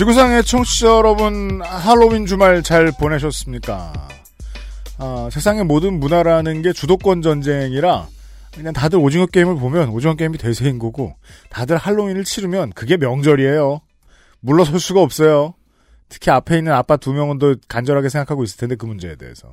지구상의 0.00 0.44
청취자 0.44 0.86
여러분, 0.86 1.60
할로윈 1.62 2.24
주말 2.24 2.62
잘 2.62 2.90
보내셨습니까? 2.90 3.92
아, 4.96 5.28
세상의 5.30 5.64
모든 5.64 6.00
문화라는 6.00 6.62
게 6.62 6.72
주도권 6.72 7.20
전쟁이라 7.20 8.08
그냥 8.54 8.72
다들 8.72 8.98
오징어 8.98 9.26
게임을 9.26 9.56
보면 9.56 9.90
오징어 9.90 10.14
게임이 10.14 10.38
대세인 10.38 10.78
거고 10.78 11.16
다들 11.50 11.76
할로윈을 11.76 12.24
치르면 12.24 12.70
그게 12.70 12.96
명절이에요. 12.96 13.82
물러설 14.40 14.80
수가 14.80 15.02
없어요. 15.02 15.52
특히 16.08 16.30
앞에 16.30 16.56
있는 16.56 16.72
아빠 16.72 16.96
두 16.96 17.12
명은 17.12 17.38
더 17.38 17.54
간절하게 17.68 18.08
생각하고 18.08 18.42
있을 18.42 18.56
텐데 18.56 18.76
그 18.76 18.86
문제에 18.86 19.16
대해서. 19.16 19.52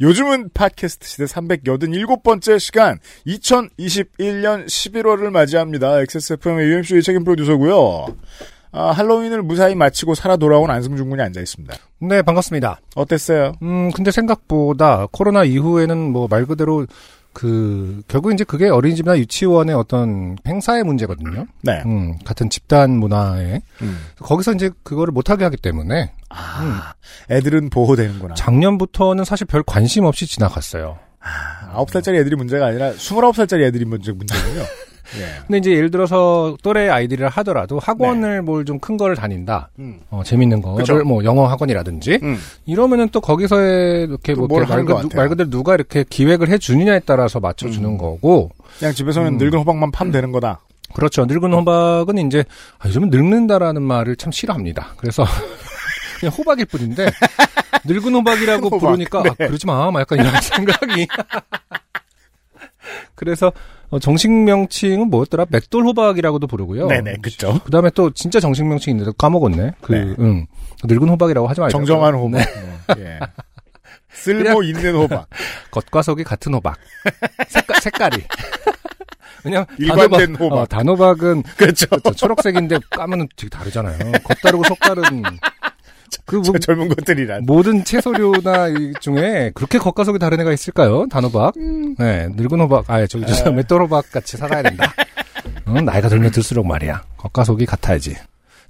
요즘은 0.00 0.50
팟캐스트 0.54 1.08
시대 1.08 1.24
387번째 1.24 2.60
시간 2.60 3.00
2021년 3.26 4.66
11월을 4.66 5.30
맞이합니다. 5.30 5.98
XSFM의 6.02 6.68
UMC의 6.68 7.02
책임 7.02 7.24
프로듀서고요. 7.24 8.06
아, 8.72 8.90
할로윈을 8.90 9.42
무사히 9.42 9.74
마치고 9.74 10.14
살아 10.14 10.36
돌아온 10.36 10.70
안승준 10.70 11.10
군이 11.10 11.22
앉아 11.22 11.40
있습니다. 11.40 11.74
네, 12.00 12.22
반갑습니다. 12.22 12.80
어땠어요? 12.94 13.52
음, 13.62 13.90
근데 13.92 14.10
생각보다 14.10 15.06
코로나 15.12 15.44
이후에는 15.44 15.96
뭐 16.12 16.26
말 16.28 16.46
그대로 16.46 16.86
그 17.34 18.02
결국 18.08 18.32
이제 18.32 18.44
그게 18.44 18.68
어린이집이나 18.68 19.18
유치원의 19.18 19.74
어떤 19.74 20.36
행사의 20.46 20.84
문제거든요. 20.84 21.46
네. 21.62 21.82
음, 21.86 22.18
같은 22.24 22.50
집단 22.50 22.90
문화에 22.90 23.60
음. 23.80 23.98
거기서 24.18 24.52
이제 24.52 24.70
그거를 24.82 25.12
못하게 25.12 25.44
하기 25.44 25.56
때문에 25.56 26.12
아, 26.28 26.92
애들은 27.30 27.70
보호되는구나. 27.70 28.34
작년부터는 28.34 29.24
사실 29.24 29.46
별 29.46 29.62
관심 29.62 30.04
없이 30.04 30.26
지나갔어요. 30.26 30.98
아, 31.20 31.82
9살짜리 31.84 32.16
애들이 32.20 32.36
문제가 32.36 32.66
아니라 32.66 32.92
29살짜리 32.92 33.62
애들이 33.62 33.84
문제, 33.86 34.12
문제군요. 34.12 34.62
예. 35.18 35.42
근데 35.46 35.58
이제 35.58 35.70
예를 35.72 35.90
들어서 35.90 36.56
또래 36.62 36.88
아이들이라 36.88 37.28
하더라도 37.28 37.78
학원을 37.78 38.42
뭘좀 38.42 38.78
큰 38.78 38.96
거를 38.96 39.16
다닌다. 39.16 39.70
음. 39.78 40.00
어, 40.10 40.22
재밌는 40.24 40.62
거를 40.62 40.78
그쵸. 40.78 41.04
뭐 41.04 41.24
영어 41.24 41.46
학원이라든지 41.46 42.20
음. 42.22 42.38
이러면은 42.66 43.08
또 43.10 43.20
거기서의 43.20 44.04
이렇게 44.04 44.34
또뭐뭘 44.34 44.62
이렇게 44.62 44.74
말, 44.74 44.84
것 44.84 45.08
그-. 45.08 45.16
말 45.16 45.28
그대로 45.28 45.50
누가 45.50 45.74
이렇게 45.74 46.04
기획을 46.08 46.48
해 46.48 46.58
주느냐에 46.58 47.00
따라서 47.04 47.40
맞춰 47.40 47.68
주는 47.70 47.90
음. 47.90 47.98
거고 47.98 48.50
그냥 48.78 48.94
집에서는 48.94 49.34
음. 49.34 49.38
늙은 49.38 49.58
호박만 49.58 49.90
파면 49.90 50.12
되는 50.12 50.32
거다. 50.32 50.60
그렇죠. 50.94 51.24
늙은 51.24 51.52
호박은 51.52 52.18
이제 52.26 52.44
아, 52.78 52.88
요즘은 52.88 53.10
늙는다라는 53.10 53.82
말을 53.82 54.16
참 54.16 54.30
싫어합니다. 54.32 54.94
그래서 54.96 55.24
그냥 56.20 56.34
호박일 56.36 56.66
뿐인데 56.66 57.06
늙은 57.84 58.14
호박이라고 58.14 58.66
호박, 58.66 58.78
부르니까 58.80 59.22
네. 59.22 59.30
아, 59.30 59.34
그러지 59.34 59.66
마. 59.66 59.90
막 59.90 60.00
약간 60.00 60.18
이런 60.18 60.32
생각이. 60.40 61.06
그래서 63.14 63.52
어, 63.92 63.98
정식 63.98 64.30
명칭은 64.30 65.10
뭐였더라? 65.10 65.44
맷돌 65.50 65.84
호박이라고도 65.84 66.46
부르고요. 66.46 66.86
네네, 66.88 67.16
그쵸. 67.22 67.60
그다음에 67.64 67.90
또 67.94 68.10
진짜 68.10 68.40
정식 68.40 68.64
명칭이 68.64 68.92
있는데 68.94 69.12
까먹었네. 69.18 69.72
그 69.82 69.92
네. 69.92 70.14
응. 70.18 70.46
늙은 70.84 71.08
호박이라고 71.10 71.46
하지 71.46 71.60
말자. 71.60 71.72
정정한 71.76 72.14
호박. 72.14 72.38
네. 72.38 72.44
뭐, 72.88 72.96
예. 73.04 73.18
쓸모 74.14 74.62
있는 74.62 74.94
호박. 74.96 75.28
겉과 75.70 76.00
속이 76.02 76.24
같은 76.24 76.54
호박. 76.54 76.76
색깔, 77.48 77.76
색깔이. 77.82 78.16
왜냐면 79.44 79.66
일관된 79.78 80.08
단호박- 80.36 80.40
호박. 80.40 80.56
어, 80.56 80.66
단호박은 80.66 81.42
그렇죠. 81.56 81.86
그렇죠. 81.88 82.12
초록색인데 82.14 82.78
까면은 82.90 83.28
되게 83.36 83.50
다르잖아요. 83.50 83.98
겉다르고 84.24 84.64
속다른 84.64 85.02
그 86.24 86.36
뭐, 86.36 86.44
저 86.44 86.58
젊은 86.58 86.88
것들이란. 86.88 87.44
모든 87.46 87.84
채소류나 87.84 88.68
이 88.68 88.92
중에 89.00 89.52
그렇게 89.54 89.78
겉과 89.78 90.04
속이 90.04 90.18
다른 90.18 90.40
애가 90.40 90.52
있을까요? 90.52 91.06
단호박. 91.08 91.54
네, 91.98 92.28
늙은 92.36 92.60
호박. 92.60 92.88
아, 92.90 93.06
저기 93.06 93.26
저 93.26 93.50
맷돌 93.50 93.82
호박 93.82 94.10
같이 94.10 94.36
살아야 94.36 94.62
된다. 94.62 94.92
응, 95.68 95.84
나이가 95.84 96.08
들면 96.08 96.30
들수록 96.30 96.66
말이야. 96.66 97.02
겉과 97.16 97.44
속이 97.44 97.66
같아야지. 97.66 98.16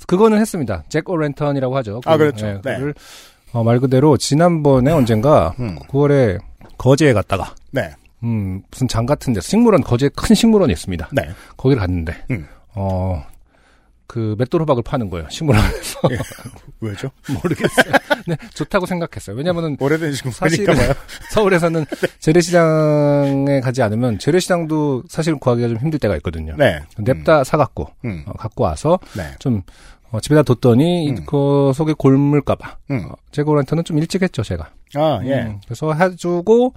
그거는 0.06 0.38
했습니다. 0.38 0.84
잭 0.88 1.08
오렌턴이라고 1.08 1.76
하죠. 1.78 2.00
아, 2.04 2.16
그렇죠. 2.16 2.46
네, 2.46 2.60
네. 2.64 2.78
그를 2.78 2.94
어, 3.52 3.62
말 3.62 3.78
그대로 3.80 4.16
지난번에 4.16 4.90
언젠가 4.90 5.54
음. 5.60 5.78
9월에 5.88 6.38
거제에 6.78 7.12
갔다가 7.12 7.54
네. 7.70 7.90
음, 8.24 8.62
무슨 8.70 8.88
장 8.88 9.06
같은 9.06 9.32
데서 9.32 9.46
식물원 9.46 9.82
거제에 9.82 10.08
큰 10.14 10.34
식물원이 10.34 10.72
있습니다. 10.72 11.08
네. 11.12 11.28
거기를 11.56 11.80
갔는데 11.80 12.24
음. 12.30 12.46
어. 12.74 13.24
그 14.12 14.36
맷돌 14.36 14.60
호박을 14.60 14.82
파는 14.82 15.08
거예요. 15.08 15.26
식물원에서. 15.30 16.00
왜죠? 16.80 17.10
모르겠어요. 17.28 17.94
네, 18.28 18.36
좋다고 18.52 18.84
생각했어요. 18.84 19.34
왜냐면은 19.34 19.78
오래된 19.80 20.12
식물이니까 20.12 20.74
봐요. 20.74 20.92
서울에서는 21.32 21.86
재래시장에 22.18 23.60
가지 23.60 23.80
않으면 23.80 24.18
재래시장도 24.18 25.04
사실 25.08 25.34
구하기가 25.36 25.68
좀 25.68 25.78
힘들 25.78 25.98
때가 25.98 26.14
있거든요. 26.16 26.54
네. 26.58 26.80
냅다 26.98 27.42
사갖고 27.42 27.88
음. 28.04 28.24
어, 28.26 28.34
갖고 28.34 28.64
와서 28.64 28.98
네. 29.16 29.30
좀 29.38 29.62
어, 30.10 30.20
집에다 30.20 30.42
뒀더니 30.42 31.08
음. 31.08 31.24
그 31.24 31.72
속에 31.74 31.94
골물까봐 31.96 32.76
음. 32.90 33.06
어, 33.08 33.14
제고한테는 33.30 33.84
좀 33.84 33.96
일찍 33.96 34.20
했죠 34.20 34.42
제가. 34.42 34.68
아, 34.94 35.20
예. 35.24 35.40
음, 35.40 35.60
그래서 35.64 35.90
해주고 35.94 36.74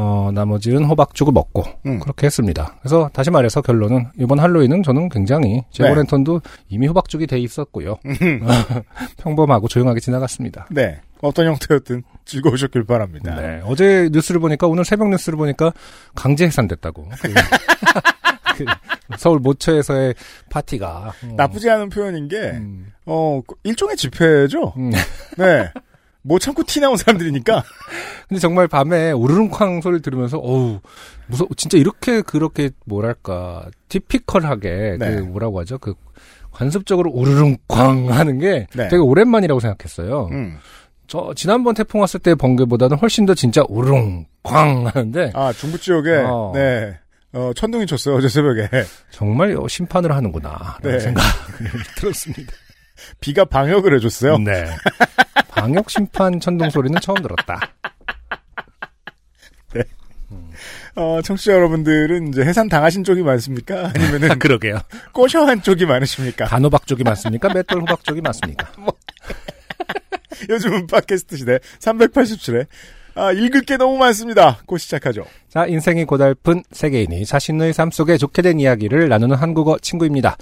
어, 0.00 0.30
나머지는 0.32 0.84
호박 0.84 1.12
주고 1.12 1.32
먹고 1.32 1.64
음. 1.86 1.98
그렇게 1.98 2.26
했습니다. 2.26 2.76
그래서 2.78 3.10
다시 3.12 3.32
말해서 3.32 3.60
결론은 3.62 4.06
이번 4.16 4.38
할로윈은 4.38 4.84
저는 4.84 5.08
굉장히 5.08 5.64
제고랜턴도 5.72 6.40
이미 6.68 6.86
호박죽이 6.86 7.26
돼 7.26 7.40
있었고요. 7.40 7.98
음. 8.06 8.40
평범하고 9.18 9.66
조용하게 9.66 9.98
지나갔습니다. 9.98 10.68
네. 10.70 11.00
어떤 11.20 11.46
형태였든 11.46 12.04
즐거우셨길 12.24 12.84
바랍니다. 12.84 13.34
네. 13.34 13.60
어제 13.64 14.08
뉴스를 14.12 14.40
보니까 14.40 14.68
오늘 14.68 14.84
새벽 14.84 15.08
뉴스를 15.08 15.36
보니까 15.36 15.72
강제 16.14 16.44
해산됐다고. 16.44 17.08
그, 17.20 17.34
그 18.56 18.64
서울 19.18 19.40
모처에서의 19.40 20.14
파티가 20.48 20.86
어, 21.24 21.34
나쁘지 21.36 21.68
않은 21.70 21.88
표현인 21.88 22.28
게, 22.28 22.36
음, 22.36 22.92
어, 23.04 23.40
일종의 23.64 23.96
집회죠? 23.96 24.74
음. 24.76 24.92
네. 25.36 25.72
못 26.22 26.38
참고 26.40 26.62
티 26.64 26.80
나온 26.80 26.96
사람들이니까. 26.96 27.64
근데 28.28 28.40
정말 28.40 28.68
밤에 28.68 29.12
우르릉쾅 29.12 29.80
소리를 29.80 30.02
들으면서 30.02 30.38
어우 30.38 30.80
무서 31.26 31.46
진짜 31.56 31.78
이렇게 31.78 32.22
그렇게 32.22 32.70
뭐랄까 32.84 33.66
티피컬하게 33.88 34.96
네. 34.98 35.16
그 35.16 35.20
뭐라고 35.20 35.60
하죠 35.60 35.78
그 35.78 35.94
관습적으로 36.50 37.10
우르릉쾅 37.10 38.10
하는 38.10 38.38
게 38.38 38.66
네. 38.74 38.88
되게 38.88 38.96
오랜만이라고 38.96 39.60
생각했어요. 39.60 40.28
음. 40.32 40.58
저 41.06 41.32
지난번 41.34 41.74
태풍 41.74 42.00
왔을 42.00 42.20
때 42.20 42.34
번개보다는 42.34 42.98
훨씬 42.98 43.24
더 43.24 43.34
진짜 43.34 43.62
우르릉쾅 43.68 44.88
하는데 44.88 45.32
아, 45.34 45.52
중부 45.52 45.78
지역에, 45.78 46.16
어. 46.26 46.52
네. 46.54 46.98
어, 47.32 47.52
천둥이 47.54 47.86
쳤어요, 47.86 48.16
어제 48.16 48.28
새벽에. 48.28 48.68
정말 49.10 49.56
심판을 49.68 50.12
하는구나 50.12 50.78
라는 50.82 50.98
네. 50.98 51.00
생각이 51.00 51.28
들었습니다. 51.96 52.52
비가 53.20 53.44
방역을 53.44 53.94
해줬어요. 53.96 54.38
네. 54.38 54.66
방역 55.60 55.90
심판 55.90 56.40
천둥 56.40 56.70
소리는 56.70 57.00
처음 57.00 57.20
들었다. 57.22 57.60
어, 60.96 61.22
청취자 61.22 61.52
여러분들은 61.52 62.28
이제 62.28 62.42
해산 62.42 62.68
당하신 62.68 63.04
쪽이 63.04 63.22
많습니까? 63.22 63.92
아니면은 63.94 64.38
그러게요. 64.40 64.80
꼬셔한 65.12 65.62
쪽이 65.62 65.86
많으십니까? 65.86 66.46
단호박 66.46 66.88
쪽이 66.88 67.04
많습니까? 67.04 67.52
맷돌 67.52 67.82
호박 67.82 68.02
쪽이 68.02 68.20
많습니까? 68.20 68.72
요즘은 70.50 70.88
팟캐스트 70.88 71.36
시대 71.36 71.58
387회. 71.78 72.66
아, 73.14 73.32
읽을 73.32 73.62
게 73.62 73.76
너무 73.76 73.96
많습니다. 73.98 74.58
곧 74.66 74.78
시작하죠. 74.78 75.24
자, 75.48 75.66
인생이 75.66 76.04
고달픈 76.04 76.62
세계인이 76.70 77.24
자신의 77.26 77.72
삶 77.72 77.90
속에 77.90 78.16
좋게 78.16 78.42
된 78.42 78.60
이야기를 78.60 79.08
나누는 79.08 79.36
한국어 79.36 79.78
친구입니다. 79.78 80.36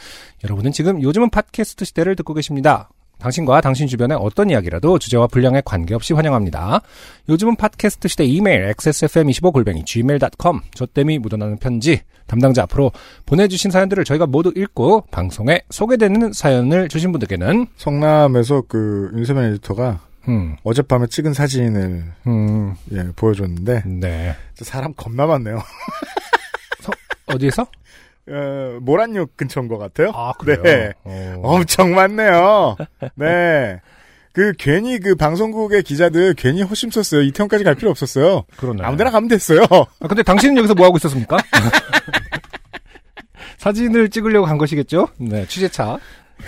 여러분은 0.44 0.72
지금 0.72 1.02
요즘은 1.02 1.30
팟캐스트 1.30 1.84
시대를 1.84 2.16
듣고 2.16 2.34
계십니다. 2.34 2.90
당신과 3.18 3.60
당신 3.60 3.86
주변의 3.86 4.18
어떤 4.20 4.50
이야기라도 4.50 4.98
주제와 4.98 5.26
분량에 5.26 5.62
관계없이 5.64 6.12
환영합니다. 6.12 6.82
요즘은 7.28 7.56
팟캐스트 7.56 8.08
시대 8.08 8.24
이메일 8.24 8.72
xsfm25골뱅이 8.72 9.84
gmail.com 9.86 10.60
저땜이 10.74 11.18
묻어나는 11.18 11.58
편지 11.58 12.00
담당자 12.26 12.62
앞으로 12.64 12.92
보내주신 13.24 13.70
사연들을 13.70 14.04
저희가 14.04 14.26
모두 14.26 14.52
읽고 14.54 15.06
방송에 15.10 15.62
소개되는 15.70 16.32
사연을 16.32 16.88
주신 16.88 17.12
분들께는 17.12 17.66
성남에서 17.76 18.64
그 18.68 19.10
윤세민 19.14 19.44
에디터가 19.44 20.00
음, 20.28 20.56
어젯밤에 20.64 21.06
찍은 21.06 21.34
사진을 21.34 22.04
음, 22.26 22.74
예, 22.92 23.04
보여줬는데 23.14 23.82
네. 23.86 24.34
사람 24.56 24.92
겁나 24.94 25.26
많네요. 25.26 25.60
어디에서? 27.26 27.66
어, 28.28 28.78
모란역 28.80 29.36
근처인 29.36 29.68
것 29.68 29.78
같아요. 29.78 30.10
아, 30.14 30.32
그래요? 30.38 30.62
네. 30.62 30.92
어. 31.04 31.40
엄청 31.42 31.94
많네요. 31.94 32.76
네. 33.14 33.80
그 34.32 34.52
괜히 34.58 34.98
그 34.98 35.14
방송국의 35.14 35.82
기자들 35.82 36.34
괜히 36.34 36.62
허심 36.62 36.90
썼어요. 36.90 37.22
이태원까지 37.22 37.64
갈 37.64 37.74
필요 37.74 37.90
없었어요. 37.90 38.44
그러네. 38.58 38.82
아무데나 38.84 39.10
가면 39.10 39.28
됐어요. 39.28 39.60
아, 39.70 40.08
근데 40.08 40.22
당신은 40.22 40.58
여기서 40.58 40.74
뭐 40.74 40.86
하고 40.86 40.96
있었습니까? 40.98 41.38
사진을 43.58 44.10
찍으려고 44.10 44.46
간 44.46 44.58
것이겠죠? 44.58 45.08
네, 45.18 45.46
취재차. 45.46 45.98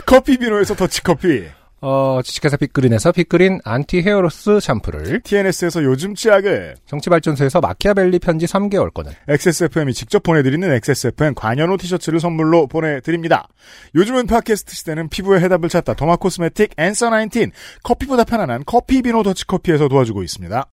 커피 0.04 0.36
비노에서 0.36 0.74
더치커피. 0.74 1.46
어, 1.80 2.20
주식회사 2.24 2.56
빅그린에서 2.56 3.12
빅그린 3.12 3.60
anti 3.64 4.02
hair 4.02 4.30
loss 4.30 4.58
샴푸를, 4.60 5.20
TNS에서 5.20 5.84
요즘 5.84 6.14
치약을 6.14 6.74
정치발전소에서 6.86 7.60
마키아벨리 7.60 8.18
편지 8.18 8.46
3개월권을, 8.46 9.12
XSFM이 9.28 9.94
직접 9.94 10.22
보내드리는 10.22 10.68
XSFM 10.70 11.34
관현호 11.34 11.76
티셔츠를 11.76 12.18
선물로 12.18 12.66
보내드립니다. 12.66 13.48
요즘은 13.94 14.26
팟캐스트 14.26 14.74
시대는 14.74 15.08
피부의 15.08 15.40
해답을 15.42 15.68
찾다 15.68 15.94
derma 15.94 16.16
cosmetic 16.16 16.72
Answer 16.76 17.10
19 17.10 17.50
커피보다 17.84 18.24
편안한 18.24 18.64
커피 18.66 19.02
비노 19.02 19.22
더치커피에서 19.22 19.88
도와주고 19.88 20.24
있습니다. 20.24 20.68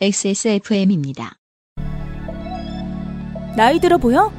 XSFM입니다. 0.00 1.36
나이 3.56 3.78
들어 3.78 3.98
보여? 3.98 4.32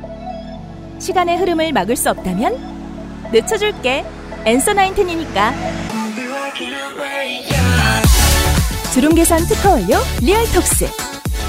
시간의 1.00 1.38
흐름을 1.38 1.71
막을 1.71 1.95
수 1.95 2.09
없다면 2.09 3.31
늦춰줄게. 3.31 4.03
Answer 4.45 4.73
NineTen이니까. 4.73 5.53
주름 8.93 9.13
개선 9.13 9.39
특허 9.45 9.71
완료 9.71 9.97
Realtox. 10.21 10.85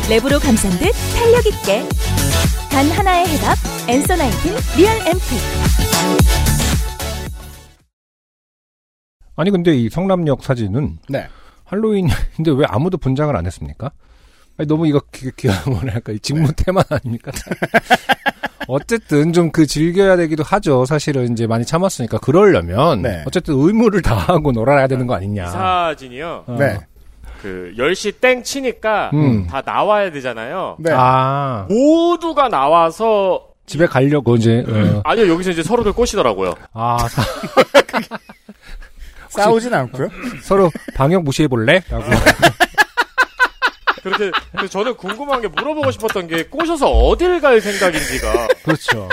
랩으로 0.08 0.42
감싼 0.42 0.70
듯 0.78 0.92
탄력 1.16 1.46
있게. 1.46 1.88
단 2.70 2.86
하나의 2.90 3.26
해답 3.28 3.56
Answer 3.88 4.16
NineTen 4.16 4.54
real 4.76 4.94
앰플. 5.06 5.18
아니, 9.36 9.50
근데 9.50 9.74
이 9.74 9.88
성남역 9.88 10.44
사진은 10.44 10.98
네. 11.08 11.26
할로윈인데 11.64 12.50
왜 12.54 12.66
아무도 12.68 12.98
분장을 12.98 13.34
안 13.34 13.46
했습니까? 13.46 13.90
아니, 14.58 14.68
너무 14.68 14.86
이거 14.86 15.00
기, 15.10 15.30
기가 15.34 15.70
뭐랄까, 15.70 16.12
이 16.12 16.18
직무 16.20 16.48
네. 16.48 16.52
테마 16.56 16.82
아닙니까? 16.90 17.32
어쨌든 18.68 19.32
좀 19.32 19.50
그 19.52 19.66
즐겨야 19.66 20.16
되기도 20.16 20.42
하죠. 20.42 20.84
사실은 20.86 21.32
이제 21.32 21.46
많이 21.46 21.64
참았으니까. 21.64 22.18
그러려면 22.18 23.02
네. 23.02 23.22
어쨌든 23.26 23.54
의무를 23.56 24.00
다하고 24.02 24.52
놀아야 24.52 24.86
되는 24.86 25.06
거 25.06 25.14
아니냐. 25.14 25.44
이 25.44 25.48
사진이요. 25.48 26.44
어. 26.46 26.56
네. 26.58 26.78
그 27.42 27.72
10시 27.76 28.20
땡 28.20 28.42
치니까 28.42 29.10
음. 29.14 29.46
다 29.48 29.62
나와야 29.64 30.10
되잖아요. 30.12 30.76
네. 30.78 30.92
아, 30.94 31.66
모두가 31.68 32.48
나와서 32.48 33.48
집에 33.66 33.86
가려고 33.86 34.36
이제, 34.36 34.64
어. 34.68 35.00
아니요 35.04 35.28
여기서 35.32 35.50
이제 35.50 35.62
서로들 35.62 35.92
꼬시더라고요. 35.92 36.54
아, 36.72 36.98
사- 37.08 37.22
싸우진 39.28 39.72
않고요. 39.74 40.08
서로 40.42 40.70
방역 40.94 41.24
무시해 41.24 41.48
볼래? 41.48 41.82
라고. 41.88 42.04
그렇게 44.02 44.30
저는 44.68 44.96
궁금한 44.96 45.40
게 45.40 45.48
물어보고 45.48 45.90
싶었던 45.92 46.26
게 46.28 46.44
꼬셔서 46.44 46.90
어딜 46.90 47.40
갈 47.40 47.60
생각인지가 47.60 48.48
그렇죠. 48.64 49.08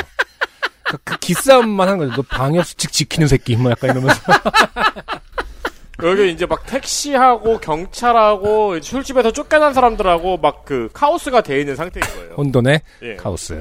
그, 0.83 0.97
그 1.03 1.17
기싸움만 1.19 1.87
하는 1.87 1.99
거죠. 2.09 2.21
너 2.21 2.21
방역 2.27 2.65
수칙 2.65 2.91
지키는 2.91 3.27
새끼, 3.27 3.55
뭐 3.55 3.69
약간 3.71 3.91
이러면서. 3.91 4.19
여기 6.01 6.31
이제 6.31 6.45
막 6.45 6.65
택시하고 6.65 7.59
경찰하고 7.59 8.79
술집에서 8.81 9.31
쫓겨난 9.31 9.73
사람들하고 9.73 10.37
막 10.37 10.63
그 10.63 10.87
카오스가 10.93 11.41
돼 11.41 11.59
있는 11.59 11.75
상태인 11.75 12.05
거예요. 12.05 12.33
혼돈의 12.37 12.81
예. 13.01 13.15
카오스. 13.15 13.53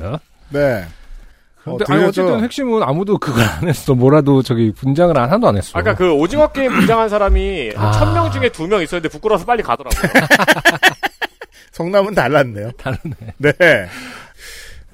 네. 0.51 0.85
근데 1.65 1.85
어, 1.85 1.95
아니? 1.95 2.05
어쨌든 2.05 2.43
핵심은 2.45 2.83
아무도 2.83 3.19
그걸 3.19 3.43
안 3.45 3.67
했어. 3.69 3.95
뭐라도 3.95 4.43
저기 4.43 4.73
분장을 4.73 5.17
안 5.19 5.25
하나도 5.25 5.49
안 5.49 5.57
했어. 5.57 5.71
아까 5.79 5.95
그 5.95 6.11
오징어 6.13 6.49
게임 6.53 6.73
분장한 6.73 7.09
사람이 7.09 7.73
아. 7.77 7.93
천명 7.93 8.31
중에 8.31 8.49
두 8.51 8.67
명 8.69 8.83
있었는데 8.83 9.09
부끄러워서 9.09 9.45
빨리 9.47 9.63
가더라고요. 9.63 10.13
성남은 11.73 12.15
달랐네요. 12.15 12.73
다르네. 12.73 13.17
네. 13.39 13.53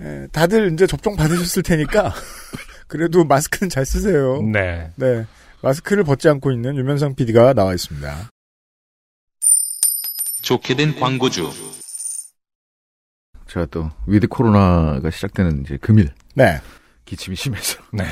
에, 0.00 0.26
다들 0.32 0.73
이제 0.73 0.87
접종 0.87 1.17
받으셨을 1.17 1.62
테니까 1.62 2.12
그래도 2.88 3.25
마스크는 3.25 3.71
잘 3.71 3.85
쓰세요. 3.87 4.43
네. 4.43 4.91
네. 4.97 5.25
마스크를 5.62 6.05
벗지 6.05 6.29
않고 6.29 6.50
있는 6.53 6.76
유면상 6.76 7.15
PD가 7.15 7.55
나와 7.55 7.73
있습니다. 7.75 8.31
좋게 10.43 10.75
된 10.76 10.99
광고주. 11.00 11.50
제가 13.47 13.67
또 13.71 13.91
with 14.06 14.26
코로나가 14.26 15.11
시작되는 15.11 15.62
이제 15.65 15.79
금일 15.81 16.11
네. 16.35 16.61
기침이 17.05 17.37
심해서 17.37 17.79
네. 17.93 18.05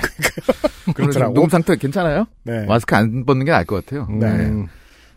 그렇더라고. 0.95 1.35
몸 1.35 1.49
상태 1.49 1.77
괜찮아요? 1.77 2.27
네. 2.45 2.65
마스크 2.67 2.95
안 2.95 3.25
벗는 3.27 3.45
게 3.45 3.51
나을 3.51 3.65
것 3.65 3.85
같아요. 3.85 4.07
음, 4.09 4.69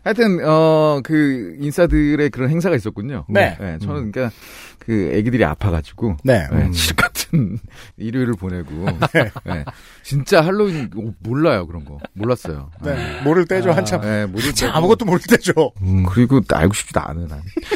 하여튼 0.06 0.38
어 0.44 1.00
그 1.04 1.56
인사들의 1.58 2.30
그런 2.30 2.48
행사가 2.48 2.76
있었군요. 2.76 3.24
네. 3.28 3.56
저는 3.82 4.12
그러니까 4.12 4.30
그 4.78 5.10
애기들이 5.12 5.44
아파가지고 5.44 6.16
네. 6.24 6.46
네, 6.50 6.70
칠흑 6.70 6.96
같은 6.96 7.58
일요일을 7.98 8.34
보내고 8.34 8.86
네. 9.44 9.64
진짜 10.02 10.40
할로윈 10.42 10.90
오, 10.96 11.12
몰라요 11.18 11.66
그런 11.66 11.84
거 11.84 11.98
몰랐어요. 12.14 12.70
네. 12.82 13.20
모를 13.24 13.46
때죠, 13.46 13.72
한참. 13.72 14.00
네, 14.00 14.26
모를 14.26 14.52
참 14.54 14.68
때고. 14.68 14.78
아무것도 14.78 15.04
모를 15.04 15.20
때죠. 15.28 15.72
음. 15.82 16.04
그리고 16.04 16.40
알고 16.52 16.72
싶지도 16.72 17.00
난 17.00 17.28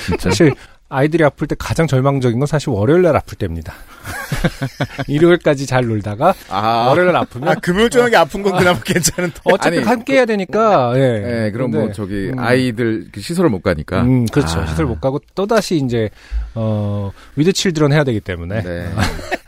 진짜. 0.06 0.31
사실 0.31 0.55
아이들이 0.90 1.22
아플 1.25 1.46
때 1.46 1.54
가장 1.56 1.87
절망적인 1.87 2.38
건 2.40 2.46
사실 2.46 2.70
월요일 2.70 3.02
날 3.02 3.16
아플 3.16 3.38
때입니다. 3.38 3.72
일요일까지 5.06 5.66
잘 5.66 5.87
놀다가 5.87 6.34
아, 6.48 6.87
월요일 6.88 7.06
날 7.12 7.16
아프면 7.16 7.48
아, 7.48 7.54
금요일 7.54 7.90
저녁에 7.90 8.16
아픈 8.16 8.42
건 8.42 8.58
그나마 8.58 8.78
괜찮은데. 8.84 9.37
어차피 9.44 9.78
아니, 9.78 9.87
함께 9.87 10.14
해야 10.14 10.25
되니까 10.26 10.92
예. 10.96 11.20
네, 11.20 11.50
그럼 11.52 11.70
뭐 11.70 11.81
근데, 11.82 11.94
저기 11.94 12.31
음. 12.31 12.38
아이들 12.38 13.06
그 13.12 13.20
시설을 13.20 13.50
못 13.50 13.62
가니까. 13.62 14.02
음, 14.02 14.26
그렇죠. 14.26 14.60
아. 14.60 14.66
시설 14.66 14.87
못 14.87 15.00
가고 15.00 15.20
또 15.37 15.46
다시 15.46 15.76
이제 15.76 16.10
어 16.56 17.12
with 17.37 17.52
children 17.52 17.93
해야 17.93 18.02
되기 18.02 18.19
때문에 18.20 18.62
네. 18.62 18.90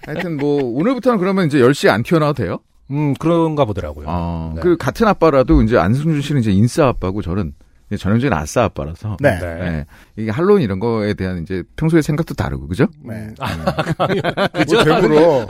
하여튼 0.07 0.37
뭐 0.37 0.63
오늘부터는 0.63 1.19
그러면 1.19 1.47
이제 1.49 1.59
10시 1.59 1.89
안 1.89 2.05
튀어나와도 2.05 2.41
돼요? 2.41 2.59
음 2.93 3.15
그런가 3.15 3.65
보더라고요. 3.65 4.07
어, 4.09 4.53
네. 4.55 4.61
그 4.63 4.77
같은 4.77 5.09
아빠라도 5.09 5.61
이제 5.63 5.77
안승준 5.77 6.23
씨는 6.23 6.41
이제 6.41 6.53
인싸 6.53 6.87
아빠고 6.87 7.21
저는 7.21 7.53
전형적인 7.97 8.33
아싸 8.33 8.65
아빠라서. 8.65 9.17
네. 9.21 9.39
네. 9.39 9.55
네. 9.55 9.85
이게 10.17 10.31
할로윈 10.31 10.63
이런 10.63 10.81
거에 10.81 11.15
대한 11.15 11.43
이제 11.43 11.63
평소에 11.77 12.03
생각도 12.03 12.35
다르고 12.35 12.69
그죠? 12.69 12.87
네. 13.05 13.29
그죠? 14.55 14.77
뭐 14.77 14.85
대부로. 14.85 15.47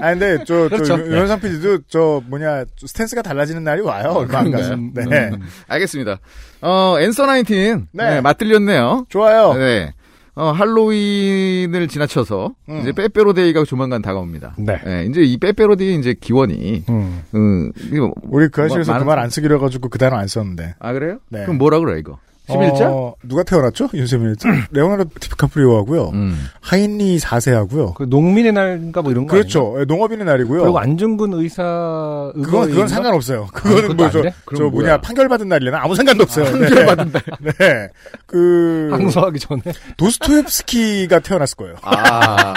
아 0.00 0.10
근데 0.10 0.44
저, 0.44 0.68
그렇죠. 0.68 0.84
저 0.84 0.98
유현상 0.98 1.40
PD도 1.40 1.78
저 1.88 2.22
뭐냐 2.26 2.64
스탠스가 2.84 3.22
달라지는 3.22 3.64
날이 3.64 3.80
와요. 3.82 4.12
얼마 4.16 4.38
안 4.40 4.50
가서. 4.50 4.68
그런가요? 4.70 5.08
네. 5.08 5.30
음. 5.34 5.40
알겠습니다. 5.68 6.18
어, 6.60 6.96
앤서 7.00 7.26
19. 7.26 7.54
네. 7.92 8.10
네. 8.14 8.20
맞들렸네요. 8.20 9.06
좋아요. 9.08 9.54
네. 9.54 9.92
어, 10.38 10.52
할로윈을 10.52 11.88
지나쳐서 11.88 12.54
음. 12.68 12.78
이제 12.80 12.92
빼빼로데이가 12.92 13.64
조만간 13.64 14.00
다가옵니다. 14.02 14.54
네. 14.56 15.06
이제 15.10 15.20
이 15.22 15.36
빼빼로데이 15.36 15.96
이제 15.96 16.14
기원이 16.14 16.84
음. 16.88 17.22
음, 17.34 17.72
이거 17.92 18.12
우리 18.22 18.46
그 18.46 18.62
아실에서 18.62 18.92
뭐, 18.92 19.00
그말 19.00 19.18
안 19.18 19.30
쓰기로 19.30 19.56
해가지고 19.56 19.88
그 19.88 19.98
단어 19.98 20.16
안 20.16 20.28
썼는데. 20.28 20.76
아 20.78 20.92
그래요? 20.92 21.18
네. 21.28 21.42
그럼 21.42 21.58
뭐라 21.58 21.80
그래 21.80 21.98
이거? 21.98 22.20
11자? 22.48 22.82
어, 22.82 23.14
누가 23.22 23.42
태어났죠? 23.42 23.88
윤세민 23.92 24.34
레오나르도 24.70 25.10
디카프리오하고요. 25.20 26.10
음. 26.14 26.48
하인리 26.60 27.18
4세하고요. 27.18 27.94
그 27.94 28.04
농민의 28.04 28.52
날인가 28.52 29.02
뭐 29.02 29.10
이런 29.10 29.26
거 29.26 29.32
그렇죠. 29.32 29.76
예, 29.80 29.84
농업인의 29.84 30.24
날이고요. 30.24 30.62
그리고 30.62 30.78
안중근 30.78 31.34
의사 31.34 32.32
그건 32.34 32.70
그건? 32.70 32.88
상관없어요. 32.88 33.44
아, 33.44 33.46
그거는 33.52 33.96
그것도 33.96 34.22
뭐저 34.54 34.70
뭐냐? 34.70 34.98
판결 34.98 35.28
받은 35.28 35.48
날이나 35.48 35.80
아무 35.82 35.94
상관도 35.94 36.22
없어요. 36.24 36.44
판결 36.46 36.86
받은 36.86 37.12
날. 37.12 37.22
네. 37.58 37.88
그 38.26 38.88
항소하기 38.92 39.38
전에 39.38 39.62
도스토옙스키가 39.96 41.20
태어났을 41.20 41.56
거예요. 41.56 41.74
아. 41.82 42.54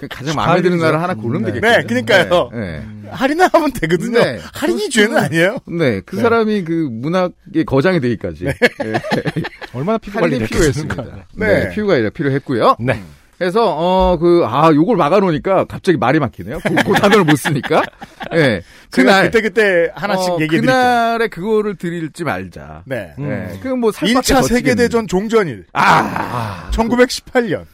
그 0.00 0.08
가장 0.08 0.34
마음에 0.34 0.62
드는 0.62 0.78
나라 0.78 1.02
하나 1.02 1.14
고르면 1.14 1.42
네. 1.42 1.52
되겠네요. 1.52 1.80
네, 1.80 1.84
그러니까요. 1.86 2.50
네. 2.54 2.82
할인을 3.10 3.48
하면 3.52 3.70
되거든요. 3.72 4.18
네. 4.18 4.40
할인이 4.54 4.88
죄는 4.88 5.16
아니에요. 5.18 5.58
네, 5.66 6.00
그 6.06 6.16
네. 6.16 6.22
사람이 6.22 6.64
그 6.64 6.88
문학의 6.90 7.64
거장이 7.66 8.00
되기까지 8.00 8.44
네. 8.46 8.54
얼마나 9.74 9.98
피부 9.98 10.18
관리 10.18 10.34
할인이 10.36 10.48
필요했습니다. 10.48 11.04
네. 11.36 11.46
네. 11.46 11.68
피부가 11.70 11.96
필요했고요. 12.10 12.76
네. 12.80 13.02
그래서 13.38 13.74
어 13.76 14.16
그 14.18 14.44
아 14.46 14.70
요걸 14.74 14.96
막아놓으니까 14.98 15.64
갑자기 15.64 15.96
말이 15.96 16.18
막히네요. 16.18 16.60
그, 16.62 16.74
그 16.74 16.92
단어를 16.92 17.24
못 17.24 17.36
쓰니까. 17.36 17.82
네. 18.32 18.60
제가 18.90 19.12
그날 19.12 19.30
그때 19.30 19.40
그때 19.42 19.90
하나씩 19.94 20.30
어, 20.30 20.34
얘기해 20.34 20.48
드릴게요. 20.60 20.60
그날에 20.62 21.28
그거를 21.28 21.76
드릴지 21.76 22.24
말자. 22.24 22.82
네. 22.86 23.12
네. 23.18 23.58
그뭐 23.62 23.90
1차 23.92 24.46
세계 24.46 24.74
대전 24.74 25.06
종전일. 25.06 25.64
아, 25.72 26.68
1918년. 26.72 27.64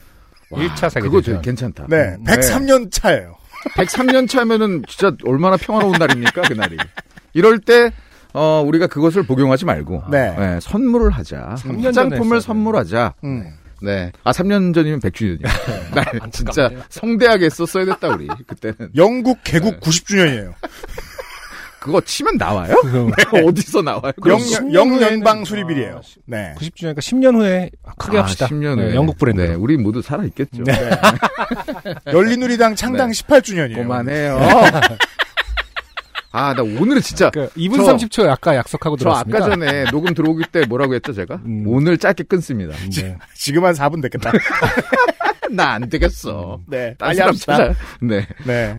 1차 0.51 0.91
세계 0.91 1.09
그거. 1.09 1.21
되게 1.21 1.41
괜찮다. 1.41 1.87
네. 1.89 2.17
103년 2.25 2.91
차예요. 2.91 3.37
103년 3.77 4.29
차면은 4.29 4.83
진짜 4.89 5.13
얼마나 5.25 5.57
평화로운 5.57 5.99
날입니까 5.99 6.43
그날이. 6.43 6.77
이럴 7.33 7.59
때 7.59 7.91
어, 8.33 8.63
우리가 8.67 8.87
그것을 8.87 9.25
복용하지 9.25 9.65
말고 9.65 10.05
네. 10.11 10.59
선물을 10.61 11.11
하자. 11.11 11.55
3년 11.59 11.67
전에 11.67 11.87
화장품을 11.87 12.41
선물하자. 12.41 13.15
음. 13.25 13.45
네. 13.83 14.13
아, 14.25 14.31
3년 14.33 14.75
전이면 14.75 15.01
100주년이야. 15.01 15.43
날 15.95 16.21
진짜 16.31 16.71
성대하게 16.89 17.47
했었어야 17.47 17.85
됐다, 17.85 18.09
우리. 18.09 18.27
그때는. 18.47 18.91
영국 18.97 19.41
개국 19.45 19.81
90주년이에요. 19.81 20.53
그거 21.87 22.01
치면 22.01 22.37
나와요? 22.37 22.75
어디서 23.47 23.81
나와요? 23.81 24.03
영, 24.07 24.13
그럼 24.21 24.41
영연방 24.75 25.43
10년 25.43 25.47
수리비리예요. 25.47 25.97
아, 25.99 26.01
네. 26.27 26.55
90주년이니까 26.59 26.99
10년 26.99 27.37
후에 27.37 27.71
크게 27.97 28.19
아, 28.19 28.23
합시다. 28.23 28.49
10년 28.49 28.75
네, 28.77 28.87
후에. 28.87 28.95
영국 28.97 29.17
브랜드. 29.19 29.41
네, 29.41 29.55
우리 29.55 29.77
모두 29.77 30.03
살아있겠죠. 30.03 30.65
네. 30.65 30.73
열린우리당 32.13 32.75
창당 32.75 33.13
네. 33.13 33.23
18주년이에요. 33.23 33.75
그만해요. 33.77 34.37
아, 36.33 36.53
나 36.55 36.63
오늘은 36.63 37.01
진짜 37.03 37.31
그 37.31 37.49
2분 37.51 37.77
저- 37.77 37.97
30초 37.97 38.29
아까 38.29 38.57
약속하고 38.57 38.97
저 38.97 39.05
들었습니다. 39.05 39.39
아까 39.39 39.49
전에 39.49 39.85
녹음 39.93 40.13
들어오기 40.13 40.45
때 40.51 40.67
뭐라고 40.67 40.95
했죠, 40.97 41.13
제가? 41.13 41.37
음. 41.47 41.65
오늘 41.69 41.97
짧게 41.97 42.25
끊습니다. 42.25 42.75
네. 43.01 43.17
지금 43.37 43.65
한 43.65 43.75
4분 43.75 44.03
됐겠다. 44.03 44.33
나 45.53 45.75
안 45.75 45.89
되겠어. 45.89 46.59
네. 46.67 46.95
딴 46.99 47.11
빨리 47.11 47.21
합시다. 47.21 47.57
찾아. 47.57 47.75
네. 48.03 48.27
네. 48.45 48.77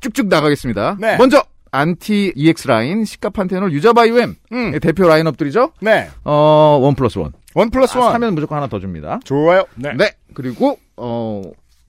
쭉쭉 0.00 0.26
나가겠습니다. 0.26 0.96
네. 0.98 1.16
먼저 1.16 1.40
안티 1.72 2.32
EX 2.36 2.68
line 2.68 3.04
시카 3.04 3.30
판테놀 3.30 3.72
유자바이오엠 3.72 4.36
음. 4.52 4.78
대표 4.80 5.08
라인업들이죠. 5.08 5.72
네. 5.80 6.08
어, 6.22 6.78
one 6.80 6.94
plus 6.94 7.18
one. 7.18 7.32
one 7.54 7.70
plus 7.70 7.96
one. 7.98 8.08
아, 8.08 8.12
사면 8.12 8.34
무조건 8.34 8.56
하나 8.56 8.68
더 8.68 8.78
줍니다. 8.78 9.18
좋아요. 9.24 9.64
네. 9.74 9.92
네. 9.96 10.12
그리고 10.34 10.78
어 10.96 11.42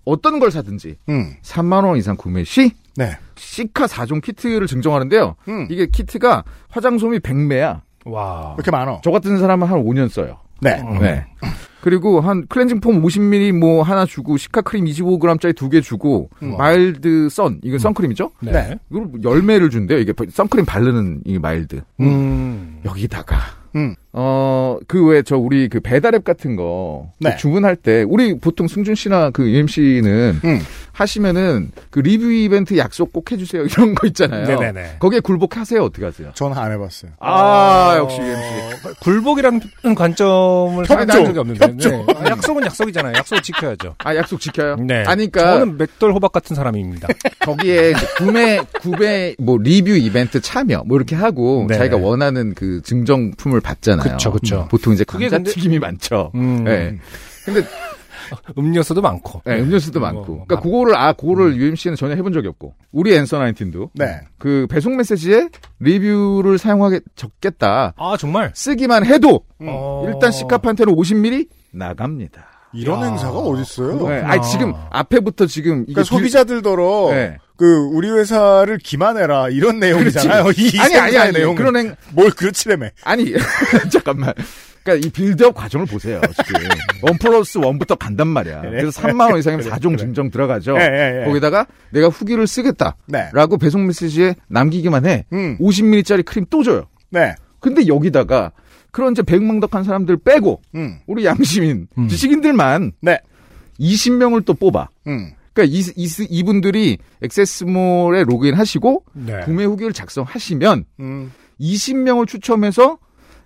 어떤 0.06 0.40
걸 0.40 0.52
사든지 0.52 0.96
음. 1.10 1.36
3만 1.42 1.86
원 1.86 1.98
이상 1.98 2.16
구매 2.16 2.44
시 2.46 2.72
네. 2.96 3.18
시카 3.36 3.86
4종 3.86 4.22
키트를 4.24 4.68
증정하는데요. 4.68 5.36
음. 5.50 5.68
이게 5.70 5.86
키트가 5.88 6.44
화장솜이 6.70 7.20
100매야. 7.20 7.82
와. 8.06 8.54
이렇게 8.58 8.72
많어. 8.72 9.02
저 9.04 9.12
같은 9.12 9.38
사람은 9.38 9.68
한 9.68 9.84
5년 9.84 10.10
써요. 10.10 10.40
네. 10.62 10.82
네. 11.02 11.26
그리고 11.84 12.22
한 12.22 12.48
클렌징 12.48 12.80
폼 12.80 13.02
50ml 13.04 13.52
뭐 13.52 13.84
하나 13.84 14.06
주고 14.06 14.38
시카 14.38 14.62
크림 14.62 14.86
25g짜리 14.86 15.54
두 15.54 15.70
개 15.70 15.82
주고 15.82 16.30
음. 16.42 16.56
마일드 16.58 17.28
선 17.30 17.60
이건 17.62 17.78
선크림이죠? 17.78 18.32
네. 18.42 18.52
네. 18.54 18.80
이걸 18.90 19.08
10매를 19.22 19.70
준대요. 19.70 20.00
이게 20.00 20.14
선크림 20.32 20.64
바르는 20.66 21.24
이 21.26 21.38
마일드. 21.40 21.82
음. 22.00 22.80
여기다가 22.86 23.36
음. 23.76 23.96
어, 24.16 24.78
그 24.88 25.06
외에 25.08 25.24
저 25.24 25.38
우리 25.38 25.68
그 25.68 25.80
배달앱 25.80 26.24
같은 26.24 26.56
거 26.56 27.12
네. 27.20 27.32
그 27.32 27.38
주문할 27.38 27.76
때 27.76 28.04
우리 28.08 28.38
보통 28.38 28.68
승준 28.68 28.94
씨나 28.94 29.32
그 29.32 29.50
UMC는 29.50 30.40
음. 30.44 30.60
하시면은 30.92 31.72
그 31.90 32.00
리뷰 32.00 32.32
이벤트 32.32 32.78
약속 32.78 33.12
꼭 33.12 33.32
해주세요 33.32 33.64
이런 33.66 33.96
거 33.96 34.06
있잖아요. 34.08 34.46
네네네. 34.46 34.98
거기에 35.00 35.20
굴복하세요 35.20 35.84
어떻게 35.84 36.06
하세요? 36.06 36.32
전안 36.36 36.72
해봤어요. 36.72 37.12
아, 37.20 37.96
역시 37.98 38.22
UMC. 38.22 39.00
굴복이라는 39.00 39.62
관점을 39.96 40.86
생각한 40.86 41.26
적이 41.26 41.40
없는데. 41.40 41.66
협조. 41.66 41.90
네. 41.90 42.06
아, 42.16 42.26
약속은 42.30 42.64
약속이잖아요. 42.66 43.14
약속을 43.18 43.42
지켜야죠. 43.42 43.96
아 44.04 44.16
약속 44.16 44.40
지켜요? 44.40 44.76
네. 44.76 45.04
아니 45.08 45.32
그러니까 45.32 45.60
저는 45.60 45.78
맷돌 45.78 46.14
호박 46.14 46.32
같은 46.32 46.56
사람입니다. 46.56 47.08
거기에 47.42 47.92
이제 47.92 48.08
구매 48.18 48.60
구매 48.80 49.36
뭐 49.40 49.58
리뷰 49.58 49.92
이벤트 49.92 50.40
참여 50.40 50.84
뭐 50.86 50.98
이렇게 50.98 51.16
하고 51.16 51.66
네. 51.68 51.78
자기가 51.78 51.98
원하는 51.98 52.54
그 52.54 52.82
증정품을 52.84 53.60
받잖아요. 53.62 54.03
그쵸, 54.12 54.32
그쵸. 54.32 54.68
보통 54.70 54.94
이제 54.94 55.04
그게 55.04 55.30
감자튀김이 55.30 55.80
많죠. 55.80 56.32
음. 56.36 56.64
네. 56.64 56.98
음료수도 58.58 59.02
많고. 59.02 59.42
네, 59.46 59.60
음료수도 59.60 60.00
어, 60.00 60.02
많고. 60.02 60.36
뭐, 60.36 60.46
그러니까 60.46 60.60
그거를 60.60 60.96
아 60.96 61.14
그거를 61.14 61.56
UMC는 61.56 61.96
전혀 61.96 62.16
해본 62.16 62.34
적이 62.34 62.48
없고 62.50 62.74
우리 62.92 63.14
앤서 63.16 63.38
나인틴도 63.38 63.92
네. 63.94 64.22
그 64.38 64.68
배송 64.70 64.98
메시지에 64.98 65.50
리뷰를 65.80 66.58
사용하게 66.58 67.02
적겠다. 67.16 67.94
아, 67.98 68.18
정말? 68.18 68.52
쓰기만 68.56 69.06
해도 69.06 69.42
어. 69.60 70.06
일단 70.08 70.32
시카판테는 70.32 70.96
50ml 70.96 71.48
나갑니다. 71.72 72.48
이런 72.74 73.02
야. 73.02 73.06
행사가 73.10 73.38
어딨어요? 73.38 74.08
네, 74.08 74.22
아니 74.22 74.42
지금 74.50 74.74
앞에부터 74.90 75.46
지금 75.46 75.84
이게 75.84 75.94
그러니까 75.94 76.04
소비자들더러 76.04 77.10
네. 77.12 77.38
그 77.56 77.76
우리 77.92 78.10
회사를 78.10 78.78
기만해라 78.80 79.50
이런 79.50 79.80
내용이잖아요. 79.80 80.46
이 80.58 80.80
아니 80.80 80.96
아니 80.98 81.18
아니 81.18 81.34
내용 81.34 81.56
그런 81.56 81.76
행 81.78 81.96
뭘 82.14 82.32
그렇지라며. 82.32 82.90
아니 83.04 83.34
잠깐만. 83.92 84.34
그러니까 84.84 85.08
이 85.08 85.12
빌드업 85.12 85.56
과정을 85.56 85.86
보세요. 85.86 86.20
지금 86.46 86.62
one 87.04 87.18
plus 87.18 87.58
one부터 87.58 87.96
간단 87.96 88.28
말이야. 88.28 88.62
그래. 88.62 88.82
그래서 88.82 89.02
3만 89.02 89.30
원 89.32 89.40
이상이면 89.40 89.64
그래, 89.66 89.76
4종 89.76 89.84
그래. 89.90 89.98
증정 89.98 90.30
들어가죠. 90.30 90.76
예, 90.78 90.82
예, 90.82 91.22
예. 91.22 91.26
거기다가 91.26 91.68
내가 91.92 92.10
후기를 92.10 92.46
쓰겠다라고 92.48 92.98
네. 93.08 93.58
배송 93.60 93.88
메시지에 93.88 94.36
남기기만 94.50 95.06
해. 95.06 95.26
음. 95.32 95.58
50ml짜리 95.62 96.26
크림 96.26 96.46
또 96.50 96.64
줘요. 96.64 96.88
네. 97.12 97.34
근데 97.62 97.88
여기다가 97.88 98.52
그런 98.92 99.14
이제 99.14 99.22
배은망덕한 99.22 99.86
사람들 99.86 100.18
빼고 100.18 100.62
음. 100.76 100.98
우리 101.08 101.24
양심인 101.26 101.88
음. 101.98 102.08
지식인들만 102.10 102.92
네. 103.02 103.20
20명을 103.80 104.44
또 104.46 104.54
뽑아. 104.54 104.90
음. 105.08 105.32
그러니까 105.54 105.76
이, 105.76 105.84
이, 105.96 106.28
이분들이 106.30 106.98
액세스몰에 107.22 108.24
로그인 108.24 108.56
하시고 108.56 109.04
네. 109.14 109.42
구매 109.42 109.64
후기를 109.66 109.94
작성하시면 109.94 110.86
음. 111.00 111.32
20명을 111.60 112.28
추첨해서 112.28 112.98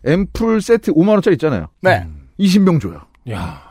앰플 0.06 0.62
세트 0.62 0.94
5만 0.94 1.10
원짜리 1.10 1.36
있잖아요. 1.36 1.68
네. 1.82 2.08
20명 2.40 2.82
줘요. 2.82 3.02
야. 3.32 3.62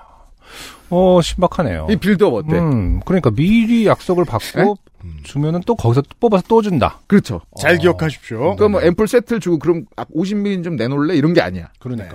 어, 0.90 1.20
신박하네요. 1.20 1.88
이 1.90 1.96
빌드업 1.96 2.34
어때? 2.34 2.58
음, 2.58 3.00
그러니까 3.04 3.30
미리 3.30 3.86
약속을 3.86 4.24
받고 4.24 4.76
주면은 5.22 5.60
또 5.66 5.74
거기서 5.74 6.02
또 6.02 6.08
뽑아서 6.20 6.44
또 6.48 6.62
준다. 6.62 7.00
그렇죠. 7.06 7.40
잘 7.58 7.76
어. 7.76 7.78
기억하십시오. 7.78 8.38
그러니까 8.56 8.68
뭐 8.68 8.82
앰플 8.82 9.06
세트를 9.06 9.40
주고 9.40 9.58
그럼 9.58 9.84
50ml 9.96 10.64
좀 10.64 10.76
내놓을래 10.76 11.16
이런 11.16 11.32
게 11.32 11.40
아니야. 11.40 11.68
그러니까. 11.78 12.14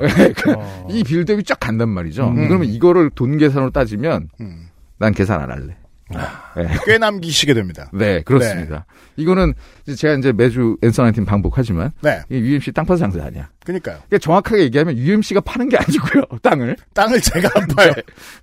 어. 0.58 0.88
이 0.90 1.04
빌드업이 1.04 1.44
쫙 1.44 1.60
간단 1.60 1.90
말이죠. 1.90 2.28
음. 2.28 2.48
그러면 2.48 2.68
이거를 2.68 3.10
돈 3.12 3.38
계산으로 3.38 3.72
따지면 3.72 4.30
음. 4.40 4.70
난 4.98 5.14
계산 5.14 5.42
안 5.42 5.52
할래. 5.52 5.76
꽤 6.86 6.98
남기시게 6.98 7.54
됩니다. 7.54 7.90
네, 7.94 8.22
그렇습니다. 8.22 8.86
이거는 9.16 9.54
이제 9.86 9.96
제가 9.96 10.16
이제 10.16 10.32
매주 10.32 10.78
엔서나인팀 10.82 11.26
방북하지만 11.26 11.92
네. 12.02 12.22
이 12.30 12.36
UMC 12.36 12.72
땅 12.72 12.86
파서 12.86 13.00
장사 13.00 13.24
아니야. 13.24 13.50
그니까요. 13.66 13.98
그러니까 14.08 14.18
정확하게 14.20 14.64
얘기하면 14.64 14.98
UMC가 14.98 15.42
파는 15.42 15.70
게 15.70 15.78
아니고요. 15.78 16.24
땅을. 16.42 16.76
땅을 16.94 17.22
제가 17.22 17.50
안 17.56 17.68
파요. 17.68 17.94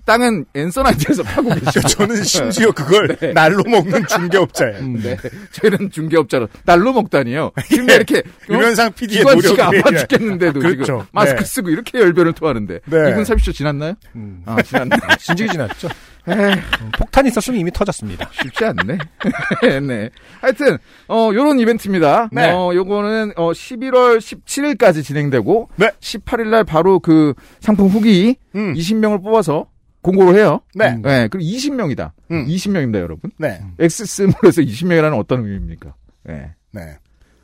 땅은 0.04 0.44
엔서나인트에서 0.54 1.22
파고 1.24 1.48
계시죠. 1.56 1.80
저는 1.80 2.22
심지어 2.22 2.70
그걸 2.70 3.16
날로 3.34 3.64
먹는 3.64 4.06
중개업자예요. 4.06 4.86
네. 5.02 5.16
저희는 5.52 5.90
중개업자로 5.90 6.48
날로 6.64 6.92
먹다니요. 6.92 7.50
지금 7.68 7.90
이렇게 7.90 8.18
어? 8.18 8.52
유면상 8.52 8.92
PD의 8.92 9.24
노력이 9.24 9.60
아파 9.60 9.90
죽겠는데도 9.96 10.60
그렇죠. 10.60 10.84
지금 10.84 11.00
마스크 11.12 11.40
네. 11.40 11.44
쓰고 11.44 11.70
이렇게 11.70 11.98
열변을 11.98 12.34
토하는데 12.34 12.80
네. 12.84 12.96
2분 12.96 13.22
30초 13.24 13.52
지났나요? 13.54 13.94
음. 14.14 14.42
아 14.46 14.62
지났네. 14.62 14.96
진즉이 15.18 15.48
지났죠. 15.50 15.88
음, 16.34 16.90
폭탄 16.98 17.26
있었으면 17.26 17.60
이미 17.60 17.70
터졌습니다. 17.70 18.28
쉽지 18.32 18.64
않네. 18.64 18.98
네. 19.86 20.10
하여튼 20.40 20.78
어 21.08 21.30
요런 21.32 21.58
이벤트입니다. 21.60 22.28
네. 22.32 22.50
어 22.50 22.72
요거는 22.74 23.32
어 23.36 23.50
11월 23.50 24.18
17일까지 24.18 25.02
진행되고 25.04 25.70
네. 25.76 25.90
18일 26.00 26.48
날 26.48 26.64
바로 26.64 26.98
그 26.98 27.34
상품 27.60 27.88
후기 27.88 28.36
음. 28.54 28.74
20명을 28.74 29.22
뽑아서 29.22 29.66
공고를 30.02 30.38
해요. 30.38 30.60
네. 30.74 30.88
음. 30.88 31.02
네. 31.02 31.28
그리고 31.28 31.50
20명이다. 31.50 32.12
음. 32.30 32.46
20명입니다, 32.46 32.96
여러분. 32.96 33.30
네. 33.38 33.60
엑스스몰에서 33.78 34.62
20명이라는 34.62 35.18
어떤 35.18 35.44
의미입니까? 35.44 35.94
네. 36.24 36.52
네. 36.72 36.82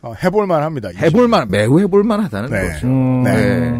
어, 0.03 0.13
해볼만 0.23 0.63
합니다. 0.63 0.91
해볼만, 0.95 1.49
매우 1.51 1.81
해볼만 1.81 2.21
하다는 2.21 2.51
네. 2.51 2.69
거죠. 2.69 2.87
음. 2.87 3.23
네. 3.23 3.73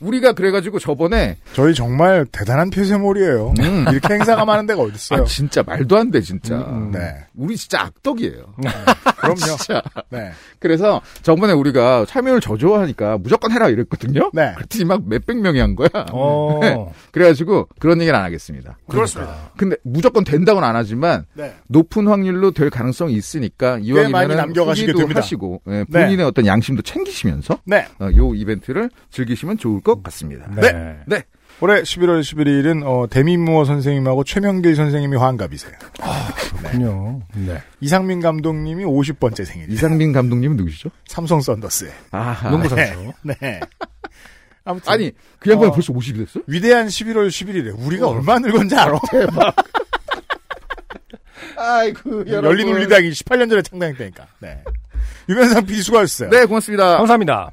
우리가 0.00 0.32
그래가지고 0.32 0.78
저번에, 0.78 1.36
저희 1.52 1.74
정말 1.74 2.26
대단한 2.30 2.70
폐쇄몰이에요. 2.70 3.54
음. 3.58 3.84
이렇게 3.90 4.14
행사가 4.14 4.44
많은 4.44 4.66
데가 4.66 4.82
어딨어요. 4.82 5.22
아, 5.22 5.24
진짜 5.24 5.62
말도 5.64 5.96
안 5.96 6.10
돼, 6.10 6.20
진짜. 6.20 6.56
음, 6.56 6.90
네. 6.92 7.14
우리 7.36 7.56
진짜 7.56 7.82
악덕이에요. 7.82 8.54
그럼요. 9.18 9.36
진짜. 9.36 9.82
네. 10.08 10.30
그래서 10.58 11.00
저번에 11.22 11.52
우리가 11.52 12.04
참여를 12.06 12.40
저조하니까 12.40 13.18
무조건 13.18 13.52
해라 13.52 13.68
이랬거든요. 13.68 14.30
네. 14.32 14.52
그랬더니 14.54 14.84
막 14.84 15.02
몇백 15.06 15.38
명이 15.38 15.58
한 15.58 15.74
거야. 15.74 15.88
어. 16.12 16.58
네. 16.62 16.76
그래가지고 17.12 17.68
그런 17.78 18.00
얘기는 18.00 18.18
안 18.18 18.24
하겠습니다. 18.24 18.78
그렇습니다. 18.88 19.50
근데 19.56 19.76
무조건 19.82 20.24
된다고는 20.24 20.66
안 20.66 20.76
하지만 20.76 21.24
네. 21.34 21.54
높은 21.68 22.06
확률로 22.08 22.50
될 22.52 22.70
가능성이 22.70 23.14
있으니까 23.14 23.72
많이 23.72 23.86
이왕이면 23.86 24.36
남겨가시게 24.36 24.92
됩니다. 24.92 25.20
하시고 25.20 25.62
예, 25.68 25.84
본인의 25.90 26.24
어떤 26.24 26.46
양심도 26.46 26.82
챙기시면서 26.82 27.58
네. 27.64 27.86
어, 27.98 28.10
요 28.16 28.34
이벤트를 28.34 28.90
즐기시면 29.10 29.58
좋을 29.58 29.80
것 29.80 29.89
같습니다. 29.96 30.46
네. 30.54 30.96
네. 31.06 31.22
올해 31.60 31.82
11월 31.82 32.20
11일은 32.20 32.82
어, 32.86 33.06
데미무어 33.08 33.64
선생님하고 33.64 34.24
최명길 34.24 34.74
선생님이 34.76 35.16
환갑이세요. 35.16 35.72
그렇군요. 36.60 37.20
네. 37.34 37.60
이상민 37.80 38.20
감독님이 38.20 38.84
50번째 38.84 39.44
생일. 39.44 39.70
이상민 39.70 40.12
감독님은 40.12 40.56
누구시죠? 40.56 40.90
삼성 41.06 41.40
썬더스의. 41.40 41.92
아, 42.12 42.48
농구 42.50 42.74
네. 42.74 42.86
선수. 42.86 43.12
네. 43.22 43.60
아무튼 44.64 44.92
아니 44.92 45.12
그 45.38 45.50
양반이 45.50 45.70
어. 45.70 45.72
벌써 45.72 45.92
50이 45.92 46.18
됐어? 46.18 46.40
위대한 46.46 46.86
11월 46.86 47.28
11일에 47.28 47.74
우리가 47.86 48.08
얼마 48.08 48.38
늙었는지 48.38 48.76
알아? 48.76 48.98
아이고 51.56 52.26
열린 52.28 52.68
울리당이 52.68 53.10
18년 53.10 53.48
전에 53.50 53.62
창단했다니까. 53.62 54.26
네. 54.40 54.62
유면상 55.28 55.66
PD 55.66 55.82
수고하셨어요. 55.82 56.30
네 56.30 56.44
고맙습니다. 56.44 56.98
감사합니다. 56.98 57.50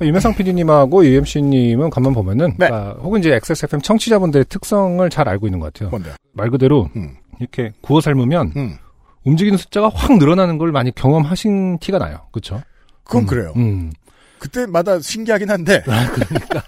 유명상 0.00 0.34
PD님하고 0.34 1.04
UMC님은 1.04 1.90
가만 1.90 2.14
보면은, 2.14 2.54
네. 2.56 2.68
아, 2.70 2.94
혹은 3.00 3.20
이제 3.20 3.34
XSFM 3.34 3.80
청취자분들의 3.82 4.46
특성을 4.48 5.08
잘 5.10 5.28
알고 5.28 5.46
있는 5.46 5.58
것 5.58 5.72
같아요. 5.72 5.90
뭔데요? 5.90 6.14
말 6.32 6.50
그대로 6.50 6.88
음. 6.96 7.16
이렇게 7.40 7.72
구워 7.80 8.00
삶으면 8.00 8.52
음. 8.56 8.76
움직이는 9.24 9.58
숫자가 9.58 9.90
확 9.92 10.16
늘어나는 10.18 10.58
걸 10.58 10.72
많이 10.72 10.94
경험하신 10.94 11.78
티가 11.78 11.98
나요. 11.98 12.20
그렇죠? 12.32 12.62
그건 13.04 13.26
그래요. 13.26 13.52
음. 13.56 13.92
그때마다 14.38 15.00
신기하긴 15.00 15.50
한데 15.50 15.82
아, 15.86 16.10
그러니까 16.12 16.62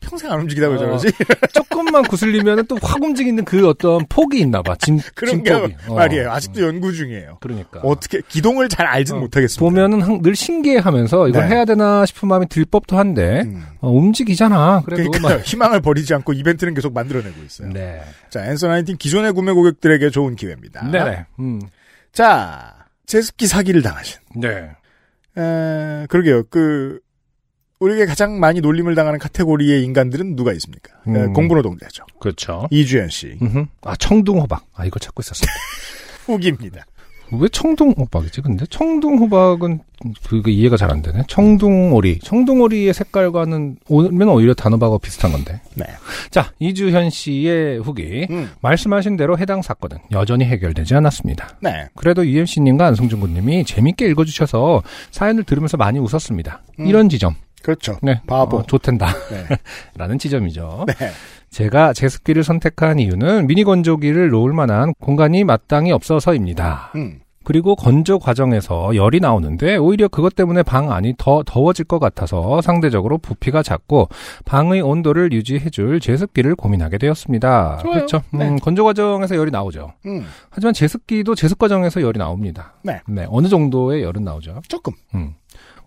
평생 0.00 0.30
안 0.30 0.40
움직이다 0.40 0.68
고 0.68 0.74
어. 0.74 0.78
저러지? 0.78 1.08
조금만 1.52 2.02
구슬리면 2.04 2.66
또 2.66 2.76
확 2.82 3.02
움직이는 3.02 3.44
그 3.44 3.66
어떤 3.68 4.04
폭이 4.08 4.38
있나 4.40 4.62
봐. 4.62 4.74
진, 4.76 5.00
그런 5.14 5.42
게. 5.42 5.52
어. 5.52 5.94
말이에요. 5.94 6.30
아직도 6.30 6.62
연구 6.62 6.92
중이에요. 6.92 7.38
그러니까. 7.40 7.80
어떻게 7.82 8.20
기동을 8.28 8.68
잘 8.68 8.86
알진 8.86 9.16
어, 9.16 9.20
못하겠습니다. 9.20 9.60
보면은 9.60 10.02
항- 10.02 10.22
늘 10.22 10.36
신기해하면서 10.36 11.28
이걸 11.28 11.42
네. 11.48 11.54
해야 11.54 11.64
되나 11.64 12.04
싶은 12.06 12.28
마음이 12.28 12.48
들 12.48 12.64
법도 12.64 12.96
한데 12.98 13.42
음. 13.44 13.64
어, 13.80 13.90
움직이잖아. 13.90 14.82
그래도 14.84 15.10
그러니까 15.10 15.42
희망을 15.44 15.80
버리지 15.80 16.14
않고 16.14 16.32
이벤트는 16.34 16.74
계속 16.74 16.92
만들어내고 16.92 17.42
있어요. 17.44 17.68
막. 17.68 17.74
네. 17.74 18.00
자, 18.30 18.44
앤서 18.46 18.68
나인틴 18.68 18.96
기존의 18.98 19.32
구매 19.32 19.52
고객들에게 19.52 20.10
좋은 20.10 20.36
기회입니다. 20.36 20.88
네네. 20.90 21.26
음. 21.40 21.60
자, 22.12 22.74
제습기 23.06 23.46
사기를 23.46 23.82
당하신. 23.82 24.20
네. 24.36 24.70
에, 25.36 26.06
그러게요. 26.08 26.44
그 26.50 27.00
우리에게 27.80 28.06
가장 28.06 28.38
많이 28.40 28.60
놀림을 28.60 28.94
당하는 28.94 29.18
카테고리의 29.18 29.82
인간들은 29.84 30.36
누가 30.36 30.52
있습니까? 30.52 30.92
에, 31.06 31.10
음. 31.10 31.32
공부노동자죠. 31.32 32.04
그렇죠. 32.18 32.66
이주연 32.70 33.08
씨. 33.10 33.36
음흠. 33.42 33.66
아 33.82 33.96
청둥호박. 33.96 34.64
아 34.74 34.84
이거 34.86 34.98
찾고 34.98 35.20
있었어. 35.20 35.44
후기입니다. 36.26 36.84
왜 37.32 37.48
청둥호박이지? 37.48 38.42
근데 38.42 38.64
청둥호박은 38.66 39.80
그게 40.28 40.52
이해가 40.52 40.76
잘 40.76 40.90
안 40.90 41.02
되네. 41.02 41.24
청둥오리. 41.26 42.20
청둥오리의 42.20 42.94
색깔과는 42.94 43.78
오면 43.88 44.28
오히려 44.28 44.54
단호박하고 44.54 44.98
비슷한 45.00 45.32
건데. 45.32 45.60
네. 45.74 45.84
자 46.30 46.52
이주현 46.60 47.10
씨의 47.10 47.78
후기. 47.80 48.26
음, 48.30 48.50
말씀하신 48.60 49.16
대로 49.16 49.36
해당 49.38 49.62
사건은 49.62 49.98
여전히 50.12 50.44
해결되지 50.44 50.94
않았습니다. 50.94 51.56
네. 51.60 51.88
그래도 51.96 52.24
UMC님과 52.26 52.86
안승준 52.86 53.20
군님이 53.20 53.64
재밌게 53.64 54.06
읽어주셔서 54.10 54.82
사연을 55.10 55.44
들으면서 55.44 55.76
많이 55.76 55.98
웃었습니다. 55.98 56.62
음. 56.80 56.86
이런 56.86 57.08
지점. 57.08 57.34
그렇죠. 57.64 57.96
네. 58.02 58.20
바보. 58.26 58.58
어, 58.58 58.62
좋텐다. 58.62 59.06
네. 59.06 59.56
라는 59.96 60.18
지점이죠. 60.18 60.84
네. 60.86 61.10
제가 61.48 61.94
제습기를 61.94 62.44
선택한 62.44 62.98
이유는 62.98 63.46
미니 63.46 63.64
건조기를 63.64 64.28
놓을 64.28 64.52
만한 64.52 64.92
공간이 65.00 65.44
마땅히 65.44 65.92
없어서입니다. 65.92 66.92
음, 66.96 67.20
그리고 67.44 67.76
건조 67.76 68.18
과정에서 68.18 68.96
열이 68.96 69.20
나오는데 69.20 69.76
오히려 69.76 70.08
그것 70.08 70.34
때문에 70.34 70.62
방 70.62 70.90
안이 70.90 71.14
더 71.16 71.42
더워질 71.46 71.84
것 71.84 71.98
같아서 72.00 72.60
상대적으로 72.60 73.18
부피가 73.18 73.62
작고 73.62 74.08
방의 74.44 74.80
온도를 74.80 75.32
유지해줄 75.32 76.00
제습기를 76.00 76.56
고민하게 76.56 76.98
되었습니다. 76.98 77.78
좋아요. 77.82 77.94
그렇죠. 77.94 78.22
음, 78.34 78.38
네. 78.38 78.56
건조 78.60 78.84
과정에서 78.84 79.36
열이 79.36 79.50
나오죠. 79.50 79.92
음, 80.06 80.26
하지만 80.50 80.74
제습기도 80.74 81.34
제습 81.34 81.58
과정에서 81.58 82.02
열이 82.02 82.18
나옵니다. 82.18 82.74
네. 82.82 83.00
어느 83.28 83.48
정도의 83.48 84.02
열은 84.02 84.24
나오죠. 84.24 84.60
조금. 84.68 84.92
음. 85.14 85.34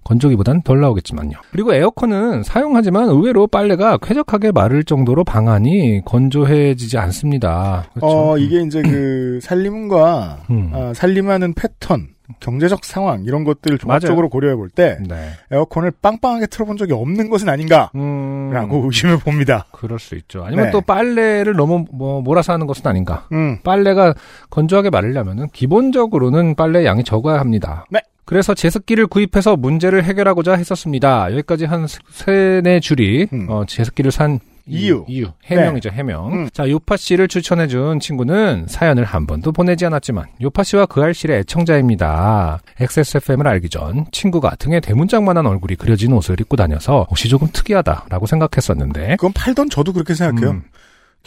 건조기보단 0.08 0.62
덜 0.62 0.80
나오겠지만요. 0.80 1.38
그리고 1.52 1.74
에어컨은 1.74 2.44
사용하지만 2.44 3.10
의외로 3.10 3.46
빨래가 3.46 3.98
쾌적하게 3.98 4.54
마를 4.54 4.86
정도로 4.86 5.26
방안이 5.26 6.02
건조해지지 6.06 6.98
않습니다. 6.98 7.86
그렇죠. 7.94 8.08
어, 8.08 8.38
이게 8.38 8.62
이제 8.62 8.82
그 8.82 9.40
살림과 9.44 10.44
음. 10.50 10.72
아, 10.74 10.94
살림하는 10.96 11.54
패턴, 11.54 12.08
경제적 12.40 12.86
상황 12.86 13.24
이런 13.26 13.44
것들을 13.44 13.78
종합적으로 13.78 14.30
고려해 14.30 14.56
볼때 14.56 14.98
네. 15.08 15.32
에어컨을 15.52 15.92
빵빵하게 16.02 16.48
틀어본 16.48 16.78
적이 16.78 16.94
없는 16.94 17.30
것은 17.30 17.50
아닌가라고 17.50 17.98
음. 17.98 18.52
의심을 18.88 19.18
봅니다. 19.18 19.66
그럴 19.74 20.00
수 20.00 20.16
있죠. 20.16 20.44
아니면 20.46 20.66
네. 20.66 20.72
또 20.72 20.80
빨래를 20.80 21.54
너무 21.54 21.84
뭐 21.92 22.22
몰아서 22.22 22.54
하는 22.54 22.66
것은 22.66 22.88
아닌가. 22.88 23.28
음, 23.34 23.60
빨래가 23.64 24.14
건조하게 24.52 24.90
마르려면은 24.90 25.48
기본적으로는 25.50 26.56
빨래 26.56 26.86
양이 26.86 27.04
적어야 27.04 27.42
합니다. 27.42 27.86
네. 27.90 28.00
그래서 28.28 28.54
제습기를 28.54 29.08
구입해서 29.08 29.56
문제를 29.56 30.04
해결하고자 30.04 30.56
했었습니다. 30.56 31.32
여기까지 31.32 31.64
한 31.64 31.88
세네 32.12 32.82
줄이 32.82 33.26
음. 33.32 33.48
어, 33.50 33.64
제습기를 33.66 34.12
산 34.12 34.42
이유. 34.66 35.06
이유 35.08 35.28
해명이죠 35.46 35.92
해명. 35.92 36.34
음. 36.34 36.50
자 36.52 36.70
요파 36.70 36.98
씨를 36.98 37.30
추천해준 37.30 38.02
친구는 38.02 38.66
사연을 38.68 39.06
한 39.06 39.26
번도 39.28 39.54
보내지 39.54 39.86
않았지만 39.86 40.26
요파 40.42 40.64
씨와 40.64 40.88
그 40.88 41.02
알실의 41.02 41.40
애청자입니다. 41.40 42.60
XSFM을 42.82 43.48
알기 43.48 43.70
전 43.70 44.06
친구가 44.12 44.58
등에 44.58 44.82
대문짝만한 44.82 45.46
얼굴이 45.46 45.76
그려진 45.76 46.12
옷을 46.12 46.38
입고 46.42 46.58
다녀서 46.58 47.08
옷이 47.10 47.30
조금 47.30 47.48
특이하다라고 47.54 48.26
생각했었는데 48.26 49.12
그건 49.12 49.32
팔던 49.32 49.70
저도 49.70 49.94
그렇게 49.94 50.14
생각해요. 50.14 50.50
음, 50.50 50.64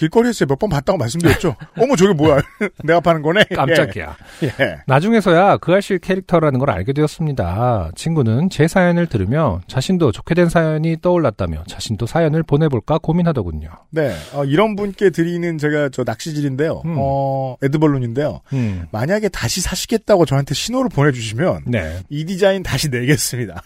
길거리에서 0.00 0.46
몇 0.46 0.58
번 0.60 0.70
봤다고 0.70 0.98
말씀드렸죠. 0.98 1.56
어머 1.78 1.94
저게 1.96 2.12
뭐야? 2.14 2.40
내가 2.84 3.00
파는 3.00 3.20
거네. 3.22 3.44
깜짝이야. 3.54 4.16
예. 4.44 4.46
예. 4.60 4.76
나중에서야 4.86 5.58
그 5.58 5.72
알실 5.72 5.98
캐릭터라는 5.98 6.58
걸 6.58 6.70
알게 6.70 6.92
되었습니다. 6.94 7.90
친구는 7.94 8.48
제 8.50 8.66
사연을 8.66 9.06
들으며 9.06 9.60
자신도 9.68 10.12
좋게 10.12 10.34
된 10.34 10.48
사연이 10.48 10.96
떠올랐다며 11.00 11.64
자신도 11.68 12.06
사연을 12.06 12.42
보내볼까 12.42 12.98
고민하더군요. 12.98 13.68
네, 13.90 14.14
어, 14.32 14.44
이런 14.44 14.74
분께 14.76 15.10
드리는 15.10 15.58
제가 15.58 15.90
저 15.92 16.02
낚시질인데요. 16.04 16.82
음. 16.86 16.96
어, 16.98 17.56
에드벌룬인데요. 17.62 18.40
음. 18.54 18.86
만약에 18.92 19.28
다시 19.28 19.60
사시겠다고 19.60 20.24
저한테 20.26 20.54
신호를 20.54 20.88
보내주시면 20.90 21.64
네. 21.66 21.98
이 22.08 22.24
디자인 22.24 22.62
다시 22.62 22.88
내겠습니다. 22.88 23.62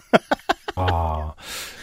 아, 0.76 1.32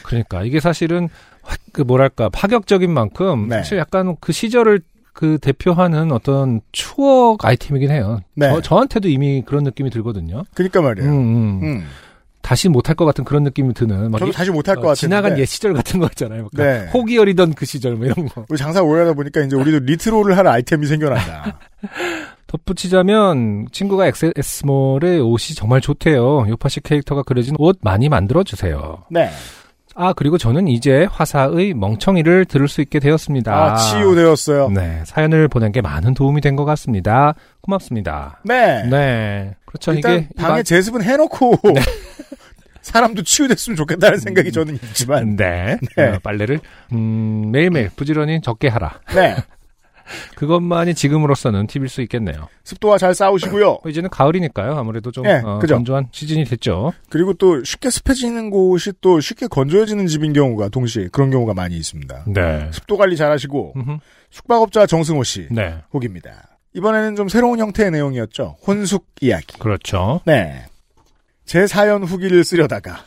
그러니까 0.04 0.44
이게 0.44 0.60
사실은 0.60 1.04
확- 1.04 1.31
그 1.71 1.82
뭐랄까 1.82 2.30
파격적인 2.30 2.91
만큼 2.91 3.47
네. 3.49 3.58
사실 3.58 3.77
약간 3.77 4.15
그 4.19 4.32
시절을 4.32 4.82
그 5.13 5.38
대표하는 5.39 6.12
어떤 6.12 6.62
추억 6.71 7.43
아이템이긴 7.45 7.91
해요. 7.91 8.21
네. 8.36 8.49
저, 8.49 8.62
저한테도 8.62 9.08
이미 9.10 9.43
그런 9.45 9.63
느낌이 9.63 9.89
들거든요. 9.89 10.43
그러니까 10.54 10.82
말이에요. 10.82 11.10
음, 11.10 11.15
음. 11.15 11.60
음. 11.63 11.84
다시 12.41 12.69
못할 12.69 12.95
것 12.95 13.06
같은 13.06 13.23
그런 13.23 13.43
느낌이 13.43 13.73
드는. 13.73 14.10
막 14.12 14.17
저도 14.19 14.32
이- 14.32 14.34
다시 14.34 14.49
못할 14.51 14.75
것 14.75 14.82
어, 14.82 14.84
같아요. 14.88 14.95
지나간 14.95 15.38
옛 15.38 15.45
시절 15.45 15.73
같은 15.73 15.99
거 15.99 16.08
있잖아요. 16.08 16.43
막 16.43 16.51
네. 16.54 16.89
혹이 16.93 17.15
여리던 17.17 17.54
그 17.54 17.65
시절 17.65 17.95
뭐 17.95 18.06
이런 18.08 18.27
거. 18.27 18.45
우리 18.49 18.58
장사 18.58 18.82
오래 18.82 19.01
하다 19.01 19.13
보니까 19.13 19.41
이제 19.41 19.56
우리도 19.56 19.80
리트로를 19.86 20.36
할 20.38 20.47
아이템이 20.47 20.88
생겨난다. 20.88 21.60
덧붙이자면 22.47 23.67
친구가 23.71 24.08
엑세스몰의 24.08 25.19
옷이 25.21 25.56
정말 25.56 25.82
좋대요. 25.82 26.47
요파시 26.49 26.82
캐릭터가 26.82 27.23
그려진 27.23 27.56
옷 27.60 27.77
많이 27.82 28.10
만들어 28.10 28.43
주세요. 28.43 29.04
네. 29.10 29.30
아 29.95 30.13
그리고 30.13 30.38
저는 30.38 30.67
이제 30.67 31.06
화사의 31.12 31.73
멍청이를 31.73 32.45
들을 32.45 32.67
수 32.67 32.82
있게 32.82 32.99
되었습니다. 32.99 33.54
아, 33.54 33.75
치유되었어요. 33.75 34.69
네. 34.69 34.82
네 34.88 35.01
사연을 35.06 35.47
보낸 35.47 35.71
게 35.71 35.82
많은 35.82 36.13
도움이 36.13 36.39
된 36.41 36.56
것 36.56 36.65
같습니다. 36.65 37.34
고맙습니다. 37.62 38.39
네 38.89 39.56
그렇죠 39.65 39.93
일단 39.93 40.15
이게 40.17 40.30
방에 40.38 40.62
이 40.62 40.63
제습은 40.63 41.01
해놓고 41.04 41.58
사람도 42.82 43.23
치유됐으면 43.23 43.77
좋겠다는 43.77 44.17
생각이 44.19 44.51
저는 44.51 44.73
마- 44.82 44.88
있지만. 44.88 45.36
네, 45.36 45.77
네. 45.95 46.04
어, 46.10 46.19
빨래를 46.23 46.60
음, 46.93 47.51
매일매일 47.51 47.89
부지런히 47.95 48.41
적게 48.41 48.67
하라. 48.69 48.99
네. 49.13 49.36
그것만이 50.36 50.94
지금으로서는 50.96 51.68
팁일 51.68 51.90
수 51.90 52.02
있겠네요. 52.02 52.48
습도와 52.64 52.98
잘 52.98 53.14
싸우시고요. 53.16 53.70
어, 53.84 53.90
이제는 53.90 54.10
가을이니까요. 54.10 54.76
아무래도 54.76 55.12
좀 55.12 55.24
네, 55.24 55.42
어. 55.44 55.60
건조한 55.60 56.08
시즌이 56.12 56.46
됐죠. 56.46 56.94
그리고 57.10 57.34
또 57.34 57.64
쉽게 57.64 57.90
습해지는 57.90 58.50
곳이 58.50 58.94
또 59.02 59.20
쉽게 59.20 59.48
건조해지는 59.48 60.08
집인 60.08 60.34
경우가 60.34 60.70
동시에 60.70 61.10
그런 61.12 61.32
경우가 61.32 61.54
많이 61.54 61.76
있습니다. 61.78 62.26
네. 62.28 62.70
습도 62.72 62.98
관리 62.98 63.16
잘 63.18 63.32
하시고 63.32 63.74
음흠. 63.76 63.98
숙박업자 64.30 64.86
정승호 64.86 65.24
씨 65.24 65.48
네. 65.52 65.78
혹입니다. 65.94 66.58
이번에는 66.74 67.16
좀 67.16 67.28
새로운 67.28 67.60
형태의 67.60 67.92
내용이었죠. 67.92 68.56
혼숙 68.66 69.06
이야기. 69.22 69.60
그렇죠. 69.60 70.22
네. 70.26 70.66
제 71.46 71.68
사연 71.68 72.04
후기를 72.04 72.44
쓰려다가 72.46 73.04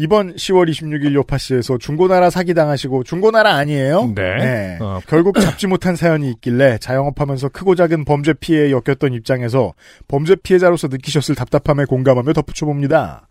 이번 0.00 0.34
10월 0.34 0.66
26일 0.70 1.12
요파시에서 1.12 1.76
중고나라 1.76 2.30
사기당하시고 2.30 3.04
중고나라 3.04 3.56
아니에요? 3.56 4.14
네. 4.14 4.78
어, 4.80 4.98
결국 5.06 5.38
잡지 5.38 5.66
못한 5.66 5.94
사연이 5.94 6.30
있길래 6.30 6.78
자영업하면서 6.78 7.50
크고 7.50 7.74
작은 7.74 8.06
범죄 8.06 8.32
피해에 8.32 8.70
엮였던 8.72 9.12
입장에서 9.12 9.74
범죄 10.08 10.36
피해자로서 10.36 10.88
느끼셨을 10.88 11.34
답답함에 11.34 11.84
공감하며 11.84 12.32
덧붙여봅니다. 12.32 13.28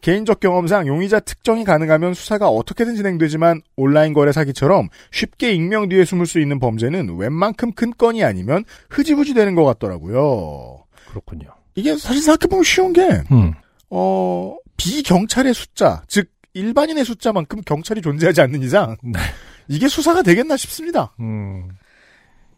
개인적 0.00 0.38
경험상 0.38 0.86
용의자 0.86 1.18
특정이 1.18 1.64
가능하면 1.64 2.14
수사가 2.14 2.48
어떻게든 2.48 2.94
진행되지만 2.94 3.60
온라인 3.74 4.12
거래 4.12 4.30
사기처럼 4.30 4.90
쉽게 5.10 5.52
익명 5.52 5.88
뒤에 5.88 6.04
숨을 6.04 6.26
수 6.26 6.38
있는 6.38 6.60
범죄는 6.60 7.16
웬만큼 7.18 7.72
큰 7.72 7.92
건이 7.98 8.22
아니면 8.22 8.62
흐지부지 8.90 9.34
되는 9.34 9.56
것 9.56 9.64
같더라고요. 9.64 10.84
그렇군요. 11.08 11.48
이게 11.74 11.96
사실 11.96 12.22
생각해보면 12.22 12.62
쉬운 12.62 12.92
게, 12.92 13.02
음. 13.32 13.54
어, 13.90 14.56
비경찰의 14.82 15.54
숫자, 15.54 16.02
즉, 16.08 16.28
일반인의 16.54 17.04
숫자만큼 17.04 17.62
경찰이 17.62 18.02
존재하지 18.02 18.40
않는 18.42 18.62
이상, 18.62 18.96
네. 19.02 19.18
이게 19.68 19.88
수사가 19.88 20.22
되겠나 20.22 20.56
싶습니다. 20.56 21.14
음. 21.20 21.68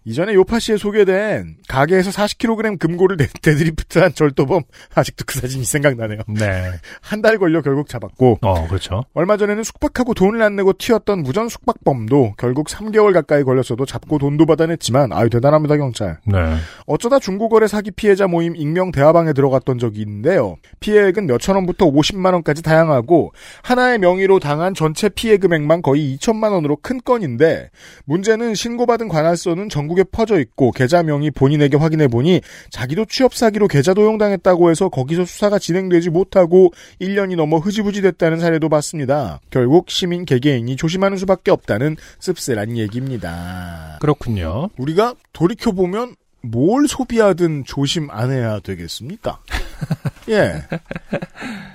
이전에 0.06 0.34
요팟시에 0.34 0.76
소개된 0.76 1.56
가게에서 1.66 2.10
40kg 2.10 2.78
금고를 2.78 3.16
데- 3.16 3.26
deadlift한 3.40 4.12
절도범 4.14 4.62
아직도 4.94 5.24
그 5.26 5.40
사진이 5.40 5.64
생각나네요. 5.64 6.20
네. 6.28 6.70
한 7.00 7.22
달 7.24 7.38
걸려 7.38 7.62
결국 7.62 7.88
잡았고 7.88 8.38
어, 8.42 8.68
그렇죠. 8.68 9.04
얼마 9.14 9.38
전에는 9.38 9.62
숙박하고 9.62 10.12
돈을 10.12 10.42
안 10.42 10.56
내고 10.56 10.74
튀었던 10.76 11.22
무전 11.22 11.48
숙박범도 11.48 12.34
결국 12.36 12.66
3개월 12.68 13.14
가까이 13.14 13.44
걸렸어도 13.44 13.86
잡고 13.86 14.18
돈도 14.18 14.44
받아냈지만 14.44 15.10
아유 15.14 15.30
대단합니다 15.30 15.78
경찰. 15.78 16.18
네. 16.26 16.36
어쩌다 16.84 17.18
중고거래 17.18 17.66
사기 17.66 17.90
피해자 17.90 18.26
모임 18.26 18.56
익명 18.56 18.92
대화방에 18.92 19.32
들어갔던 19.32 19.78
적이 19.78 20.02
있는데요. 20.02 20.56
피해액은 20.80 21.26
몇천 21.26 21.54
원부터 21.56 21.86
50만 21.90 22.34
원까지 22.34 22.60
다양하고 22.62 23.32
하나의 23.62 23.98
명의로 24.00 24.38
당한 24.38 24.74
전체 24.74 25.08
피해 25.08 25.38
금액만 25.38 25.80
거의 25.80 26.14
2천만 26.18 26.52
원으로 26.52 26.76
큰 26.82 27.00
건인데 27.02 27.70
문제는 28.04 28.54
신고받은 28.54 29.08
관할서는 29.08 29.70
전국 29.70 29.93
에 29.98 30.04
퍼져 30.04 30.40
있고 30.40 30.70
계좌 30.72 31.02
명의 31.02 31.30
본인에게 31.30 31.76
확인해 31.76 32.08
보니 32.08 32.40
자기도 32.70 33.04
취업 33.04 33.34
사기로 33.34 33.68
계좌 33.68 33.94
도용당했다고 33.94 34.70
해서 34.70 34.88
거기서 34.88 35.24
수사가 35.24 35.58
진행되지 35.58 36.10
못하고 36.10 36.72
1년이 37.00 37.36
넘어 37.36 37.58
흐지부지 37.58 38.02
됐다는 38.02 38.40
사례도 38.40 38.68
봤습니다. 38.68 39.40
결국 39.50 39.90
시민 39.90 40.24
개개인이 40.24 40.76
조심하는 40.76 41.16
수밖에 41.18 41.50
없다는 41.50 41.96
씁쓸한 42.18 42.76
얘기입니다. 42.76 43.98
그렇군요. 44.00 44.70
우리가 44.76 45.14
돌이켜 45.32 45.72
보면 45.72 46.14
뭘 46.42 46.86
소비하든 46.86 47.64
조심 47.64 48.10
안 48.10 48.30
해야 48.30 48.60
되겠습니까? 48.60 49.38
예. 50.28 50.62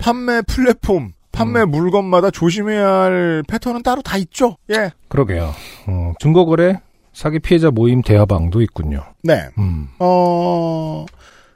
판매 0.00 0.42
플랫폼, 0.42 1.12
판매 1.32 1.64
물건마다 1.64 2.30
조심해야 2.30 2.88
할 2.88 3.42
패턴은 3.48 3.82
따로 3.82 4.02
다 4.02 4.16
있죠. 4.18 4.56
예. 4.70 4.92
그러게요. 5.08 5.52
어, 5.88 6.12
중고거래 6.20 6.80
사기 7.12 7.38
피해자 7.38 7.70
모임 7.70 8.02
대화방도 8.02 8.62
있군요. 8.62 9.04
네. 9.22 9.48
음. 9.58 9.88
어, 9.98 11.04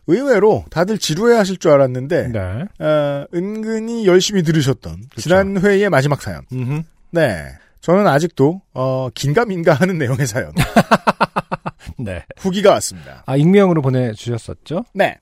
의외로 0.07 0.65
다들 0.71 0.99
지루해 0.99 1.37
하실 1.37 1.57
줄 1.57 1.71
알았는데, 1.71 2.29
네. 2.29 2.41
어, 2.85 3.27
은근히 3.35 4.07
열심히 4.07 4.43
들으셨던 4.43 5.05
지난 5.17 5.59
회의의 5.61 5.91
마지막 5.91 6.21
사연. 6.21 6.43
음흠. 6.53 6.83
네. 7.13 7.47
저는 7.81 8.07
아직도, 8.07 8.63
어, 8.73 9.09
긴가민가 9.15 9.75
하는 9.75 9.99
내용의 9.99 10.27
사연. 10.27 10.53
네. 11.99 12.25
후기가 12.39 12.71
왔습니다. 12.73 13.23
아, 13.27 13.37
익명으로 13.37 13.83
보내주셨었죠? 13.83 14.85
네. 14.95 15.19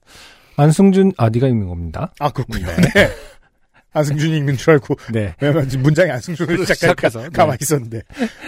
안승준, 0.57 1.13
아, 1.17 1.29
네가 1.29 1.49
읽는 1.49 1.69
겁니다. 1.69 2.13
아, 2.19 2.31
그렇군요. 2.31 2.67
네. 2.67 3.09
안승준이 3.93 4.37
읽는 4.39 4.57
줄 4.57 4.71
알고 4.73 4.97
네. 5.13 5.35
왜냐면 5.41 5.69
문장이 5.79 6.11
시작하니까 6.21 6.75
시작해서, 6.75 7.23
네. 7.23 7.29
가만히 7.33 7.59
있었는데 7.61 8.03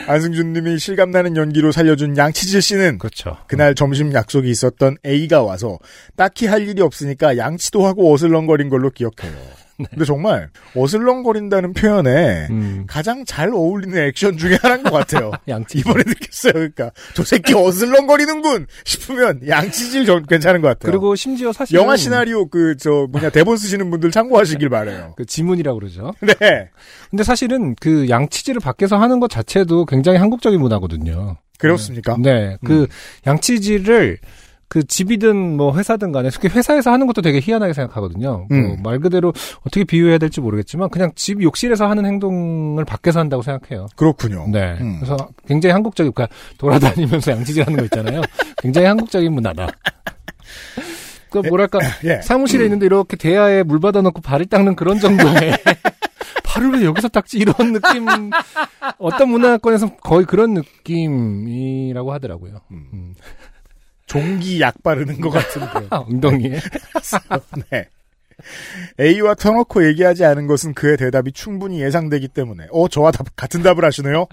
안승준님이 0.07 0.79
실감나는 0.79 1.37
연기로 1.37 1.73
살려준 1.73 2.17
양치질 2.17 2.63
씨는 2.63 2.99
그렇죠. 2.99 3.37
그날 3.47 3.75
점심 3.75 4.13
약속이 4.13 4.49
있었던 4.51 4.97
A가 5.05 5.43
와서 5.43 5.79
딱히 6.17 6.47
할 6.47 6.67
일이 6.69 6.81
없으니까 6.83 7.37
양치도 7.37 7.87
하고 7.87 8.13
어슬렁거린 8.13 8.69
걸로 8.69 8.91
기억해요. 8.91 9.64
근데 9.77 10.05
정말 10.05 10.51
어슬렁거린다는 10.77 11.73
표현에 11.73 12.47
음, 12.51 12.85
가장 12.87 13.25
잘 13.25 13.49
어울리는 13.53 13.97
액션 14.07 14.37
중에 14.39 14.57
하나인 14.61 14.83
것 14.85 14.93
같아요. 14.93 15.33
양치. 15.49 15.79
이번에 15.79 16.05
느꼈어요. 16.07 16.53
그러니까 16.53 16.91
저 17.15 17.25
새끼 17.25 17.55
어슬렁거리는군 17.55 18.67
싶으면 18.85 19.41
양치질 19.49 20.07
전 20.07 20.25
괜찮은 20.27 20.61
것 20.61 20.69
같아요. 20.69 20.93
그리고 20.93 21.17
심지어 21.17 21.53
사실 21.53 21.77
영화 21.77 21.97
시나리오 21.97 22.47
그 22.49 22.75
저 22.85 23.07
뭐냐 23.11 23.31
대본 23.31 23.57
쓰시는 23.57 23.91
분들 23.91 24.11
참고하시길 24.11 24.69
바래요. 24.69 25.15
그 25.17 25.25
지문이라고 25.25 25.79
그러죠. 25.79 26.13
네. 26.21 26.69
근데 27.11 27.25
사실은 27.25 27.75
그 27.81 28.09
양치질을 28.09 28.61
밖에서 28.61 28.99
하는 28.99 29.21
것 29.21 29.31
자체도 29.31 29.87
굉장히 29.87 30.19
한국적인 30.19 30.61
문화거든요. 30.61 31.37
그렇습니까? 31.59 32.17
네. 32.19 32.57
그 32.65 32.83
음. 32.83 32.87
양치질을 33.27 34.19
그 34.75 34.85
집이든 34.85 35.57
뭐 35.57 35.73
회사든 35.77 36.11
간에 36.11 36.31
특히 36.31 36.49
회사에서 36.49 36.91
하는 36.91 37.07
것도 37.07 37.23
되게 37.23 37.39
희한하게 37.41 37.73
생각하거든요. 37.75 38.49
음. 38.51 38.63
뭐 38.83 38.95
말 38.95 38.99
그대로 38.99 39.33
어떻게 39.61 39.85
비유해야 39.85 40.19
될지 40.19 40.41
모르겠지만 40.41 40.89
그냥 40.91 41.13
집 41.15 41.41
욕실에서 41.41 41.89
하는 41.89 42.05
행동을 42.05 42.85
밖에서 42.85 43.21
한다고 43.21 43.41
생각해요. 43.45 43.87
그렇군요. 43.95 44.49
네. 44.51 44.77
음. 44.81 44.97
그래서 44.97 45.17
굉장히 45.47 45.75
한국적인, 45.75 46.11
그러니까 46.13 46.35
돌아다니면서 46.59 47.31
양치질 47.31 47.65
하는 47.65 47.79
거 47.79 47.85
있잖아요. 47.85 48.21
굉장히 48.59 48.89
한국적인 48.89 49.33
문화다. 49.33 49.69
그 51.31 51.39
뭐랄까 51.39 51.79
예. 52.05 52.21
사무실에 52.23 52.65
있는데 52.65 52.87
이렇게 52.87 53.17
대야에 53.17 53.63
물 53.63 53.79
받아놓고 53.79 54.23
발을 54.23 54.47
닦는 54.47 54.75
그런 54.75 54.99
정도의 54.99 55.57
발을 56.45 56.73
왜 56.73 56.85
여기서 56.85 57.09
닦지 57.09 57.39
이런 57.39 57.55
느낌 57.73 58.07
어떤 58.99 59.29
문화권에서 59.31 59.97
거의 59.97 60.25
그런 60.27 60.55
느낌이라고 60.55 62.13
하더라고요. 62.13 62.61
음. 62.71 63.15
종기 64.15 64.61
약 64.61 64.81
바르는 64.83 65.21
것 65.21 65.31
같은데. 65.31 65.87
아, 65.91 65.99
엉덩이에 66.09 66.61
네. 67.71 67.89
A와 69.01 69.35
터놓고 69.35 69.87
얘기하지 69.87 70.25
않은 70.25 70.47
것은 70.47 70.75
그의 70.75 70.97
대답이 70.97 71.33
충분히 71.33 71.81
예상되기 71.81 72.29
때문에 72.29 72.67
어 72.71 72.89
저와 72.89 73.13
답, 73.13 73.27
같은 73.37 73.63
답을 73.63 73.85
하시네요. 73.85 74.27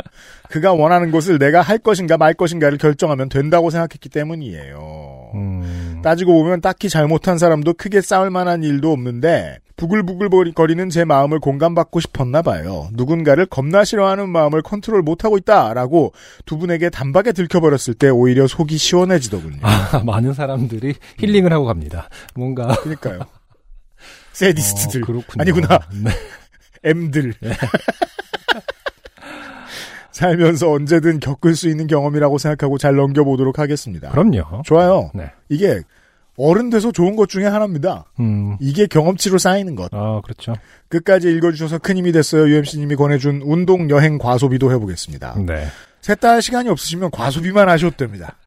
그가 0.49 0.73
원하는 0.73 1.11
것을 1.11 1.37
내가 1.37 1.61
할 1.61 1.77
것인가 1.77 2.17
말 2.17 2.33
것인가를 2.33 2.77
결정하면 2.77 3.29
된다고 3.29 3.69
생각했기 3.69 4.09
때문이에요. 4.09 5.31
음. 5.35 5.50
따지고 6.01 6.33
보면 6.33 6.61
딱히 6.61 6.89
잘못한 6.89 7.37
사람도 7.37 7.73
크게 7.73 8.01
싸울 8.01 8.29
만한 8.29 8.63
일도 8.63 8.91
없는데 8.91 9.59
부글부글거리는 9.77 10.89
제 10.89 11.05
마음을 11.05 11.39
공감받고 11.39 11.99
싶었나 11.99 12.41
봐요. 12.41 12.89
누군가를 12.93 13.47
겁나 13.47 13.83
싫어하는 13.83 14.29
마음을 14.29 14.61
컨트롤 14.61 15.01
못하고 15.01 15.37
있다라고 15.37 16.13
두 16.45 16.57
분에게 16.57 16.89
단박에 16.89 17.31
들켜버렸을 17.31 17.95
때 17.95 18.09
오히려 18.09 18.45
속이 18.47 18.77
시원해지더군요. 18.77 19.59
아, 19.63 20.03
많은 20.05 20.33
사람들이 20.33 20.93
힐링을 21.17 21.51
하고 21.51 21.65
갑니다. 21.65 22.09
뭔가 22.35 22.67
그러니까요. 22.81 23.21
사디스트들. 24.33 25.01
어, 25.01 25.05
그렇군요. 25.05 25.41
아니구나. 25.41 25.79
네. 26.03 26.11
M들. 26.83 27.33
살면서 30.21 30.71
언제든 30.71 31.19
겪을 31.19 31.55
수 31.55 31.67
있는 31.67 31.87
경험이라고 31.87 32.37
생각하고 32.37 32.77
잘 32.77 32.95
넘겨보도록 32.95 33.57
하겠습니다. 33.57 34.09
그럼요. 34.11 34.61
좋아요. 34.63 35.09
네. 35.15 35.31
이게 35.49 35.81
어른 36.37 36.69
돼서 36.69 36.91
좋은 36.91 37.15
것 37.15 37.27
중에 37.27 37.45
하나입니다. 37.45 38.05
음. 38.19 38.55
이게 38.59 38.85
경험치로 38.85 39.37
쌓이는 39.39 39.75
것. 39.75 39.89
아, 39.93 40.21
그렇죠. 40.23 40.53
끝까지 40.89 41.31
읽어주셔서 41.31 41.79
큰 41.79 41.97
힘이 41.97 42.11
됐어요. 42.11 42.47
UMC님이 42.47 42.95
권해준 42.95 43.41
운동, 43.43 43.89
여행, 43.89 44.17
과소비도 44.19 44.71
해보겠습니다. 44.71 45.35
네. 45.45 45.65
셋다할 46.01 46.41
시간이 46.41 46.69
없으시면 46.69 47.11
과소비만 47.11 47.67
하셔도 47.69 47.95
됩니다. 47.97 48.37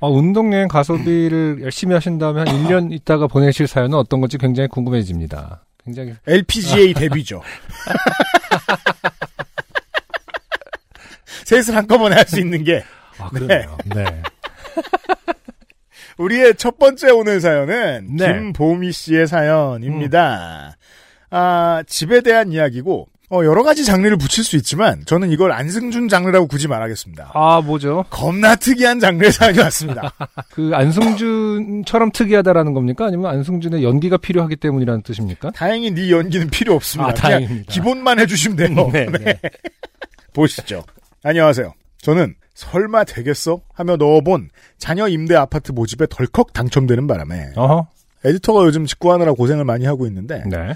어, 0.00 0.10
운동 0.10 0.52
여행 0.52 0.68
가소비를 0.68 1.58
열심히 1.62 1.94
하신 1.94 2.18
다음에 2.18 2.40
한 2.40 2.48
1년 2.66 2.92
있다가 2.92 3.28
보내실 3.28 3.66
사연은 3.68 3.96
어떤 3.96 4.20
건지 4.20 4.38
굉장히 4.38 4.68
궁금해집니다. 4.68 5.64
굉장히 5.84 6.14
LPGA 6.26 6.94
데뷔죠. 6.98 7.42
셋을 11.52 11.76
한꺼번에 11.76 12.16
할 12.16 12.26
수 12.26 12.40
있는 12.40 12.64
게 12.64 12.82
아, 13.18 13.28
그러네요. 13.28 13.76
네. 13.94 14.04
우리의 16.16 16.54
첫 16.56 16.78
번째 16.78 17.10
오늘 17.10 17.40
사연은 17.40 18.16
네. 18.16 18.26
김보미 18.32 18.92
씨의 18.92 19.26
사연입니다. 19.26 20.76
아, 21.30 21.82
집에 21.86 22.20
대한 22.22 22.52
이야기고 22.52 23.08
어, 23.30 23.44
여러 23.44 23.62
가지 23.62 23.84
장르를 23.84 24.16
붙일 24.18 24.44
수 24.44 24.56
있지만 24.56 25.02
저는 25.06 25.30
이걸 25.30 25.52
안승준 25.52 26.08
장르라고 26.08 26.46
굳이 26.48 26.68
말하겠습니다. 26.68 27.32
아, 27.34 27.60
뭐죠? 27.62 28.04
겁나 28.10 28.56
특이한 28.56 29.00
장르의 29.00 29.32
사연이 29.32 29.58
왔습니다. 29.58 30.12
그 30.52 30.70
안승준처럼 30.74 32.12
특이하다라는 32.12 32.72
겁니까? 32.74 33.06
아니면 33.06 33.30
안승준의 33.30 33.84
연기가 33.84 34.16
필요하기 34.18 34.56
때문이라는 34.56 35.02
뜻입니까? 35.02 35.50
다행히 35.52 35.90
네 35.90 36.10
연기는 36.10 36.48
필요 36.50 36.74
없습니다. 36.74 37.10
아, 37.10 37.14
다행입니다. 37.14 37.72
기본만 37.72 38.18
해주시면 38.20 38.56
돼요. 38.56 38.90
네, 38.92 39.06
네. 39.06 39.40
보시죠. 40.34 40.84
안녕하세요. 41.24 41.72
저는 41.98 42.34
설마 42.54 43.04
되겠어? 43.04 43.60
하며 43.72 43.96
넣어본 43.96 44.50
자녀 44.78 45.06
임대 45.08 45.36
아파트 45.36 45.70
모집에 45.72 46.06
덜컥 46.10 46.52
당첨되는 46.52 47.06
바람에 47.06 47.52
어허. 47.56 47.86
에디터가 48.24 48.64
요즘 48.64 48.86
직구하느라 48.86 49.32
고생을 49.32 49.64
많이 49.64 49.84
하고 49.86 50.06
있는데 50.06 50.42
네. 50.46 50.74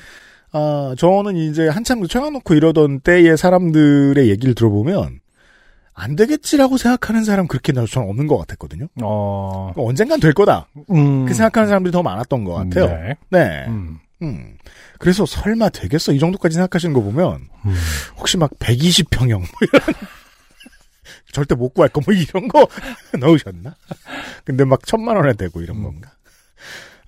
아, 0.53 0.95
저는 0.97 1.37
이제 1.37 1.69
한참 1.69 2.07
쳐놓고 2.07 2.55
이러던 2.55 3.01
때의 3.01 3.37
사람들의 3.37 4.29
얘기를 4.29 4.55
들어보면 4.55 5.21
안 5.93 6.15
되겠지라고 6.15 6.77
생각하는 6.77 7.25
사람 7.25 7.49
그렇게 7.49 7.73
나 7.73 7.85
저는 7.87 8.09
없는 8.09 8.27
것 8.27 8.37
같았거든요. 8.39 8.87
어. 9.03 9.73
언젠간 9.77 10.21
될 10.21 10.33
거다. 10.33 10.69
음. 10.91 11.27
그 11.27 11.35
생각하는 11.35 11.69
사람들이 11.69 11.91
더 11.91 12.03
많았던 12.03 12.45
것 12.45 12.53
같아요. 12.55 12.87
네. 12.87 13.17
네. 13.31 13.65
음. 13.69 13.99
음. 14.23 14.57
그래서 14.99 15.27
설마 15.27 15.71
되겠어? 15.71 16.13
이 16.13 16.19
정도까지 16.19 16.55
생각하시는 16.55 16.95
거 16.95 17.01
보면 17.01 17.49
음. 17.65 17.75
혹시 18.17 18.37
막 18.37 18.51
120평형 18.59 19.39
뭐 19.39 19.47
이런 19.63 19.83
절대 21.33 21.55
못 21.55 21.71
구할 21.75 21.89
거 21.91 22.01
뭐 22.07 22.15
이런 22.15 22.49
거 22.49 22.67
넣으셨나? 23.19 23.75
근데 24.45 24.65
막 24.65 24.87
천만 24.87 25.17
원에 25.17 25.33
되고 25.35 25.61
이런 25.61 25.79
음. 25.79 25.83
건가? 25.85 26.11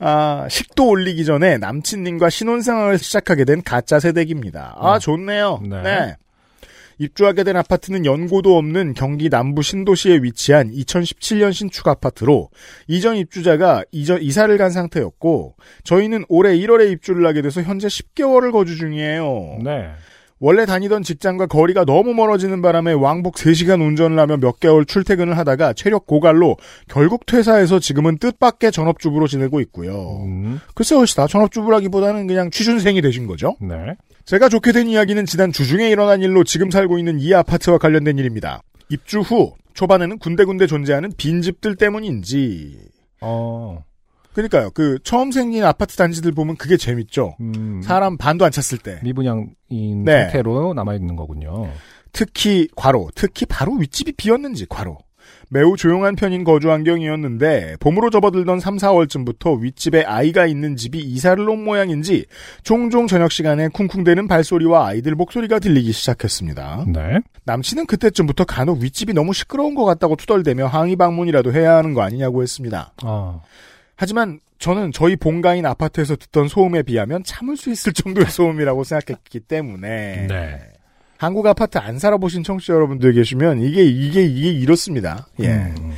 아, 0.00 0.46
식도 0.48 0.88
올리기 0.88 1.24
전에 1.24 1.58
남친님과 1.58 2.30
신혼생활을 2.30 2.98
시작하게 2.98 3.44
된 3.44 3.62
가짜 3.62 3.98
세대기입니다. 3.98 4.76
아, 4.78 4.92
어. 4.92 4.98
좋네요. 4.98 5.60
네. 5.68 5.82
네. 5.82 6.16
입주하게 7.00 7.44
된 7.44 7.56
아파트는 7.56 8.04
연고도 8.04 8.56
없는 8.58 8.94
경기 8.94 9.28
남부 9.28 9.62
신도시에 9.62 10.16
위치한 10.22 10.70
2017년 10.72 11.52
신축 11.52 11.86
아파트로 11.86 12.50
이전 12.88 13.16
입주자가 13.16 13.84
이전 13.92 14.20
이사를 14.20 14.56
간 14.58 14.70
상태였고 14.72 15.54
저희는 15.84 16.24
올해 16.28 16.56
1월에 16.56 16.90
입주를 16.90 17.24
하게 17.24 17.40
돼서 17.42 17.62
현재 17.62 17.86
10개월을 17.86 18.50
거주 18.50 18.76
중이에요. 18.76 19.58
네. 19.62 19.90
원래 20.40 20.66
다니던 20.66 21.02
직장과 21.02 21.46
거리가 21.46 21.84
너무 21.84 22.14
멀어지는 22.14 22.62
바람에 22.62 22.92
왕복 22.92 23.34
3시간 23.34 23.80
운전을 23.80 24.18
하며 24.18 24.36
몇 24.36 24.60
개월 24.60 24.84
출퇴근을 24.84 25.36
하다가 25.36 25.72
체력 25.72 26.06
고갈로 26.06 26.56
결국 26.88 27.26
퇴사해서 27.26 27.80
지금은 27.80 28.18
뜻밖의 28.18 28.70
전업주부로 28.72 29.26
지내고 29.26 29.60
있고요. 29.62 30.22
음, 30.24 30.60
글쎄 30.74 30.94
훨씬 30.94 31.26
전업주부라기보다는 31.26 32.26
그냥 32.26 32.50
취준생이 32.50 33.00
되신 33.02 33.26
거죠. 33.26 33.56
네. 33.60 33.94
제가 34.24 34.48
좋게 34.48 34.72
된 34.72 34.88
이야기는 34.88 35.24
지난 35.26 35.52
주중에 35.52 35.88
일어난 35.88 36.20
일로 36.22 36.44
지금 36.44 36.70
살고 36.70 36.98
있는 36.98 37.18
이 37.18 37.34
아파트와 37.34 37.78
관련된 37.78 38.18
일입니다. 38.18 38.62
입주 38.90 39.20
후 39.20 39.54
초반에는 39.74 40.18
군데군데 40.18 40.66
존재하는 40.66 41.12
빈집들 41.16 41.76
때문인지 41.76 42.78
어, 43.20 43.82
그러니까요. 44.32 44.70
그 44.70 44.98
처음 45.02 45.32
생긴 45.32 45.64
아파트 45.64 45.96
단지들 45.96 46.32
보면 46.32 46.56
그게 46.56 46.76
재밌죠. 46.76 47.36
음, 47.40 47.80
사람 47.82 48.16
반도 48.16 48.44
안 48.44 48.50
찼을 48.50 48.78
때. 48.78 49.00
미분양인 49.02 50.04
네. 50.04 50.22
상태로 50.24 50.74
남아 50.74 50.94
있는 50.94 51.16
거군요. 51.16 51.70
특히 52.12 52.68
과로, 52.76 53.10
특히 53.14 53.46
바로 53.46 53.74
윗집이 53.74 54.12
비었는지 54.16 54.66
과로. 54.68 54.98
매우 55.50 55.76
조용한 55.76 56.14
편인 56.14 56.44
거주 56.44 56.70
환경이었는데 56.70 57.76
봄으로 57.80 58.10
접어들던 58.10 58.60
3, 58.60 58.76
4월쯤부터 58.76 59.60
윗집에 59.62 60.04
아이가 60.04 60.46
있는 60.46 60.76
집이 60.76 60.98
이사를 60.98 61.46
온 61.48 61.64
모양인지 61.64 62.26
종종 62.62 63.06
저녁 63.06 63.32
시간에 63.32 63.68
쿵쿵대는 63.68 64.28
발소리와 64.28 64.88
아이들 64.88 65.14
목소리가 65.14 65.58
들리기 65.58 65.92
시작했습니다. 65.92 66.86
네. 66.88 67.20
남친은 67.44 67.86
그때쯤부터 67.86 68.44
간혹 68.44 68.80
윗집이 68.82 69.14
너무 69.14 69.32
시끄러운 69.32 69.74
것 69.74 69.84
같다고 69.84 70.16
투덜대며 70.16 70.66
항의 70.66 70.96
방문이라도 70.96 71.52
해야 71.52 71.76
하는 71.76 71.94
거 71.94 72.02
아니냐고 72.02 72.42
했습니다. 72.42 72.92
아, 73.02 73.40
하지만 73.98 74.38
저는 74.60 74.92
저희 74.92 75.16
본가인 75.16 75.66
아파트에서 75.66 76.14
듣던 76.14 76.46
소음에 76.46 76.82
비하면 76.82 77.24
참을 77.24 77.56
수 77.56 77.70
있을 77.70 77.92
정도의 77.92 78.26
소음이라고 78.30 78.84
생각했기 78.84 79.40
때문에 79.40 80.28
네. 80.28 80.60
한국 81.16 81.44
아파트 81.48 81.78
안 81.78 81.98
살아보신 81.98 82.44
청취자 82.44 82.74
여러분들 82.74 83.12
계시면 83.12 83.60
이게 83.60 83.82
이게 83.82 84.22
이게 84.22 84.52
이렇습니다. 84.52 85.26
예. 85.40 85.48
음, 85.48 85.92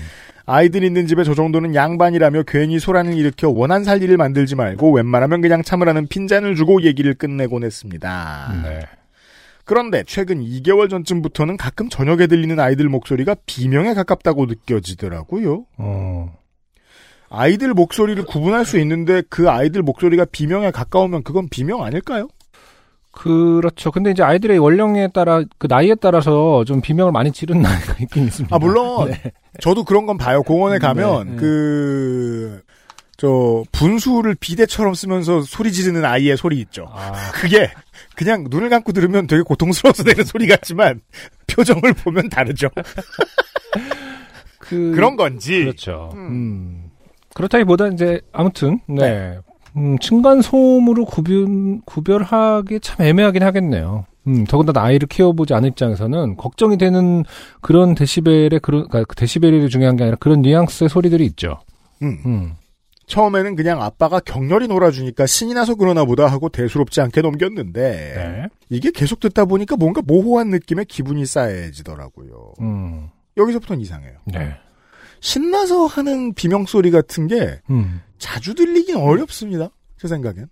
아이들 0.46 0.82
있는 0.82 1.06
집에 1.06 1.24
저 1.24 1.34
정도는 1.34 1.74
양반이라며 1.74 2.44
괜히 2.46 2.78
소란을 2.78 3.12
일으켜 3.18 3.50
원한 3.50 3.84
살 3.84 4.02
일을 4.02 4.16
만들지 4.16 4.54
말고 4.54 4.92
웬만하면 4.92 5.42
그냥 5.42 5.62
참으라는 5.62 6.06
핀잔을 6.06 6.56
주고 6.56 6.82
얘기를 6.82 7.12
끝내곤 7.12 7.64
했습니다. 7.64 8.62
네. 8.64 8.80
그런데 9.66 10.04
최근 10.06 10.42
2개월 10.42 10.88
전쯤부터는 10.88 11.58
가끔 11.58 11.90
저녁에 11.90 12.26
들리는 12.28 12.58
아이들 12.58 12.88
목소리가 12.88 13.36
비명에 13.44 13.92
가깝다고 13.92 14.46
느껴지더라고요. 14.46 15.66
어, 15.76 16.39
아이들 17.30 17.72
목소리를 17.72 18.22
구분할 18.24 18.64
수 18.64 18.78
있는데 18.80 19.22
그 19.28 19.48
아이들 19.48 19.82
목소리가 19.82 20.26
비명에 20.26 20.70
가까우면 20.70 21.22
그건 21.22 21.48
비명 21.48 21.82
아닐까요? 21.82 22.28
그렇죠. 23.12 23.90
근데 23.90 24.10
이제 24.10 24.22
아이들의 24.22 24.56
연령에 24.56 25.08
따라 25.08 25.42
그 25.58 25.66
나이에 25.68 25.94
따라서 25.96 26.64
좀 26.64 26.80
비명을 26.80 27.12
많이 27.12 27.32
지른 27.32 27.62
나이가 27.62 27.94
있긴 28.00 28.24
있습니다. 28.24 28.54
아 28.54 28.58
물론 28.58 29.12
저도 29.60 29.84
그런 29.84 30.06
건 30.06 30.18
봐요. 30.18 30.42
공원에 30.42 30.78
가면 30.78 31.24
네, 31.24 31.30
네. 31.32 31.36
그. 31.36 32.62
저 33.16 33.64
분수를 33.70 34.34
비대처럼 34.34 34.94
쓰면서 34.94 35.42
소리 35.42 35.72
지르는 35.72 36.06
아이의 36.06 36.38
소리 36.38 36.58
있죠. 36.60 36.86
아, 36.90 37.12
그게 37.36 37.70
그냥 38.16 38.46
눈을 38.48 38.70
감고 38.70 38.92
들으면 38.92 39.26
되게 39.26 39.42
고통스러워서 39.42 40.04
내는 40.04 40.24
소리 40.24 40.46
같지만 40.46 41.02
표정을 41.46 41.92
보면 41.92 42.30
다르죠. 42.30 42.70
그 44.58 44.92
그런 44.94 45.16
건지. 45.16 45.58
그렇죠. 45.58 46.12
음. 46.14 46.79
그렇다기보다 47.34 47.88
이제 47.88 48.20
아무튼 48.32 48.80
네. 48.86 49.38
음, 49.76 49.98
층간 49.98 50.42
소음으로 50.42 51.04
구분 51.04 51.80
구별하기 51.82 52.80
참 52.80 53.06
애매하긴 53.06 53.42
하겠네요. 53.42 54.06
음, 54.26 54.44
더군다나 54.44 54.84
아이를 54.84 55.08
키워보지 55.08 55.54
않은 55.54 55.70
입장에서는 55.70 56.36
걱정이 56.36 56.76
되는 56.76 57.24
그런 57.60 57.94
데시벨의 57.94 58.60
그런 58.62 58.88
그러니까 58.88 59.04
그 59.04 59.16
데시벨이 59.16 59.68
중요한 59.68 59.96
게 59.96 60.04
아니라 60.04 60.16
그런 60.20 60.42
뉘앙스의 60.42 60.88
소리들이 60.88 61.24
있죠. 61.26 61.60
음. 62.02 62.18
음. 62.26 62.52
처음에는 63.06 63.56
그냥 63.56 63.82
아빠가 63.82 64.20
격렬히 64.20 64.68
놀아주니까 64.68 65.26
신이 65.26 65.54
나서 65.54 65.74
그러나 65.74 66.04
보다 66.04 66.28
하고 66.28 66.48
대수롭지 66.48 67.00
않게 67.00 67.22
넘겼는데 67.22 67.80
네. 68.14 68.46
이게 68.68 68.92
계속 68.92 69.18
듣다 69.18 69.46
보니까 69.46 69.76
뭔가 69.76 70.00
모호한 70.00 70.48
느낌의 70.50 70.84
기분이 70.84 71.26
쌓여지더라고요. 71.26 72.52
음. 72.60 73.08
여기서부터는 73.36 73.80
이상해요. 73.80 74.12
네. 74.26 74.54
신나서 75.20 75.86
하는 75.86 76.32
비명 76.34 76.66
소리 76.66 76.90
같은 76.90 77.26
게 77.26 77.60
음. 77.70 78.00
자주 78.18 78.54
들리긴 78.54 78.96
어렵습니다. 78.96 79.70
제 80.00 80.08
생각엔. 80.08 80.46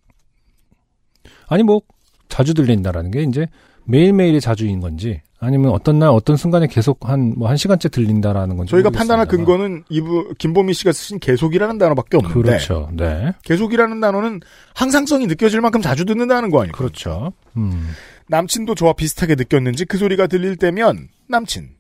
아니 1.49 1.63
뭐 1.63 1.81
자주 2.29 2.55
들린다라는 2.55 3.11
게 3.11 3.23
이제 3.23 3.47
매일매일이 3.85 4.41
자주인 4.41 4.81
건지 4.81 5.23
아니면 5.41 5.71
어떤 5.71 5.99
날 5.99 6.11
어떤 6.11 6.37
순간에 6.37 6.67
계속 6.67 7.09
한 7.09 7.33
뭐 7.37 7.47
한 7.49 7.57
시간째 7.57 7.89
들린다라는 7.89 8.57
건지 8.57 8.71
저희가. 8.73 8.91
판단할 8.91 9.27
근거는 9.27 9.85
이부 9.89 10.35
김보미 10.39 10.75
씨가 10.75 10.93
쓰신 10.93 11.21
계속이라는 11.21 11.79
단어밖에 11.79 12.17
없는데 12.19 12.43
그렇죠. 12.43 12.91
네. 12.93 13.33
계속이라는 13.45 14.01
단어는 14.01 14.41
항상성이 14.75 15.27
느껴질 15.27 15.61
만큼 15.61 15.81
자주 15.81 16.05
듣는다는 16.05 16.51
거 16.51 16.61
아니에요. 16.61 16.73
그렇죠. 16.73 17.33
음. 17.57 17.89
남친도 18.27 18.75
저와 18.75 18.93
비슷하게 18.95 19.37
느꼈는지 19.37 19.85
그 19.87 19.97
소리가 19.97 20.27
들릴 20.27 20.57
때면 20.57 21.09
남친 21.29 21.71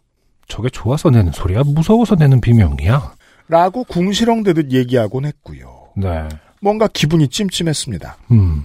저게 0.48 0.68
좋아서 0.70 1.10
내는 1.10 1.30
소리야? 1.32 1.62
무서워서 1.64 2.16
내는 2.16 2.40
비명이야? 2.40 3.14
라고 3.48 3.84
궁시렁대듯 3.84 4.72
얘기하곤 4.72 5.24
했고요. 5.26 5.88
네. 5.96 6.28
뭔가 6.60 6.88
기분이 6.88 7.28
찜찜했습니다. 7.28 8.16
음. 8.32 8.64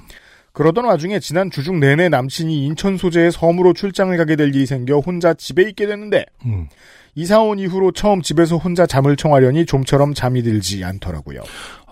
그러던 0.53 0.85
와중에 0.85 1.19
지난 1.19 1.49
주중 1.51 1.79
내내 1.79 2.09
남친이 2.09 2.65
인천 2.65 2.97
소재의 2.97 3.31
섬으로 3.31 3.73
출장을 3.73 4.15
가게 4.17 4.35
될 4.35 4.49
일이 4.49 4.65
생겨 4.65 4.99
혼자 4.99 5.33
집에 5.33 5.63
있게 5.63 5.87
됐는데 5.87 6.25
음. 6.45 6.67
이사 7.15 7.41
온 7.41 7.59
이후로 7.59 7.91
처음 7.91 8.21
집에서 8.21 8.57
혼자 8.57 8.85
잠을 8.87 9.15
청하려니 9.15 9.65
좀처럼 9.65 10.13
잠이 10.13 10.41
들지 10.41 10.83
않더라고요. 10.83 11.41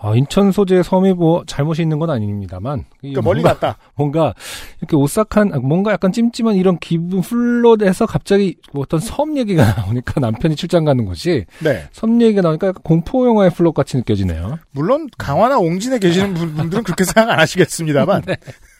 아, 0.04 0.14
인천 0.16 0.50
소재의 0.50 0.82
섬이 0.82 1.12
뭐 1.12 1.44
잘못이 1.46 1.80
있는 1.80 2.00
건 2.00 2.10
아닙니다만. 2.10 2.86
그러니까 3.00 3.22
멀리 3.22 3.40
뭔가, 3.40 3.54
갔다. 3.60 3.78
뭔가 3.94 4.34
이렇게 4.80 4.96
오싹한, 4.96 5.52
아, 5.54 5.58
뭔가 5.60 5.92
약간 5.92 6.10
찜찜한 6.10 6.56
이런 6.56 6.76
기분 6.80 7.20
플롯에서 7.20 8.06
갑자기 8.06 8.56
뭐 8.72 8.82
어떤 8.82 8.98
섬 8.98 9.36
얘기가 9.38 9.62
나오니까 9.78 10.18
남편이 10.18 10.56
출장 10.56 10.84
가는 10.84 11.04
곳이 11.04 11.44
네. 11.60 11.84
섬 11.92 12.20
얘기가 12.20 12.42
나오니까 12.42 12.68
약간 12.68 12.82
공포 12.82 13.24
영화의 13.28 13.50
플롯 13.50 13.74
같이 13.74 13.96
느껴지네요. 13.96 14.58
물론 14.72 15.08
강화나 15.18 15.56
옹진에 15.58 16.00
계시는 16.00 16.34
분- 16.34 16.54
분들은 16.56 16.82
그렇게 16.82 17.04
생각 17.04 17.30
안 17.30 17.38
하시겠습니다만 17.38 18.22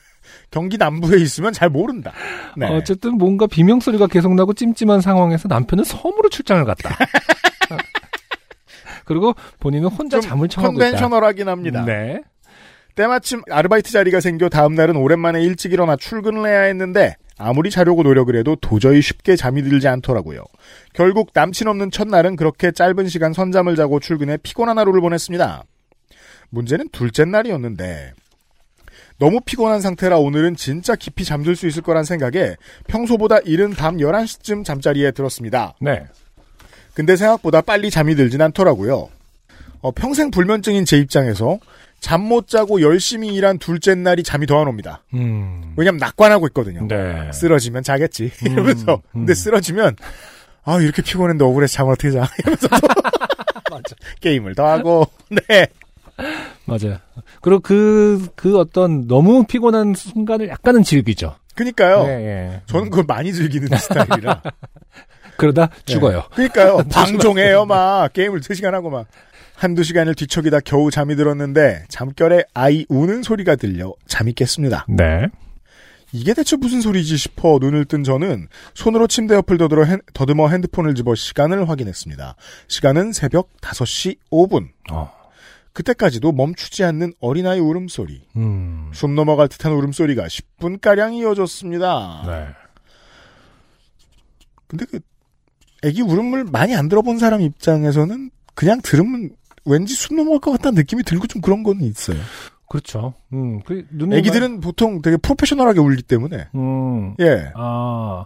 경기 0.53 0.77
남부에 0.77 1.19
있으면 1.19 1.51
잘 1.51 1.67
모른다. 1.67 2.11
네. 2.55 2.67
어쨌든 2.67 3.17
뭔가 3.17 3.47
비명 3.47 3.79
소리가 3.79 4.05
계속 4.05 4.35
나고 4.35 4.53
찜찜한 4.53 5.01
상황에서 5.01 5.47
남편은 5.47 5.83
섬으로 5.83 6.29
출장을 6.29 6.63
갔다. 6.63 6.95
그리고 9.05 9.33
본인은 9.59 9.89
혼자 9.89 10.19
좀 10.19 10.29
잠을 10.29 10.47
청하고 10.47 10.75
있다. 10.75 10.85
컨벤셔널하긴 10.85 11.49
합니다. 11.49 11.83
네. 11.83 12.21
때마침 12.93 13.41
아르바이트 13.49 13.91
자리가 13.91 14.19
생겨 14.19 14.47
다음 14.49 14.75
날은 14.75 14.95
오랜만에 14.95 15.41
일찍 15.41 15.73
일어나 15.73 15.95
출근을 15.95 16.47
해야 16.47 16.61
했는데 16.61 17.15
아무리 17.39 17.71
자려고 17.71 18.03
노력을 18.03 18.35
해도 18.35 18.55
도저히 18.55 19.01
쉽게 19.01 19.35
잠이 19.35 19.63
들지 19.63 19.87
않더라고요. 19.87 20.43
결국 20.93 21.31
남친 21.33 21.67
없는 21.67 21.89
첫날은 21.89 22.35
그렇게 22.35 22.71
짧은 22.71 23.07
시간 23.07 23.33
선잠을 23.33 23.75
자고 23.75 23.99
출근해 23.99 24.37
피곤한 24.43 24.77
하루를 24.77 25.01
보냈습니다. 25.01 25.63
문제는 26.51 26.89
둘째 26.91 27.25
날이었는데 27.25 28.13
너무 29.23 29.39
피곤한 29.39 29.79
상태라 29.79 30.17
오늘은 30.17 30.57
진짜 30.57 30.97
깊이 30.97 31.23
잠들 31.23 31.55
수 31.55 31.65
있을 31.65 31.81
거란 31.81 32.03
생각에 32.03 32.57
평소보다 32.87 33.37
이른 33.45 33.69
밤 33.71 33.95
11시쯤 33.95 34.65
잠자리에 34.65 35.11
들었습니다. 35.11 35.75
네. 35.79 36.03
근데 36.93 37.15
생각보다 37.15 37.61
빨리 37.61 37.89
잠이 37.89 38.15
들진 38.15 38.41
않더라고요. 38.41 39.07
어, 39.79 39.91
평생 39.91 40.29
불면증인 40.29 40.83
제 40.83 40.97
입장에서 40.97 41.57
잠 42.01 42.19
못 42.19 42.49
자고 42.49 42.81
열심히 42.81 43.29
일한 43.33 43.59
둘째 43.59 43.95
날이 43.95 44.23
잠이 44.23 44.45
더 44.45 44.59
안 44.59 44.67
옵니다. 44.67 45.03
음. 45.13 45.73
왜냐면 45.77 45.99
낙관하고 45.99 46.47
있거든요. 46.47 46.85
네. 46.89 47.31
쓰러지면 47.31 47.81
자겠지. 47.81 48.29
이러면서. 48.43 48.95
음. 49.15 49.19
근데 49.19 49.33
쓰러지면, 49.33 49.95
아, 50.65 50.81
이렇게 50.81 51.01
피곤했는데 51.01 51.45
억울해서 51.45 51.71
잠을 51.75 51.93
어떻게 51.93 52.11
자. 52.11 52.29
이러면서 52.39 52.67
또 53.71 53.79
게임을 54.19 54.53
더 54.55 54.65
하고, 54.67 55.07
네. 55.29 55.67
맞아요. 56.65 56.97
그리고 57.41 57.59
그, 57.59 58.27
그 58.35 58.57
어떤 58.57 59.07
너무 59.07 59.45
피곤한 59.45 59.93
순간을 59.95 60.49
약간은 60.49 60.83
즐기죠. 60.83 61.35
그니까요. 61.55 62.05
예, 62.07 62.11
예. 62.11 62.61
저는 62.65 62.89
그걸 62.89 63.05
많이 63.07 63.33
즐기는 63.33 63.67
스타일이라. 63.77 64.41
그러다 65.37 65.69
죽어요. 65.85 66.23
그니까요. 66.33 66.77
방종해요, 66.91 67.65
막. 67.65 68.11
게임을 68.13 68.41
3시간 68.41 68.71
하고 68.71 68.89
막. 68.89 69.07
한두 69.55 69.83
시간을 69.83 70.15
뒤척이다 70.15 70.61
겨우 70.61 70.89
잠이 70.89 71.15
들었는데, 71.15 71.85
잠결에 71.89 72.43
아이 72.53 72.85
우는 72.89 73.23
소리가 73.23 73.55
들려 73.55 73.93
잠이 74.07 74.33
깼습니다. 74.33 74.85
네. 74.89 75.27
이게 76.11 76.33
대체 76.33 76.55
무슨 76.55 76.81
소리지 76.81 77.17
싶어 77.17 77.57
눈을 77.59 77.85
뜬 77.85 78.03
저는 78.03 78.47
손으로 78.75 79.07
침대 79.07 79.33
옆을 79.35 79.57
더듬어, 79.57 79.83
핸, 79.83 79.99
더듬어 80.13 80.49
핸드폰을 80.49 80.93
집어 80.95 81.15
시간을 81.15 81.67
확인했습니다. 81.69 82.35
시간은 82.67 83.13
새벽 83.13 83.49
5시 83.61 84.17
5분. 84.31 84.69
어. 84.91 85.22
그때까지도 85.73 86.31
멈추지 86.31 86.83
않는 86.83 87.13
어린아이 87.19 87.59
울음소리. 87.59 88.27
음. 88.37 88.91
숨 88.93 89.15
넘어갈 89.15 89.47
듯한 89.47 89.73
울음소리가 89.73 90.25
10분가량 90.27 91.15
이어졌습니다. 91.15 92.23
네. 92.27 92.47
근데 94.67 94.85
그 94.85 94.99
애기 95.83 96.01
울음을 96.01 96.45
많이 96.45 96.75
안 96.75 96.89
들어본 96.89 97.17
사람 97.17 97.41
입장에서는 97.41 98.31
그냥 98.55 98.79
들으면 98.81 99.31
왠지 99.65 99.93
숨 99.95 100.17
넘어갈 100.17 100.39
것 100.39 100.51
같다는 100.51 100.75
느낌이 100.75 101.03
들고 101.03 101.27
좀 101.27 101.41
그런 101.41 101.63
건 101.63 101.81
있어요. 101.81 102.17
그렇죠. 102.69 103.13
음. 103.33 103.61
그 103.63 103.85
애기들은 104.11 104.59
보통 104.59 105.01
되게 105.01 105.17
프로페셔널하게 105.17 105.79
울기 105.79 106.01
때문에. 106.01 106.47
음. 106.55 107.15
예. 107.19 107.51
아, 107.55 108.25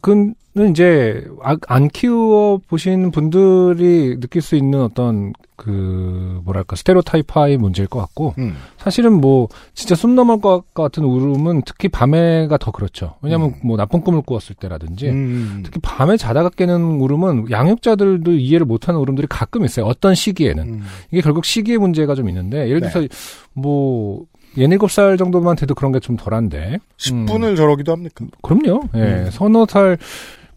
그는 0.00 0.34
이제 0.68 1.24
아- 1.42 1.56
안 1.68 1.88
키워 1.88 2.58
보신 2.68 3.10
분들이 3.10 4.18
느낄 4.20 4.42
수 4.42 4.56
있는 4.56 4.82
어떤 4.82 5.32
그 5.56 6.40
뭐랄까 6.44 6.74
스테레오타이파의 6.76 7.58
문제일 7.58 7.86
것 7.88 7.98
같고 8.00 8.34
음. 8.38 8.56
사실은 8.78 9.12
뭐 9.20 9.48
진짜 9.74 9.94
숨 9.94 10.14
넘을 10.14 10.40
것 10.40 10.64
같은 10.74 11.04
울음은 11.04 11.62
특히 11.66 11.88
밤에가 11.88 12.56
더 12.58 12.70
그렇죠. 12.70 13.16
왜냐하면 13.22 13.48
음. 13.50 13.54
뭐 13.64 13.76
나쁜 13.76 14.00
꿈을 14.00 14.22
꾸었을 14.22 14.56
때라든지 14.56 15.08
음. 15.10 15.60
특히 15.64 15.78
밤에 15.82 16.16
자다가 16.16 16.48
깨는 16.50 17.00
울음은 17.00 17.50
양육자들도 17.50 18.32
이해를 18.32 18.64
못하는 18.66 18.98
울음들이 19.00 19.26
가끔 19.28 19.64
있어요. 19.64 19.86
어떤 19.86 20.14
시기에는 20.14 20.62
음. 20.62 20.82
이게 21.10 21.20
결국 21.20 21.44
시기의 21.44 21.78
문제가 21.78 22.14
좀 22.14 22.28
있는데 22.28 22.66
예를 22.68 22.80
들어서 22.80 23.06
뭐 23.52 24.24
예닐곱 24.56 24.90
살 24.90 25.16
정도만 25.16 25.54
돼도 25.56 25.74
그런 25.74 25.92
게 25.92 26.00
좀 26.00 26.16
덜한데 26.16 26.78
10분을 26.96 27.56
저러기도 27.56 27.92
합니까? 27.92 28.24
그럼요. 28.42 28.82
예. 28.96 28.98
음. 28.98 29.28
서너 29.30 29.66
살, 29.68 29.98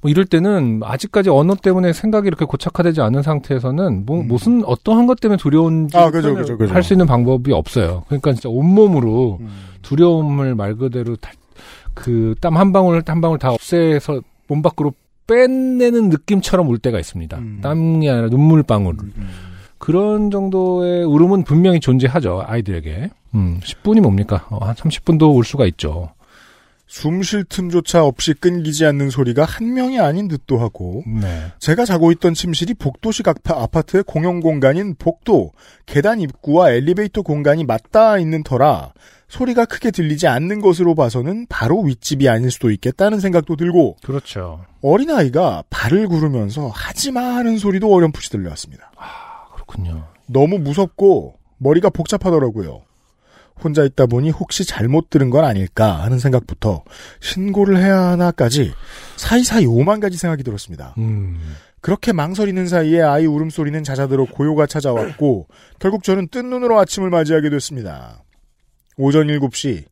뭐 0.04 0.12
이럴 0.12 0.26
때는 0.26 0.82
아직까지 0.84 1.30
언어 1.30 1.56
때문에 1.56 1.94
생각이 1.94 2.28
이렇게 2.28 2.44
고착화되지 2.46 3.00
않은 3.02 3.24
상태에서는 3.24 4.06
뭐 4.06 4.20
음. 4.22 4.28
무슨 4.28 4.64
어떤 4.66 5.08
것 5.08 5.20
때문에 5.22 5.38
두려운지 5.38 5.98
아, 5.98 6.12
그죠, 6.12 6.36
그죠, 6.36 6.58
그죠. 6.58 6.74
할수 6.74 6.94
있는 6.94 7.08
방법이 7.08 7.52
없어요. 7.54 8.04
그러니까 8.08 8.34
진짜 8.34 8.50
온몸으로 8.50 9.38
음. 9.42 9.50
두려움을 9.82 10.56
말 10.56 10.76
그대로 10.76 11.16
그 11.94 12.36
땀 12.42 12.58
한 12.58 12.74
방울 12.74 13.02
한 13.06 13.22
방울 13.22 13.40
다 13.40 13.52
없애서 13.52 14.22
몸 14.48 14.62
밖으로 14.62 14.94
빼내는 15.26 16.10
느낌처럼 16.10 16.68
울 16.68 16.80
때가 16.80 17.00
있습니다. 17.00 17.38
음. 17.38 17.60
땀이 17.62 18.10
아니라 18.10 18.28
눈물 18.30 18.62
방울. 18.64 18.98
그런 19.78 20.32
정도의 20.32 21.06
울음은 21.06 21.44
분명히 21.44 21.80
존재하죠 21.80 22.44
아이들에게. 22.46 23.10
음, 23.36 23.60
10분이 23.64 24.02
뭡니까? 24.02 24.46
어, 24.50 24.58
한 24.66 24.76
30분도 24.76 25.36
울 25.36 25.44
수가 25.46 25.66
있죠. 25.68 26.10
숨 26.96 27.24
쉴 27.24 27.44
틈조차 27.44 28.06
없이 28.06 28.36
끊기지 28.36 28.86
않는 28.86 29.10
소리가 29.10 29.46
한 29.46 29.74
명이 29.74 30.00
아닌 30.00 30.28
듯도 30.28 30.60
하고 30.60 31.02
네. 31.08 31.52
제가 31.58 31.86
자고 31.86 32.12
있던 32.12 32.36
침실이 32.36 32.76
복도식 32.76 33.28
아파- 33.28 33.60
아파트의 33.64 34.04
공용 34.04 34.42
공간인 34.42 34.94
복도 34.94 35.54
계단 35.88 36.22
입구와 36.22 36.70
엘리베이터 36.70 37.24
공간이 37.24 37.64
맞닿아 37.64 38.20
있는 38.20 38.44
터라 38.44 38.94
소리가 39.28 39.66
크게 39.66 39.90
들리지 39.90 40.28
않는 40.28 40.62
것으로 40.62 40.94
봐서는 40.94 41.48
바로 41.50 41.82
윗집이 41.82 42.30
아닐 42.30 42.52
수도 42.52 42.70
있겠다는 42.70 43.20
생각도 43.20 43.56
들고 43.56 43.98
그렇죠. 44.04 44.64
어린아이가 44.84 45.64
발을 45.72 46.08
구르면서 46.08 46.68
하지마 46.68 47.20
하는 47.38 47.58
소리도 47.58 47.92
어렴풋이 47.92 48.30
들려왔습니다. 48.30 48.92
그렇군요. 49.56 50.06
너무 50.28 50.60
무섭고 50.60 51.40
머리가 51.58 51.90
복잡하더라고요. 51.90 52.84
혼자 53.62 53.84
있다 53.84 54.06
보니 54.06 54.30
혹시 54.30 54.66
잘못 54.66 55.10
들은 55.10 55.30
건 55.30 55.44
아닐까 55.44 56.02
하는 56.04 56.20
생각부터 56.20 56.84
신고를 57.22 57.78
해야 57.78 58.00
하나까지 58.00 58.74
사이사이 59.18 59.66
오만 59.66 60.00
가지 60.00 60.18
생각이 60.18 60.44
들었습니다. 60.44 60.96
음. 60.98 61.38
그렇게 61.82 62.14
망설이는 62.14 62.68
사이에 62.68 63.02
아이 63.02 63.26
울음소리는 63.26 63.84
잦아들어 63.84 64.26
고요가 64.26 64.66
찾아왔고 64.66 65.48
결국 65.80 66.04
저는 66.04 66.30
뜬 66.30 66.50
눈으로 66.50 66.80
아침을 66.80 67.10
맞이하게 67.10 67.50
됐습니다. 67.50 68.24
오전 68.98 69.28
7시 69.28 69.86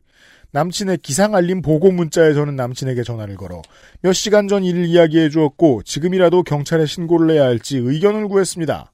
남친의 0.52 0.98
기상 0.98 1.34
알림 1.34 1.62
보고 1.62 1.90
문자에 1.90 2.34
저는 2.34 2.56
남친에게 2.56 3.02
전화를 3.02 3.36
걸어 3.36 3.62
몇 4.00 4.12
시간 4.12 4.48
전 4.48 4.64
일을 4.64 4.86
이야기해 4.86 5.30
주었고 5.30 5.82
지금이라도 5.82 6.42
경찰에 6.42 6.86
신고를 6.86 7.34
해야 7.34 7.44
할지 7.44 7.78
의견을 7.78 8.28
구했습니다. 8.28 8.91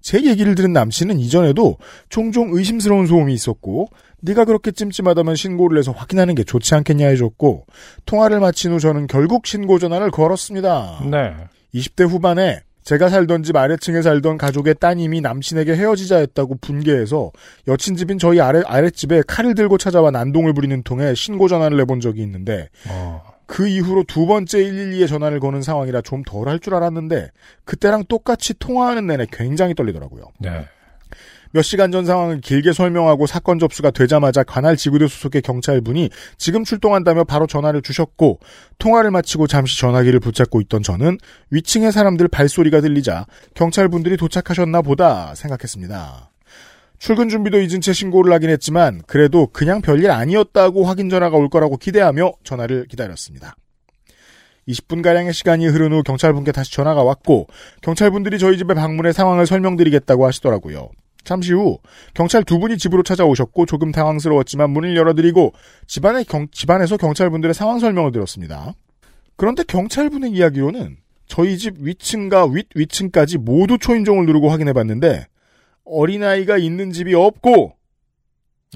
제 0.00 0.24
얘기를 0.24 0.54
들은 0.54 0.72
남친은 0.72 1.18
이전에도 1.18 1.76
종종 2.08 2.50
의심스러운 2.52 3.06
소음이 3.06 3.32
있었고 3.34 3.88
네가 4.20 4.44
그렇게 4.44 4.70
찜찜하다면 4.70 5.36
신고를 5.36 5.78
해서 5.78 5.92
확인하는 5.92 6.34
게 6.34 6.44
좋지 6.44 6.74
않겠냐 6.74 7.08
해줬고 7.08 7.66
통화를 8.06 8.40
마친 8.40 8.72
후 8.72 8.80
저는 8.80 9.06
결국 9.06 9.46
신고 9.46 9.78
전화를 9.78 10.10
걸었습니다. 10.10 11.04
네. 11.10 11.34
20대 11.74 12.08
후반에 12.08 12.62
제가 12.88 13.10
살던 13.10 13.42
집 13.42 13.54
아래층에 13.54 14.00
살던 14.00 14.38
가족의 14.38 14.76
따님이 14.80 15.20
남친에게 15.20 15.74
헤어지자 15.76 16.16
했다고 16.20 16.56
분개해서 16.62 17.30
여친 17.68 17.96
집인 17.96 18.18
저희 18.18 18.40
아래, 18.40 18.62
아랫집에 18.64 19.24
칼을 19.26 19.54
들고 19.54 19.76
찾아와 19.76 20.10
난동을 20.10 20.54
부리는 20.54 20.82
통에 20.84 21.14
신고 21.14 21.48
전화를 21.48 21.78
해본 21.80 22.00
적이 22.00 22.22
있는데 22.22 22.70
어. 22.88 23.37
그 23.48 23.66
이후로 23.66 24.04
두 24.04 24.26
번째 24.26 24.58
112에 24.58 25.08
전화를 25.08 25.40
거는 25.40 25.62
상황이라 25.62 26.02
좀 26.02 26.22
덜 26.22 26.46
할 26.48 26.60
줄 26.60 26.74
알았는데 26.74 27.30
그때랑 27.64 28.04
똑같이 28.08 28.54
통화하는 28.58 29.06
내내 29.08 29.26
굉장히 29.32 29.74
떨리더라고요. 29.74 30.24
네. 30.38 30.66
몇 31.52 31.62
시간 31.62 31.90
전 31.90 32.04
상황을 32.04 32.42
길게 32.42 32.74
설명하고 32.74 33.26
사건 33.26 33.58
접수가 33.58 33.92
되자마자 33.92 34.42
관할 34.42 34.76
지구대 34.76 35.08
소속의 35.08 35.40
경찰분이 35.40 36.10
지금 36.36 36.62
출동한다며 36.62 37.24
바로 37.24 37.46
전화를 37.46 37.80
주셨고 37.80 38.38
통화를 38.78 39.10
마치고 39.10 39.46
잠시 39.46 39.80
전화기를 39.80 40.20
붙잡고 40.20 40.60
있던 40.60 40.82
저는 40.82 41.16
위층의 41.50 41.90
사람들 41.90 42.28
발소리가 42.28 42.82
들리자 42.82 43.24
경찰분들이 43.54 44.18
도착하셨나 44.18 44.82
보다 44.82 45.34
생각했습니다. 45.34 46.30
출근 46.98 47.28
준비도 47.28 47.60
잊은 47.60 47.80
채 47.80 47.92
신고를 47.92 48.32
하긴 48.34 48.50
했지만 48.50 49.02
그래도 49.06 49.46
그냥 49.46 49.80
별일 49.80 50.10
아니었다고 50.10 50.84
확인 50.84 51.08
전화가 51.08 51.36
올 51.36 51.48
거라고 51.48 51.76
기대하며 51.76 52.32
전화를 52.42 52.86
기다렸습니다. 52.88 53.54
20분가량의 54.68 55.32
시간이 55.32 55.66
흐른 55.66 55.92
후 55.92 56.02
경찰분께 56.02 56.52
다시 56.52 56.72
전화가 56.72 57.02
왔고 57.02 57.46
경찰분들이 57.82 58.38
저희 58.38 58.58
집에 58.58 58.74
방문해 58.74 59.12
상황을 59.12 59.46
설명드리겠다고 59.46 60.26
하시더라고요. 60.26 60.90
잠시 61.24 61.52
후 61.52 61.78
경찰 62.14 62.42
두 62.44 62.58
분이 62.58 62.78
집으로 62.78 63.02
찾아오셨고 63.02 63.66
조금 63.66 63.92
당황스러웠지만 63.92 64.70
문을 64.70 64.96
열어드리고 64.96 65.52
집안에 65.86 66.24
경, 66.24 66.48
집안에서 66.50 66.96
경찰분들의 66.96 67.54
상황 67.54 67.78
설명을 67.78 68.12
들었습니다. 68.12 68.74
그런데 69.36 69.62
경찰분의 69.62 70.32
이야기로는 70.32 70.96
저희 71.26 71.58
집 71.58 71.76
위층과 71.78 72.46
윗 72.46 72.68
위층까지 72.74 73.38
모두 73.38 73.78
초인종을 73.78 74.26
누르고 74.26 74.50
확인해봤는데 74.50 75.26
어린아이가 75.90 76.58
있는 76.58 76.92
집이 76.92 77.14
없고 77.14 77.74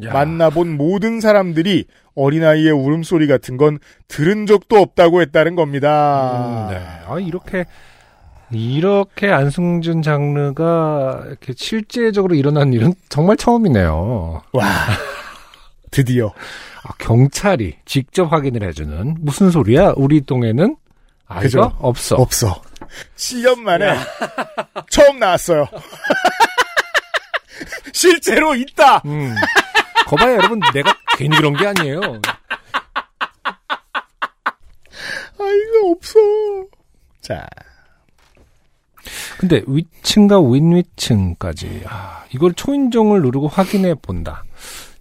야. 0.05 0.13
만나본 0.13 0.77
모든 0.77 1.21
사람들이 1.21 1.85
어린아이의 2.15 2.73
울음소리 2.73 3.27
같은 3.27 3.57
건 3.57 3.79
들은 4.09 4.47
적도 4.47 4.77
없다고 4.77 5.21
했다는 5.23 5.55
겁니다. 5.55 6.69
음, 6.69 6.75
네. 6.75 6.81
아, 7.07 7.19
이렇게, 7.19 7.65
이렇게 8.51 9.31
안승준 9.31 10.03
장르가 10.03 11.23
이렇게 11.27 11.53
실제적으로 11.57 12.35
일어난 12.35 12.73
일은 12.73 12.95
정말 13.09 13.37
처음이네요. 13.37 14.43
와 14.53 14.65
드디어 15.91 16.33
아, 16.85 16.91
경찰이 16.99 17.77
직접 17.87 18.33
확인을 18.33 18.67
해주는 18.69 19.17
무슨 19.21 19.51
소리야? 19.51 19.95
우리 19.97 20.21
동에는 20.21 20.77
아이가 21.27 21.43
그죠. 21.43 21.73
없어. 21.81 22.17
없어. 22.17 22.63
7년 23.17 23.61
만에 23.61 23.95
처음 24.91 25.19
나왔어요. 25.19 25.67
실제로 27.93 28.55
있다. 28.55 29.03
음. 29.05 29.35
거봐요, 30.07 30.35
여러분. 30.35 30.61
내가 30.75 30.95
괜히 31.17 31.37
그런 31.37 31.55
게 31.55 31.67
아니에요. 31.67 32.01
아이가 35.39 35.91
없어. 35.91 36.19
자, 37.21 37.47
근데 39.39 39.63
위층과 39.67 40.41
윈위층까지 40.41 41.85
아, 41.87 42.25
이걸 42.33 42.53
초인종을 42.55 43.23
누르고 43.23 43.49
확인해 43.49 43.95
본다. 43.95 44.45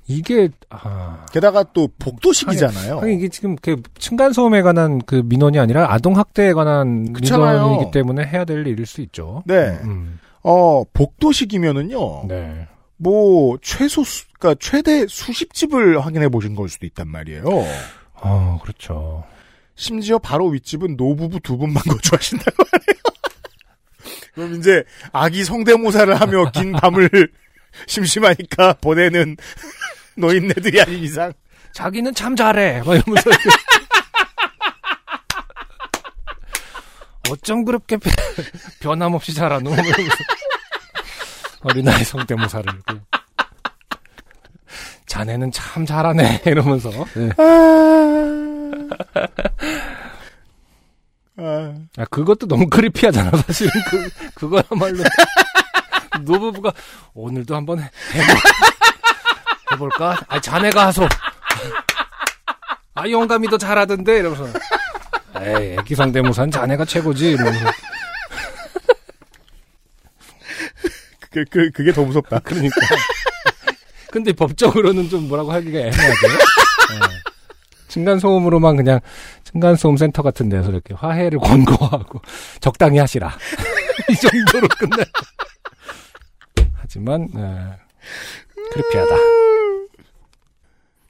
이게 0.07 0.49
아, 0.69 1.25
게다가 1.31 1.63
또 1.73 1.87
복도식이잖아요. 1.99 2.97
하긴 2.97 3.17
이게 3.17 3.29
지금 3.29 3.55
그 3.55 3.81
층간 3.97 4.33
소음에 4.33 4.61
관한 4.61 4.99
그 5.05 5.21
민원이 5.23 5.59
아니라 5.59 5.91
아동 5.93 6.17
학대에 6.17 6.53
관한 6.53 7.13
그렇잖아요. 7.13 7.59
민원이기 7.61 7.91
때문에 7.91 8.25
해야 8.25 8.43
될 8.43 8.65
일일 8.67 8.85
수 8.85 9.01
있죠. 9.01 9.43
네. 9.45 9.79
음, 9.83 10.19
어, 10.43 10.83
복도식이면은요. 10.93 12.27
네. 12.27 12.67
뭐 12.97 13.57
최소 13.61 14.03
수, 14.03 14.25
그러니까 14.39 14.59
최대 14.59 15.07
수십 15.07 15.53
집을 15.53 16.03
확인해 16.05 16.29
보신 16.29 16.55
걸 16.55 16.69
수도 16.69 16.85
있단 16.85 17.07
말이에요. 17.07 17.43
어, 18.13 18.59
그렇죠. 18.61 19.23
심지어 19.75 20.19
바로 20.19 20.47
윗집은 20.47 20.97
노부부 20.97 21.39
두 21.39 21.57
분만 21.57 21.81
거주하신다고 21.89 22.63
하네요. 22.71 23.01
그럼 24.33 24.55
이제 24.55 24.83
아기 25.11 25.43
성대모사를 25.43 26.13
하며 26.19 26.51
긴 26.51 26.71
밤을 26.73 27.09
심심하니까 27.87 28.73
보내는 28.73 29.37
노인네들이 30.15 30.81
아닌 30.81 31.03
이상 31.03 31.33
자기는 31.73 32.13
참 32.13 32.35
잘해. 32.35 32.83
막 32.83 32.95
이러면서. 32.95 33.29
이렇게. 33.29 33.49
어쩜 37.31 37.65
그렇게 37.65 37.97
변- 37.97 38.13
변함없이 38.81 39.33
이러면서. 39.33 39.73
어린아이 41.63 42.03
성대모사를. 42.03 42.65
자네는 45.05 45.51
참 45.51 45.85
잘하네. 45.85 46.41
이러면서. 46.47 46.89
네. 47.15 47.29
아, 51.37 51.73
아, 51.97 52.05
그것도 52.09 52.47
너무 52.47 52.67
크리피하잖아, 52.69 53.31
사실은. 53.45 53.71
그, 53.89 54.09
그거야말로. 54.35 55.03
노부부가, 56.21 56.71
오늘도 57.13 57.55
한번 57.55 57.79
해, 57.79 57.89
해볼 59.71 59.89
까? 59.91 60.17
아, 60.27 60.39
자네가 60.39 60.87
하소. 60.87 61.07
아, 62.93 63.09
영감이 63.09 63.49
더 63.49 63.57
잘하던데? 63.57 64.19
이러면서. 64.19 64.59
에이, 65.39 65.77
애기 65.79 65.95
성대모사는 65.95 66.51
자네가 66.51 66.85
최고지? 66.85 67.31
이러면서. 67.31 67.71
그, 71.31 71.45
그, 71.49 71.71
그게 71.71 71.93
더 71.93 72.03
무섭다. 72.03 72.39
그러니까. 72.39 72.75
근데 74.11 74.33
법적으로는 74.33 75.09
좀 75.09 75.29
뭐라고 75.29 75.51
하기가 75.53 75.79
애매하죠. 75.79 76.27
네. 76.27 76.35
층간소음으로만 77.87 78.75
그냥 78.75 78.99
층간소음 79.45 79.97
센터 79.97 80.21
같은 80.21 80.49
데서 80.49 80.69
이렇게 80.69 80.93
화해를 80.93 81.39
권고하고 81.39 82.21
적당히 82.59 82.99
하시라. 82.99 83.31
이 84.09 84.15
정도로 84.15 84.67
끝내. 84.77 85.03
하지만 86.75 87.27
네. 87.33 87.41
크리피하다. 88.73 89.15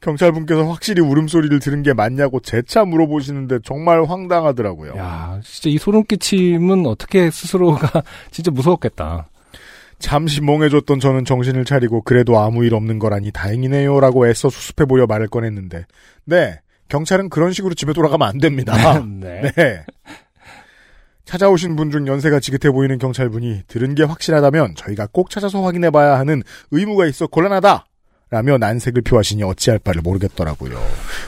경찰분께서 0.01 0.67
확실히 0.67 1.01
울음소리를 1.01 1.59
들은 1.59 1.83
게 1.83 1.93
맞냐고 1.93 2.39
재차 2.39 2.83
물어보시는데 2.85 3.59
정말 3.63 4.03
황당하더라고요. 4.03 4.95
야, 4.97 5.39
진짜 5.43 5.69
이 5.69 5.77
소름 5.77 6.03
끼침은 6.03 6.85
어떻게 6.87 7.29
스스로가 7.31 8.03
진짜 8.31 8.51
무서웠겠다. 8.51 9.29
잠시 9.99 10.41
멍해졌던 10.41 10.99
저는 10.99 11.25
정신을 11.25 11.63
차리고 11.63 12.01
그래도 12.01 12.39
아무 12.39 12.65
일 12.65 12.73
없는 12.73 12.97
거라니 12.97 13.31
다행이네요 13.31 13.99
라고 13.99 14.27
애써 14.27 14.49
수습해 14.49 14.85
보려 14.85 15.05
말을 15.05 15.27
꺼냈는데 15.27 15.85
네 16.25 16.59
경찰은 16.89 17.29
그런 17.29 17.53
식으로 17.53 17.75
집에 17.75 17.93
돌아가면 17.93 18.27
안 18.27 18.37
됩니다. 18.39 18.73
네. 19.05 19.51
네. 19.55 19.85
찾아오신 21.25 21.75
분 21.75 21.91
중 21.91 22.07
연세가 22.07 22.39
지긋해 22.39 22.73
보이는 22.73 22.97
경찰분이 22.97 23.61
들은 23.67 23.93
게 23.95 24.03
확실하다면 24.03 24.73
저희가 24.75 25.07
꼭 25.11 25.29
찾아서 25.29 25.61
확인해봐야 25.61 26.17
하는 26.17 26.41
의무가 26.71 27.05
있어 27.05 27.27
곤란하다. 27.27 27.85
라며 28.31 28.57
난색을 28.57 29.01
표하시니 29.01 29.43
어찌할 29.43 29.77
바를 29.79 30.01
모르겠더라고요. 30.01 30.81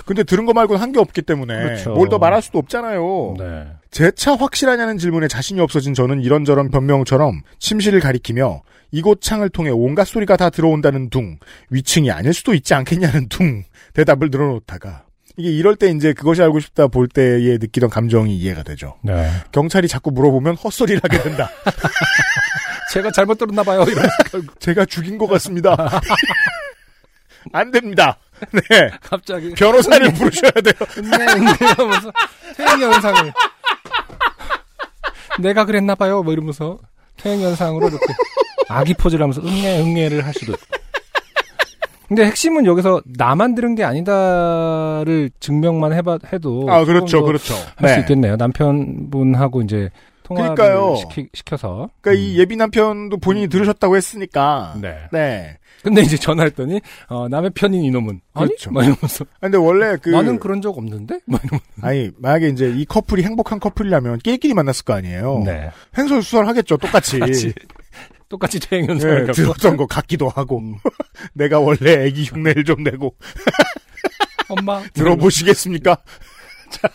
근데 0.06 0.24
들은 0.24 0.46
거 0.46 0.54
말고는 0.54 0.82
한 0.82 0.94
게 0.94 1.00
없기 1.00 1.24
때문에 1.24 1.54
그렇죠. 1.62 1.90
뭘더 1.94 2.18
말할 2.20 2.42
수도 2.42 2.60
없잖아요. 2.60 3.36
네. 3.40 3.68
재차 3.92 4.36
확실하냐는 4.36 4.98
질문에 5.00 5.28
자신이 5.28 5.60
없어진 5.60 5.94
저는 5.96 6.22
이런저런 6.22 6.70
변명처럼 6.72 7.42
침실을 7.60 8.00
가리키며 8.00 8.62
이곳 8.92 9.22
창을 9.22 9.50
통해 9.50 9.70
온갖 9.72 10.06
소리가 10.06 10.38
다 10.38 10.50
들어온다는 10.52 11.10
둥, 11.10 11.40
위층이 11.72 12.10
아닐 12.12 12.32
수도 12.34 12.54
있지 12.54 12.74
않겠냐는 12.76 13.28
둥 13.28 13.64
대답을 13.96 14.30
늘어놓다가 14.32 15.06
이게 15.36 15.50
이럴 15.52 15.76
때 15.76 15.90
이제 15.90 16.14
그것이 16.14 16.42
알고 16.44 16.60
싶다 16.60 16.88
볼 16.88 17.08
때에 17.08 17.58
느끼던 17.60 17.90
감정이 17.90 18.38
이해가 18.38 18.62
되죠. 18.64 18.96
네. 19.02 19.30
경찰이 19.52 19.88
자꾸 19.88 20.12
물어보면 20.12 20.56
헛소리를 20.56 21.02
하게 21.04 21.22
된다. 21.24 21.50
제가 22.94 23.10
잘못 23.12 23.40
들었나 23.40 23.64
봐요. 23.64 23.84
제가 24.60 24.86
죽인 24.86 25.18
것 25.18 25.26
같습니다. 25.28 25.76
안 27.52 27.72
됩니다. 27.72 28.18
네. 28.52 28.90
갑자기 29.02 29.54
변호사를 29.54 30.14
부르셔야 30.14 30.52
돼요. 30.52 30.74
은네 30.98 31.34
은네 31.34 31.52
하면서 31.78 32.12
퇴행 32.58 32.82
현상을 32.82 33.34
내가 35.40 35.66
그랬나 35.66 35.96
봐요 35.96 36.24
뭐 36.24 36.34
이러면서 36.34 36.80
퇴행 37.18 37.42
현상으로 37.42 37.88
이렇게 37.88 38.06
아기 38.70 38.94
포즈를 38.94 39.24
하면서 39.24 39.42
응애 39.42 39.80
응애를 39.82 40.26
할 40.26 40.34
수도 40.34 40.54
있고 40.54 40.62
근데 42.08 42.26
핵심은 42.26 42.66
여기서 42.66 43.02
나만 43.06 43.56
들은 43.56 43.76
게 43.76 43.84
아니다를 43.84 45.32
증명만 45.40 45.94
해봐 45.94 46.20
해도 46.32 46.68
아, 46.70 46.86
그렇죠, 46.86 47.24
그렇죠. 47.24 47.56
할수 47.78 47.96
네. 47.96 48.00
있겠네요 48.02 48.36
남편분하고 48.36 49.62
이제 49.62 49.90
통화를. 50.24 50.96
시키, 50.98 51.28
시켜서 51.34 51.90
그러니까 52.02 52.22
이 52.24 52.38
예비 52.40 52.56
남편도 52.56 53.18
본인이 53.18 53.48
들으셨다고 53.48 53.98
했으니까. 53.98 54.74
네 54.82 54.96
네. 55.12 55.58
근데 55.84 56.02
이제 56.02 56.18
전화했더니 56.18 56.82
어, 57.10 57.28
남의 57.28 57.52
편인 57.52 57.84
이놈은 57.84 58.22
아니 58.34 58.48
그렇죠. 58.48 58.72
막 58.72 58.82
이러면서 58.84 59.26
아, 59.26 59.38
근데 59.42 59.58
원래 59.58 59.98
그 60.02 60.10
나는 60.10 60.40
그런 60.40 60.62
적 60.62 60.78
없는데 60.78 61.20
막 61.26 61.44
이러면서 61.44 61.66
아니 61.82 62.12
만약에 62.18 62.48
이제 62.50 62.74
이 62.76 62.86
커플이 62.86 63.24
행복한 63.24 63.60
커플이라면 63.60 64.20
끼리끼리 64.20 64.54
만났을 64.54 64.86
거 64.86 64.94
아니에요. 64.94 65.44
네 65.46 65.70
횡설수설 65.98 66.48
하겠죠. 66.48 66.78
똑같이. 66.78 67.20
같이 67.20 67.54
똑같이 68.30 68.60
퇴행 68.60 68.88
현상을 68.88 69.14
예, 69.16 69.26
겪고 69.26 69.34
들었던 69.34 69.78
것 69.78 69.86
같기도 69.88 70.28
하고 70.30 70.58
음. 70.60 70.78
내가 71.34 71.60
원래 71.60 72.06
애기 72.06 72.24
흉내를 72.26 72.64
좀 72.64 72.82
내고 72.82 73.16
엄마 74.50 74.82
들어보시겠습니까? 74.94 75.98
자, 76.72 76.90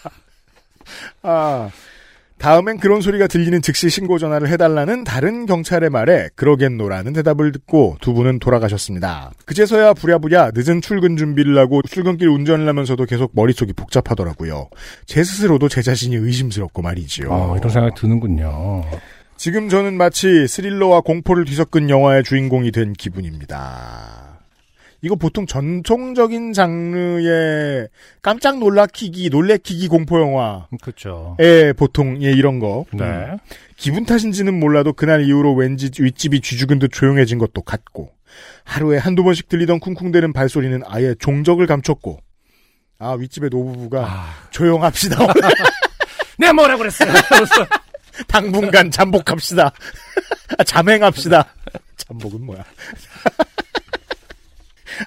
아 1.22 1.70
다음엔 2.39 2.78
그런 2.78 3.01
소리가 3.01 3.26
들리는 3.26 3.61
즉시 3.62 3.91
신고 3.91 4.18
전화를 4.18 4.49
해달라는 4.49 5.05
다른 5.05 5.45
경찰의 5.47 5.91
말에 5.91 6.28
그러겠노라는 6.36 7.12
대답을 7.12 7.53
듣고 7.53 7.97
두 8.01 8.14
분은 8.14 8.39
돌아가셨습니다. 8.39 9.32
그제서야 9.45 9.95
부랴부랴 9.95 10.53
늦은 10.55 10.80
출근 10.80 11.16
준비를 11.16 11.59
하고 11.59 11.82
출근길 11.82 12.28
운전을 12.28 12.68
하면서도 12.68 13.05
계속 13.07 13.32
머릿속이 13.34 13.72
복잡하더라고요. 13.72 14.68
제 15.07 15.24
스스로도 15.24 15.68
제 15.68 15.82
자신이 15.82 16.14
의심스럽고 16.16 16.80
말이지요. 16.82 17.28
어, 17.30 17.57
이런 17.57 17.70
생각이 17.70 17.95
드는군요. 18.01 18.84
지금 19.36 19.68
저는 19.68 19.95
마치 19.95 20.47
스릴러와 20.49 21.01
공포를 21.01 21.45
뒤섞은 21.45 21.91
영화의 21.91 22.24
주인공이 22.24 22.72
된 22.72 22.93
기분입니다. 22.93 24.28
이거 25.01 25.14
보통 25.14 25.46
전통적인 25.46 26.53
장르의 26.53 27.88
깜짝 28.20 28.59
놀라키기, 28.59 29.30
놀래키기 29.30 29.88
공포 29.88 30.20
영화에 30.20 30.62
그렇죠. 30.80 31.36
보통 31.76 32.20
예, 32.22 32.32
이런 32.32 32.59
거. 32.59 32.84
네. 32.92 33.05
음, 33.05 33.38
기분 33.76 34.05
탓인지는 34.05 34.59
몰라도 34.59 34.92
그날 34.92 35.24
이후로 35.24 35.55
왠지 35.55 35.90
윗집이 35.99 36.40
쥐죽은 36.40 36.80
듯 36.80 36.88
조용해진 36.92 37.38
것도 37.38 37.62
같고 37.62 38.11
하루에 38.64 38.99
한두 38.99 39.22
번씩 39.22 39.49
들리던 39.49 39.80
쿵쿵대는 39.80 40.32
발소리는 40.32 40.82
아예 40.86 41.14
종적을 41.18 41.66
감췄고 41.66 42.20
아 42.99 43.12
윗집의 43.12 43.51
노부부가 43.51 44.05
아, 44.05 44.34
조용합시다. 44.51 45.16
내가 46.38 46.53
뭐라 46.53 46.76
그랬어요? 46.76 47.12
당분간 48.26 48.90
잠복합시다. 48.90 49.72
아, 50.59 50.62
잠행합시다. 50.64 51.55
잠복은 51.96 52.44
뭐야? 52.44 52.64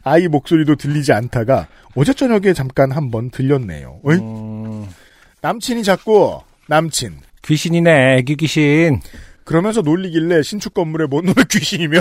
아이 0.04 0.28
목소리도 0.28 0.76
들리지 0.76 1.14
않다가 1.14 1.68
어제 1.96 2.14
저녁에 2.14 2.54
잠깐 2.54 2.92
한번 2.92 3.30
들렸네요. 3.30 4.00
음, 4.08 4.88
남친이 5.42 5.84
자꾸 5.84 6.42
남친 6.68 7.20
귀신이네, 7.44 8.18
애기 8.18 8.36
귀신. 8.36 9.02
그러면서 9.44 9.82
놀리길래 9.82 10.44
신축 10.44 10.74
건물에 10.74 11.08
뭔 11.08 11.26
놈의 11.26 11.46
귀신이며 11.50 12.00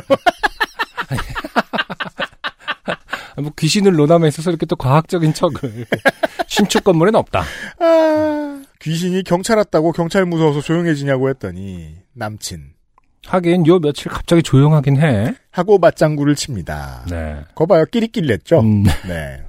아, 3.37 3.41
뭐 3.41 3.53
귀신을 3.59 3.93
있어서 4.29 4.51
이렇게 4.51 4.67
또 4.67 4.77
과학적인 4.77 5.35
척을. 5.35 5.87
신축 6.47 6.85
건물엔 6.85 7.15
없다. 7.15 7.43
아, 7.79 8.63
귀신이 8.81 9.23
경찰 9.25 9.57
왔다고 9.59 9.93
경찰 9.93 10.27
무서워서 10.27 10.61
조용해지냐고 10.61 11.29
했더니 11.31 11.97
남친 12.15 12.75
하긴 13.31 13.65
요 13.69 13.79
며칠 13.79 14.11
갑자기 14.11 14.43
조용하긴 14.43 15.01
해. 15.01 15.35
하고 15.53 15.79
맞장구를 15.79 16.35
칩니다. 16.35 17.05
네. 17.09 17.37
거 17.55 17.67
봐요 17.67 17.85
끼리끼리 17.85 18.27
냈죠. 18.27 18.59
음, 18.61 18.83
네. 19.07 19.45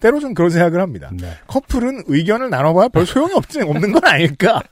때로 0.00 0.20
좀 0.20 0.34
그런 0.34 0.50
생각을 0.50 0.80
합니다. 0.80 1.10
네. 1.12 1.32
커플은 1.48 2.04
의견을 2.06 2.48
나눠봐야 2.50 2.88
별 2.88 3.04
소용이 3.06 3.32
없지, 3.34 3.62
없는 3.62 3.90
건 3.90 4.04
아닐까? 4.04 4.62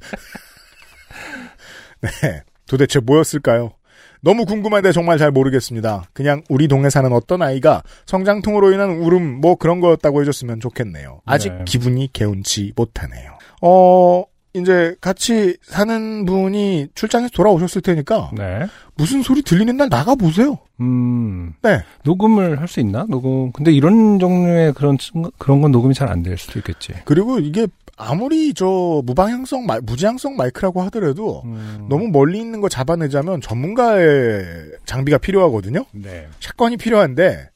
네. 2.00 2.42
도대체 2.68 3.00
뭐였을까요? 3.00 3.72
너무 4.20 4.44
궁금한데 4.44 4.92
정말 4.92 5.18
잘 5.18 5.32
모르겠습니다. 5.32 6.04
그냥 6.12 6.42
우리 6.48 6.68
동네 6.68 6.88
사는 6.88 7.12
어떤 7.12 7.42
아이가 7.42 7.82
성장통으로 8.06 8.72
인한 8.72 8.90
울음 8.90 9.40
뭐 9.40 9.56
그런 9.56 9.80
거였다고 9.80 10.20
해줬으면 10.20 10.60
좋겠네요. 10.60 11.20
아직 11.24 11.52
네. 11.52 11.64
기분이 11.64 12.12
개운치 12.12 12.72
못하네요. 12.76 13.38
어, 13.62 14.24
이제 14.56 14.94
같이 15.00 15.56
사는 15.62 16.24
분이 16.24 16.88
출장에서 16.94 17.30
돌아오셨을 17.34 17.82
테니까 17.82 18.30
네. 18.36 18.66
무슨 18.96 19.22
소리 19.22 19.42
들리는 19.42 19.76
날 19.76 19.88
나가 19.88 20.14
보세요. 20.14 20.58
음, 20.80 21.52
네. 21.62 21.82
녹음을 22.04 22.60
할 22.60 22.68
수 22.68 22.80
있나? 22.80 23.06
녹음. 23.08 23.52
근데 23.52 23.70
이런 23.72 24.18
종류의 24.18 24.72
그런, 24.74 24.98
그런 25.38 25.60
건 25.60 25.70
녹음이 25.72 25.94
잘 25.94 26.08
안 26.08 26.22
될 26.22 26.36
수도 26.38 26.58
있겠지. 26.58 26.92
그리고 27.04 27.38
이게 27.38 27.66
아무리 27.98 28.52
저 28.52 29.02
무방향성, 29.06 29.64
마- 29.66 29.80
무지향성 29.82 30.36
마이크라고 30.36 30.82
하더라도 30.82 31.42
음, 31.46 31.86
너무 31.88 32.08
멀리 32.08 32.38
있는 32.40 32.60
거 32.60 32.68
잡아내자면 32.68 33.40
전문가의 33.40 34.44
장비가 34.84 35.18
필요하거든요. 35.18 35.84
네. 35.92 36.26
샷건이 36.40 36.76
필요한데 36.76 37.48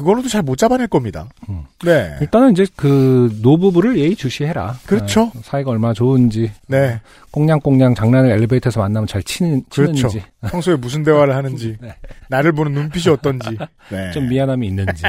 그걸로도 0.00 0.28
잘 0.30 0.40
못 0.42 0.56
잡아낼 0.56 0.86
겁니다. 0.88 1.28
음. 1.50 1.64
네. 1.84 2.16
일단은 2.22 2.52
이제 2.52 2.66
그 2.74 3.30
노부부를 3.42 3.98
예의주시해라. 3.98 4.78
그렇죠. 4.86 5.24
어, 5.24 5.32
사이가 5.42 5.70
얼마나 5.70 5.92
좋은지. 5.92 6.50
네. 6.66 6.98
꽁냥꽁냥 7.30 7.94
장난을 7.94 8.30
엘리베이터에서 8.30 8.80
만나면 8.80 9.06
잘 9.06 9.22
치는, 9.22 9.62
치는지. 9.68 10.02
그렇죠. 10.02 10.20
평소에 10.50 10.76
무슨 10.76 11.02
대화를 11.04 11.34
하는지, 11.36 11.76
네. 11.82 11.94
나를 12.30 12.52
보는 12.52 12.72
눈빛이 12.72 13.12
어떤지. 13.12 13.50
네. 13.92 14.10
좀 14.12 14.28
미안함이 14.30 14.66
있는지. 14.66 15.02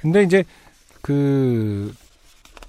근데 0.00 0.22
이제 0.22 0.44
그 1.00 1.92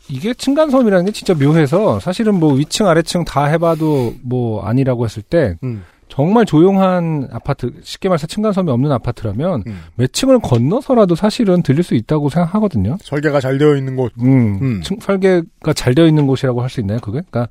이게 0.09 0.33
층간소음이라는 0.33 1.05
게 1.05 1.11
진짜 1.11 1.33
묘해서 1.35 1.99
사실은 1.99 2.35
뭐 2.39 2.53
위층 2.53 2.87
아래층 2.87 3.23
다 3.25 3.45
해봐도 3.45 4.15
뭐 4.23 4.63
아니라고 4.65 5.05
했을 5.05 5.21
때 5.21 5.55
음, 5.63 5.83
정말 6.15 6.45
조용한 6.45 7.27
아파트 7.31 7.71
쉽게 7.81 8.07
말해서 8.07 8.27
층간소음이 8.27 8.69
없는 8.69 8.91
아파트라면 8.91 9.63
음. 9.65 9.79
몇 9.95 10.13
층을 10.13 10.39
건너서라도 10.41 11.15
사실은 11.15 11.63
들릴 11.63 11.81
수 11.81 11.95
있다고 11.95 12.29
생각하거든요. 12.29 12.97
설계가 13.01 13.39
잘 13.39 13.57
되어 13.57 13.75
있는 13.75 13.95
곳. 13.95 14.11
음, 14.21 14.59
음. 14.61 14.81
층- 14.83 14.99
설계가 15.01 15.73
잘 15.73 15.95
되어 15.95 16.05
있는 16.05 16.27
곳이라고 16.27 16.61
할 16.61 16.69
수 16.69 16.81
있나요? 16.81 16.99
그게? 16.99 17.21
그러니까 17.31 17.47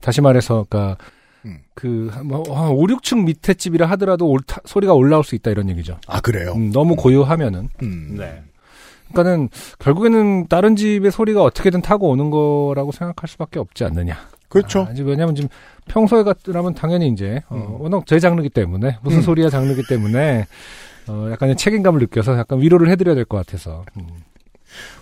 다시 0.00 0.20
말해서 0.20 0.66
그러니까 0.68 0.96
음. 1.44 1.58
그, 1.74 2.10
뭐, 2.24 2.42
한 2.52 2.70
5, 2.70 2.84
6층 2.88 3.26
밑에 3.26 3.54
집이라 3.54 3.86
하더라도 3.90 4.26
올- 4.28 4.40
타- 4.44 4.60
소리가 4.64 4.92
올라올 4.92 5.22
수 5.22 5.36
있다 5.36 5.52
이런 5.52 5.68
얘기죠. 5.70 5.96
아, 6.08 6.20
그래요? 6.20 6.52
음, 6.56 6.72
너무 6.72 6.96
고요하면은. 6.96 7.68
음. 7.84 8.16
네. 8.18 8.42
그러니까는 9.12 9.50
결국에는 9.78 10.48
다른 10.48 10.74
집의 10.74 11.12
소리가 11.12 11.44
어떻게든 11.44 11.80
타고 11.82 12.08
오는 12.10 12.30
거라고 12.30 12.90
생각할 12.90 13.28
수밖에 13.28 13.60
없지 13.60 13.84
않느냐. 13.84 14.16
그렇죠. 14.50 14.86
아, 14.88 14.92
이제 14.92 15.02
왜냐하면 15.02 15.34
지금 15.34 15.48
평소에 15.88 16.22
같으면 16.22 16.74
당연히 16.74 17.08
이제 17.08 17.40
어, 17.48 17.54
음. 17.56 17.80
워낙 17.80 18.04
제 18.06 18.18
장르기 18.20 18.50
때문에 18.50 18.98
무슨 19.02 19.20
음. 19.20 19.22
소리야 19.22 19.48
장르기 19.48 19.84
때문에 19.88 20.46
어, 21.08 21.28
약간의 21.32 21.56
책임감을 21.56 21.98
느껴서 22.00 22.36
약간 22.36 22.60
위로를 22.60 22.90
해드려야 22.90 23.14
될 23.14 23.24
것 23.24 23.38
같아서. 23.38 23.84
음, 23.96 24.06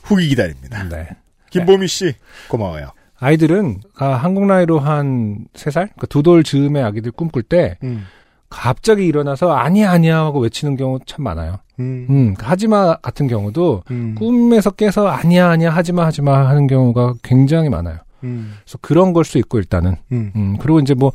후기 0.04 0.28
기다립니다. 0.28 0.84
네. 0.88 1.08
김보미 1.50 1.88
씨, 1.88 2.14
고마워요. 2.48 2.90
아이들은 3.18 3.80
아, 3.96 4.06
한국 4.10 4.46
나이로 4.46 4.78
한세 4.78 5.70
살, 5.70 5.86
그러니까 5.86 6.06
두돌 6.06 6.44
즈음의 6.44 6.82
아기들 6.84 7.10
꿈꿀 7.12 7.42
때 7.42 7.76
음. 7.82 8.04
갑자기 8.48 9.04
일어나서 9.06 9.52
아니야 9.52 9.90
아니야 9.90 10.18
하고 10.20 10.40
외치는 10.40 10.76
경우 10.76 10.98
참 11.04 11.24
많아요. 11.24 11.58
음. 11.80 12.06
음, 12.08 12.34
하지마 12.38 12.96
같은 12.98 13.26
경우도 13.28 13.82
음. 13.90 14.14
꿈에서 14.16 14.70
깨서 14.70 15.08
아니야 15.08 15.50
아니야 15.50 15.70
하지마 15.70 16.06
하지마 16.06 16.48
하는 16.48 16.66
경우가 16.66 17.14
굉장히 17.22 17.68
많아요. 17.68 17.98
음. 18.24 18.54
그래서 18.64 18.78
그런 18.80 19.12
걸 19.12 19.24
수 19.24 19.38
있고 19.38 19.58
일단은 19.58 19.96
음. 20.12 20.32
음 20.36 20.56
그리고 20.58 20.80
이제 20.80 20.94
뭐 20.94 21.12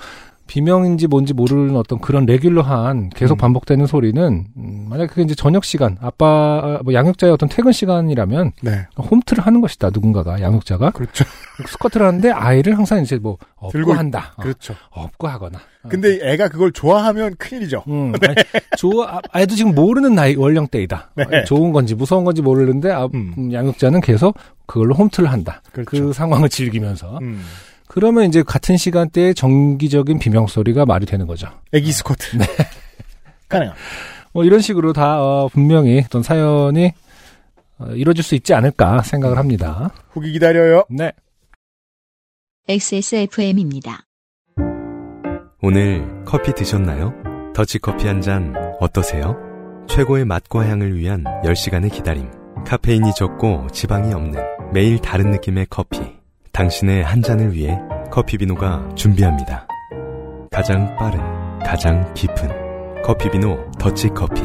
비명인지 0.47 1.07
뭔지 1.07 1.33
모르는 1.33 1.75
어떤 1.75 1.99
그런 1.99 2.25
레귤러한 2.25 3.09
계속 3.09 3.35
음. 3.35 3.37
반복되는 3.37 3.87
소리는 3.87 4.45
음, 4.55 4.85
만약 4.89 5.07
그게 5.07 5.21
이제 5.21 5.35
저녁 5.35 5.63
시간 5.63 5.97
아빠 6.01 6.79
뭐 6.83 6.93
양육자의 6.93 7.31
어떤 7.31 7.49
퇴근 7.49 7.71
시간이라면 7.71 8.51
네. 8.61 8.87
홈트를 8.97 9.45
하는 9.45 9.61
것이다 9.61 9.89
누군가가 9.91 10.41
양육자가 10.41 10.91
그렇죠. 10.91 11.23
스쿼트를 11.67 12.05
하는데 12.05 12.29
아이를 12.31 12.77
항상 12.77 13.01
이제 13.01 13.17
뭐 13.17 13.37
업고 13.55 13.71
들고 13.71 13.93
한다 13.93 14.33
어, 14.37 14.41
그렇죠. 14.41 14.75
업고 14.91 15.27
하거나 15.27 15.59
근데 15.89 16.19
애가 16.21 16.47
그걸 16.47 16.71
좋아하면 16.71 17.35
큰일이죠. 17.37 17.83
음, 17.87 18.13
아니, 18.23 18.35
좋아, 18.77 19.17
아, 19.17 19.21
아이도 19.31 19.55
지금 19.55 19.75
모르는 19.75 20.15
나이, 20.15 20.33
연령대이다. 20.33 21.11
네. 21.15 21.23
어, 21.23 21.43
좋은 21.43 21.73
건지 21.73 21.93
무서운 21.93 22.23
건지 22.23 22.41
모르는데, 22.41 22.89
아, 22.89 23.09
음. 23.13 23.33
음, 23.37 23.53
양육자는 23.53 23.99
계속 23.99 24.37
그걸로 24.65 24.95
홈트를 24.95 25.29
한다. 25.29 25.61
그 25.73 25.83
그렇죠. 25.83 26.13
상황을 26.13 26.47
즐기면서. 26.47 27.19
음. 27.21 27.43
그러면 27.93 28.25
이제 28.25 28.41
같은 28.41 28.75
시간대에 28.75 29.33
정기적인 29.33 30.17
비명 30.17 30.47
소리가 30.47 30.83
말이 30.83 31.05
되는 31.05 31.27
거죠. 31.27 31.47
애기 31.73 31.91
스쿼트. 31.91 32.37
네. 32.37 32.45
가능합니다. 33.49 33.85
뭐 34.33 34.43
이런 34.43 34.61
식으로 34.61 34.93
다, 34.93 35.21
어, 35.21 35.47
분명히 35.47 36.01
어떤 36.03 36.23
사연이 36.23 36.91
어, 37.77 37.85
이루어질 37.93 38.23
수 38.23 38.33
있지 38.33 38.55
않을까 38.55 39.03
생각을 39.03 39.37
합니다. 39.37 39.91
후기 40.09 40.31
기다려요. 40.31 40.85
네. 40.89 41.11
XSFM입니다. 42.67 44.05
오늘 45.61 46.23
커피 46.25 46.51
드셨나요? 46.55 47.13
더치커피 47.53 48.07
한 48.07 48.21
잔 48.21 48.55
어떠세요? 48.79 49.37
최고의 49.87 50.25
맛과 50.25 50.67
향을 50.67 50.97
위한 50.97 51.23
10시간의 51.43 51.91
기다림. 51.93 52.27
카페인이 52.65 53.13
적고 53.13 53.67
지방이 53.71 54.13
없는 54.15 54.41
매일 54.73 54.97
다른 54.97 55.29
느낌의 55.29 55.67
커피. 55.69 56.22
당신의 56.53 57.03
한 57.03 57.21
잔을 57.23 57.51
위해 57.51 57.75
커피비노가 58.11 58.93
준비합니다. 58.95 59.67
가장 60.51 60.95
빠른, 60.97 61.19
가장 61.65 62.13
깊은 62.13 63.01
커피비노 63.01 63.71
더치커피. 63.79 64.41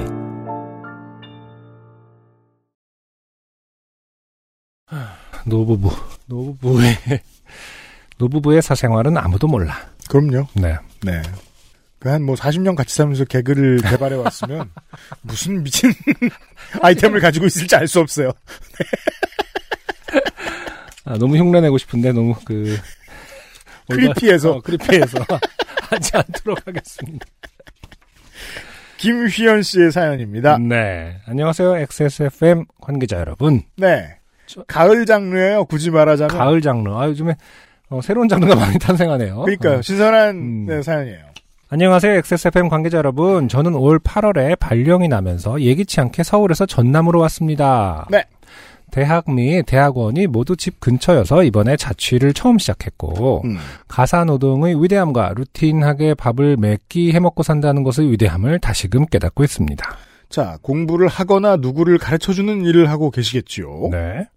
노부부. 5.44 5.90
노부부의, 6.26 6.96
노부부의 8.18 8.62
사생활은 8.62 9.16
아무도 9.16 9.46
몰라. 9.46 9.74
그럼요. 10.09 10.46
네. 10.54 10.76
네. 11.02 11.22
그한뭐 11.98 12.36
40년 12.36 12.76
같이 12.76 12.94
살면서 12.94 13.24
개그를 13.24 13.80
개발해 13.82 14.16
왔으면 14.16 14.70
무슨 15.22 15.62
미친 15.62 15.92
아이템을 16.80 17.20
가지고 17.20 17.46
있을지 17.46 17.74
알 17.76 17.86
수 17.88 18.00
없어요. 18.00 18.30
아, 21.09 21.16
너무 21.16 21.36
흉내내고 21.38 21.78
싶은데 21.78 22.12
너무 22.12 22.34
그 22.44 22.76
크리피해서. 23.88 24.52
어, 24.56 24.61
크리피해서 24.61 25.18
하지 25.90 26.11
않도록 26.16 26.59
하겠습니다. 26.66 27.24
김휘연 28.98 29.62
씨의 29.62 29.92
사연입니다. 29.92 30.59
네, 30.59 31.16
안녕하세요 31.26 31.76
XSFM 31.78 32.64
관계자 32.80 33.18
여러분. 33.18 33.62
네. 33.76 34.16
저- 34.46 34.64
가을 34.66 35.06
장르예요. 35.06 35.64
굳이 35.66 35.90
말하자면. 35.90 36.36
가을 36.36 36.61
장르. 36.61 36.90
아 36.90 37.06
요즘에 37.06 37.34
어, 37.90 38.00
새로운 38.02 38.28
장르가 38.28 38.54
많이 38.56 38.76
탄생하네요. 38.80 39.42
그러니까요. 39.42 39.78
어. 39.78 39.82
신선한 39.82 40.36
음. 40.36 40.66
네, 40.66 40.82
사연이에요. 40.82 41.20
안녕하세요 41.70 42.12
XSFM 42.16 42.68
관계자 42.68 42.98
여러분. 42.98 43.48
저는 43.48 43.74
올 43.74 43.98
8월에 43.98 44.59
발령이 44.59 45.09
나면서 45.09 45.61
예기치 45.61 46.00
않게 46.00 46.22
서울에서 46.22 46.66
전남으로 46.66 47.18
왔습니다. 47.20 48.06
네. 48.11 48.24
대학 48.91 49.30
및 49.30 49.64
대학원이 49.66 50.26
모두 50.26 50.57
집 50.57 50.80
근처여서 50.80 51.45
이번에 51.45 51.76
자취를 51.76 52.32
처음 52.32 52.59
시작했고 52.59 53.43
음. 53.45 53.59
가사 53.86 54.24
노동의 54.24 54.82
위대함과 54.82 55.34
routine하게 55.36 56.14
밥을 56.14 56.57
매끼 56.57 57.12
해먹고 57.12 57.43
산다는 57.43 57.82
것의 57.82 58.11
위대함을 58.12 58.59
다시금 58.59 59.07
깨닫고 59.07 59.45
있습니다. 59.45 59.84
자, 60.28 60.59
공부를 60.62 61.09
하거나 61.09 61.57
누구를 61.57 61.99
가르쳐주는 61.99 62.64
일을 62.64 62.91
하고 62.91 63.11
계시겠지요. 63.11 63.89
네. 63.91 64.28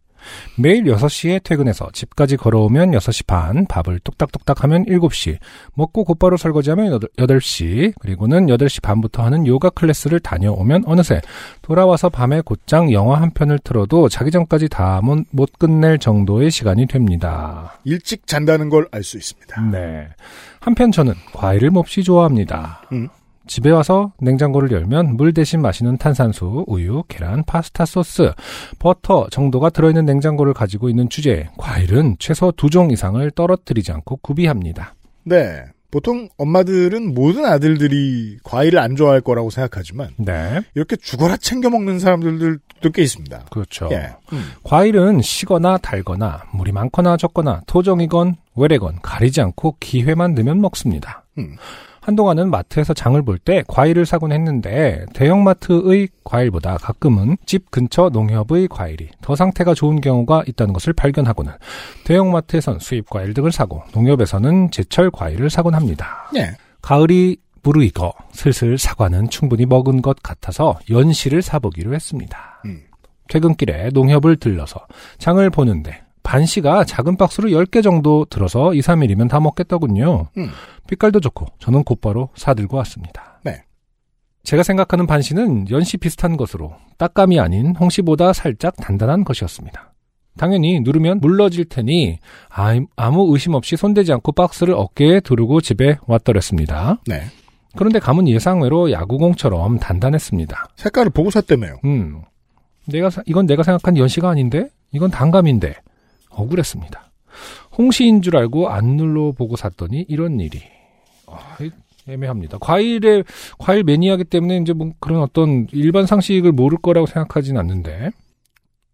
매일 0.58 0.86
6시에 0.86 1.44
퇴근해서 1.44 1.90
집까지 1.94 2.38
걸어오면 2.38 2.92
6시 2.92 3.28
반, 3.28 3.66
밥을 3.68 4.00
뚝딱뚝딱 4.04 4.64
하면 4.64 4.86
7시, 4.86 5.38
먹고 5.76 6.04
곧바로 6.04 6.38
설거지하면 6.38 7.00
8시, 7.18 7.94
그리고는 8.00 8.48
8시 8.48 8.82
반부터 8.82 9.24
하는 9.24 9.46
요가 9.48 9.70
클래스를 9.70 10.20
다녀오면 10.20 10.84
어느새 10.86 11.22
돌아와서 11.62 12.10
밤에 12.10 12.42
곧장 12.42 12.92
영화 12.92 13.22
한 13.22 13.32
편을 13.32 13.60
틀어도 13.60 14.10
자기 14.10 14.32
전까지 14.32 14.70
다 14.70 15.02
못 15.32 15.50
끝낼 15.60 15.98
정도의 16.00 16.52
시간이 16.52 16.86
됩니다. 16.88 17.80
일찍 17.84 18.28
잔다는 18.28 18.70
걸 18.70 18.88
알 18.92 19.04
수 19.04 19.18
있습니다. 19.18 19.62
네. 19.72 20.08
한편 20.60 20.92
저는 20.92 21.14
과일을 21.34 21.70
몹시 21.72 22.04
좋아합니다. 22.04 22.82
음. 22.92 23.08
집에 23.48 23.70
와서 23.70 24.14
냉장고를 24.20 24.72
열면 24.72 25.18
물 25.18 25.34
대신 25.34 25.62
마시는 25.62 25.98
탄산수, 25.98 26.66
우유, 26.68 27.04
계란, 27.08 27.44
파스타 27.44 27.86
소스, 27.86 28.32
버터 28.80 29.28
정도가 29.30 29.70
들어있는 29.72 30.06
냉장고를 30.06 30.54
가지고 30.54 30.90
있는 30.90 31.10
주제에 31.10 31.50
과일은 31.58 32.18
최소 32.20 32.52
두 32.52 32.70
종 32.70 32.90
이상을 32.92 33.30
떨어뜨리지 33.32 33.92
않고 33.92 34.18
구비합니다. 34.18 34.96
네. 35.24 35.64
보통 35.92 36.30
엄마들은 36.38 37.14
모든 37.14 37.44
아들들이 37.44 38.38
과일을 38.44 38.80
안 38.80 38.96
좋아할 38.96 39.20
거라고 39.20 39.50
생각하지만 39.50 40.12
네. 40.16 40.62
이렇게 40.74 40.96
죽어라 40.96 41.36
챙겨 41.36 41.70
먹는 41.70 42.00
사람들도 42.00 42.92
꽤 42.94 43.02
있습니다. 43.02 43.48
그렇죠. 43.52 43.90
예. 43.92 44.12
음. 44.32 44.52
과일은 44.64 45.22
시거나 45.22 45.78
달거나 45.80 46.44
물이 46.54 46.72
많거나 46.72 47.18
적거나 47.18 47.64
토종이건 47.68 48.36
외래건 48.56 49.00
가리지 49.02 49.42
않고 49.42 49.76
기회만 49.82 50.34
되면 50.34 50.62
먹습니다. 50.62 51.26
음. 51.38 51.58
한동안은 52.02 52.50
마트에서 52.50 52.94
장을 52.94 53.22
볼 53.22 53.38
때 53.44 53.64
과일을 53.68 54.06
사곤 54.06 54.32
했는데 54.32 55.06
대형마트의 55.14 56.10
과일보다 56.24 56.78
가끔은 56.78 57.38
집 57.46 57.72
근처 57.72 58.10
농협의 58.10 58.68
과일이 58.68 59.10
더 59.22 59.36
상태가 59.36 59.74
좋은 59.74 60.02
경우가 60.02 60.44
있다는 60.48 60.74
것을 60.74 60.94
발견하고는 60.94 61.54
대형마트에선 62.06 62.80
수입 62.80 63.10
과일 63.10 63.34
등을 63.34 63.52
사고 63.52 63.84
농협에서는 63.94 64.72
제철 64.72 65.10
과일을 65.12 65.50
사곤 65.50 65.74
합니다. 65.74 66.30
예. 66.36 66.52
가을이 66.82 67.38
무르익어 67.64 68.12
슬슬 68.32 68.78
사과는 68.78 69.30
충분히 69.30 69.66
먹은 69.66 70.02
것 70.02 70.22
같아서 70.22 70.80
연시를 70.90 71.42
사보기로 71.42 71.94
했습니다. 71.94 72.62
음. 72.66 72.82
퇴근길에 73.28 73.90
농협을 73.94 74.36
들러서 74.38 74.80
장을 75.18 75.48
보는데 75.50 76.01
반씨가 76.24 76.84
작은 76.86 77.18
박스로 77.18 77.50
10개 77.50 77.82
정도 77.84 78.26
들어서 78.26 78.74
2, 78.74 78.80
3일이면 78.82 79.30
다 79.30 79.40
먹겠더군요. 79.40 80.28
음. 80.38 80.50
빛깔도 80.88 81.20
좋고 81.20 81.48
저는 81.60 81.84
곧바로 81.84 82.30
사들고 82.36 82.78
왔습니다. 82.78 83.40
네. 83.44 83.64
제가 84.44 84.64
생각하는 84.64 85.08
반시는 85.08 85.70
연시 85.70 85.98
비슷한 85.98 86.38
것으로 86.38 86.74
딱감이 86.98 87.40
아닌 87.40 87.76
홍시보다 87.76 88.34
살짝 88.34 88.76
단단한 88.78 89.24
것이었습니다. 89.24 89.94
당연히 90.38 90.80
누르면 90.80 91.20
물러질 91.20 91.66
테니 91.66 92.20
아, 92.50 92.80
아무 92.96 93.34
의심 93.34 93.54
없이 93.54 93.76
손대지 93.76 94.14
않고 94.14 94.32
박스를 94.32 94.74
어깨에 94.76 95.20
두르고 95.20 95.62
집에 95.62 95.98
왔더랬습니다. 96.08 97.00
네. 97.08 97.24
그런데 97.78 98.00
감은 98.00 98.28
예상외로 98.28 98.92
야구공처럼 98.92 99.80
단단했습니다. 99.80 100.70
색깔을 100.76 101.10
보고 101.12 101.30
샀다며요. 101.32 101.80
음, 101.86 102.22
내가 102.88 103.10
사- 103.10 103.24
이건 103.26 103.46
내가 103.46 103.64
생각한 103.64 103.96
연시가 103.98 104.30
아닌데 104.30 104.70
이건 104.92 105.10
단감인데 105.12 105.76
억울했습니다. 106.32 107.12
홍시인 107.78 108.22
줄 108.22 108.38
알고 108.38 108.70
안 108.70 108.98
눌러보고 108.98 109.56
샀더니 109.56 110.06
이런 110.10 110.40
일이 110.40 110.62
아, 111.28 111.58
이- 111.62 111.72
애매합니다. 112.08 112.58
과일에 112.60 113.24
과일 113.58 113.84
매니아기 113.84 114.26
때문에 114.26 114.58
이제 114.58 114.74
뭐 114.74 114.92
그런 115.00 115.22
어떤 115.22 115.68
일반 115.72 116.06
상식을 116.06 116.52
모를 116.52 116.78
거라고 116.82 117.06
생각하진 117.06 117.58
않는데 117.58 118.10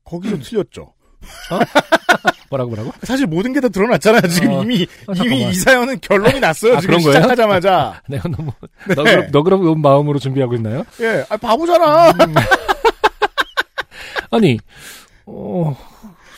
거기서 0.03 0.37
틀렸죠. 0.39 0.93
뭐라고 2.49 2.69
뭐라고? 2.69 2.91
사실 3.03 3.25
모든 3.27 3.53
게 3.53 3.59
다 3.59 3.69
드러났잖아요. 3.69 4.21
지금 4.29 4.51
어. 4.51 4.63
이미 4.63 4.87
아, 5.07 5.13
이미. 5.15 5.49
이 5.49 5.53
사연은 5.53 5.99
결론이 6.01 6.39
났어요. 6.39 6.77
아, 6.77 6.81
지금? 6.81 6.99
시작하자마자. 6.99 8.01
내가 8.07 8.29
너무 8.29 8.51
네. 8.87 8.95
너그럽, 8.95 9.25
너그러운 9.31 9.81
마음으로 9.81 10.19
준비하고 10.19 10.55
있나요? 10.55 10.83
예, 11.01 11.25
아, 11.29 11.37
바보잖아. 11.37 12.13
아니, 14.31 14.59
어, 15.25 15.75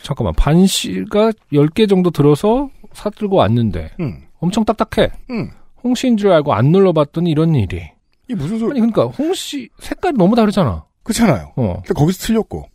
잠깐만. 0.10 0.34
반씨가 0.34 1.32
10개 1.53 1.88
정도 1.88 2.10
들어서 2.10 2.70
사들고 2.93 3.36
왔는데, 3.36 3.91
음, 3.99 4.24
엄청 4.39 4.66
딱딱해. 4.66 5.12
음. 5.30 5.51
홍시인 5.84 6.18
줄 6.18 6.32
알고 6.32 6.53
안 6.53 6.72
눌러봤더니 6.72 7.30
이런 7.30 7.53
일이. 7.53 7.91
이 8.28 8.34
무슨 8.34 8.57
소리? 8.57 8.72
아니, 8.72 8.91
그러니까, 8.91 9.05
홍시, 9.05 9.70
색깔이 9.78 10.18
너무 10.18 10.36
다르잖아. 10.36 10.84
그렇잖아요. 11.03 11.53
어. 11.55 11.74
근데 11.86 11.93
거기서 11.93 12.26
틀렸고. 12.26 12.66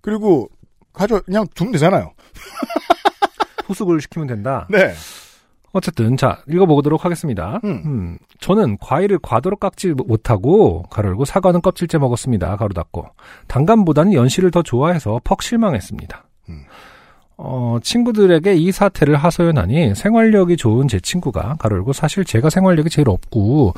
그리고 0.00 0.48
가져 0.92 1.20
그냥 1.22 1.44
두면 1.56 1.72
되잖아요. 1.72 2.12
후숙을 3.66 4.00
시키면 4.00 4.28
된다. 4.28 4.68
네. 4.70 4.92
어쨌든, 5.72 6.16
자, 6.16 6.38
읽어보도록 6.48 7.04
하겠습니다. 7.04 7.60
음. 7.64 7.82
음, 7.84 8.18
저는 8.38 8.78
과일을 8.78 9.18
과도로 9.20 9.56
깎지 9.56 9.88
못하고, 9.88 10.84
가로 10.84 11.08
열고, 11.08 11.24
사과는 11.24 11.62
껍질째 11.62 11.98
먹었습니다. 11.98 12.56
가로 12.56 12.72
닫고. 12.72 13.06
단감보다는 13.48 14.12
연시를 14.12 14.52
더 14.52 14.62
좋아해서 14.62 15.20
퍽 15.24 15.42
실망했습니다. 15.42 16.25
음. 16.48 16.62
어, 17.38 17.78
친구들에게 17.82 18.54
이 18.54 18.72
사태를 18.72 19.16
하소연하니 19.16 19.94
생활력이 19.94 20.56
좋은 20.56 20.88
제 20.88 20.98
친구가 21.00 21.56
가로 21.58 21.76
열고 21.76 21.92
사실 21.92 22.24
제가 22.24 22.48
생활력이 22.48 22.88
제일 22.88 23.08
없고 23.10 23.74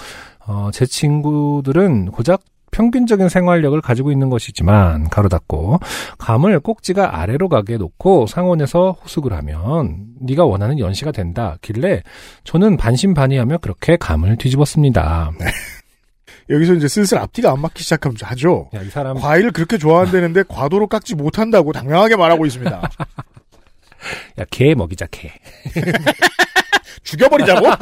어, 0.46 0.70
제 0.72 0.86
친구들은 0.86 2.12
고작 2.12 2.42
평균적인 2.70 3.28
생활력을 3.28 3.80
가지고 3.80 4.12
있는 4.12 4.28
것이지만 4.28 5.08
가로 5.08 5.28
닫고 5.28 5.80
감을 6.18 6.60
꼭지가 6.60 7.20
아래로 7.20 7.48
가게 7.48 7.78
놓고 7.78 8.26
상온에서 8.26 8.96
후숙을 9.00 9.32
하면 9.32 10.06
네가 10.20 10.44
원하는 10.44 10.78
연시가 10.78 11.10
된다 11.10 11.56
길래 11.62 12.02
저는 12.44 12.76
반신반의하며 12.76 13.58
그렇게 13.58 13.96
감을 13.96 14.36
뒤집었습니다. 14.36 15.32
여기서 16.50 16.74
이제 16.74 16.88
슬슬 16.88 17.18
앞뒤가 17.18 17.52
안 17.52 17.60
맞기 17.60 17.82
시작하면 17.82 18.16
하죠. 18.22 18.70
야, 18.74 18.80
이 18.82 18.88
사람 18.90 19.18
과일을 19.18 19.52
그렇게 19.52 19.76
좋아한다는데 19.78 20.44
과도로 20.48 20.86
깎지 20.86 21.14
못한다고 21.14 21.72
당당하게 21.72 22.16
말하고 22.16 22.46
있습니다. 22.46 22.80
야, 24.38 24.44
개 24.50 24.74
먹이자 24.74 25.06
개. 25.10 25.30
죽여버리자고? 27.04 27.66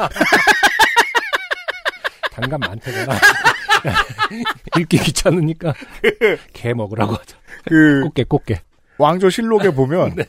단감 2.33 2.61
많대잖아. 2.61 3.15
읽기 4.79 4.99
귀찮으니까 4.99 5.73
개 6.53 6.75
먹으라고 6.75 7.15
하자. 7.15 7.37
그 7.67 8.03
꽃게 8.05 8.25
꽃게. 8.25 8.61
왕조 8.99 9.31
실록에 9.31 9.71
보면 9.71 10.15
네, 10.17 10.25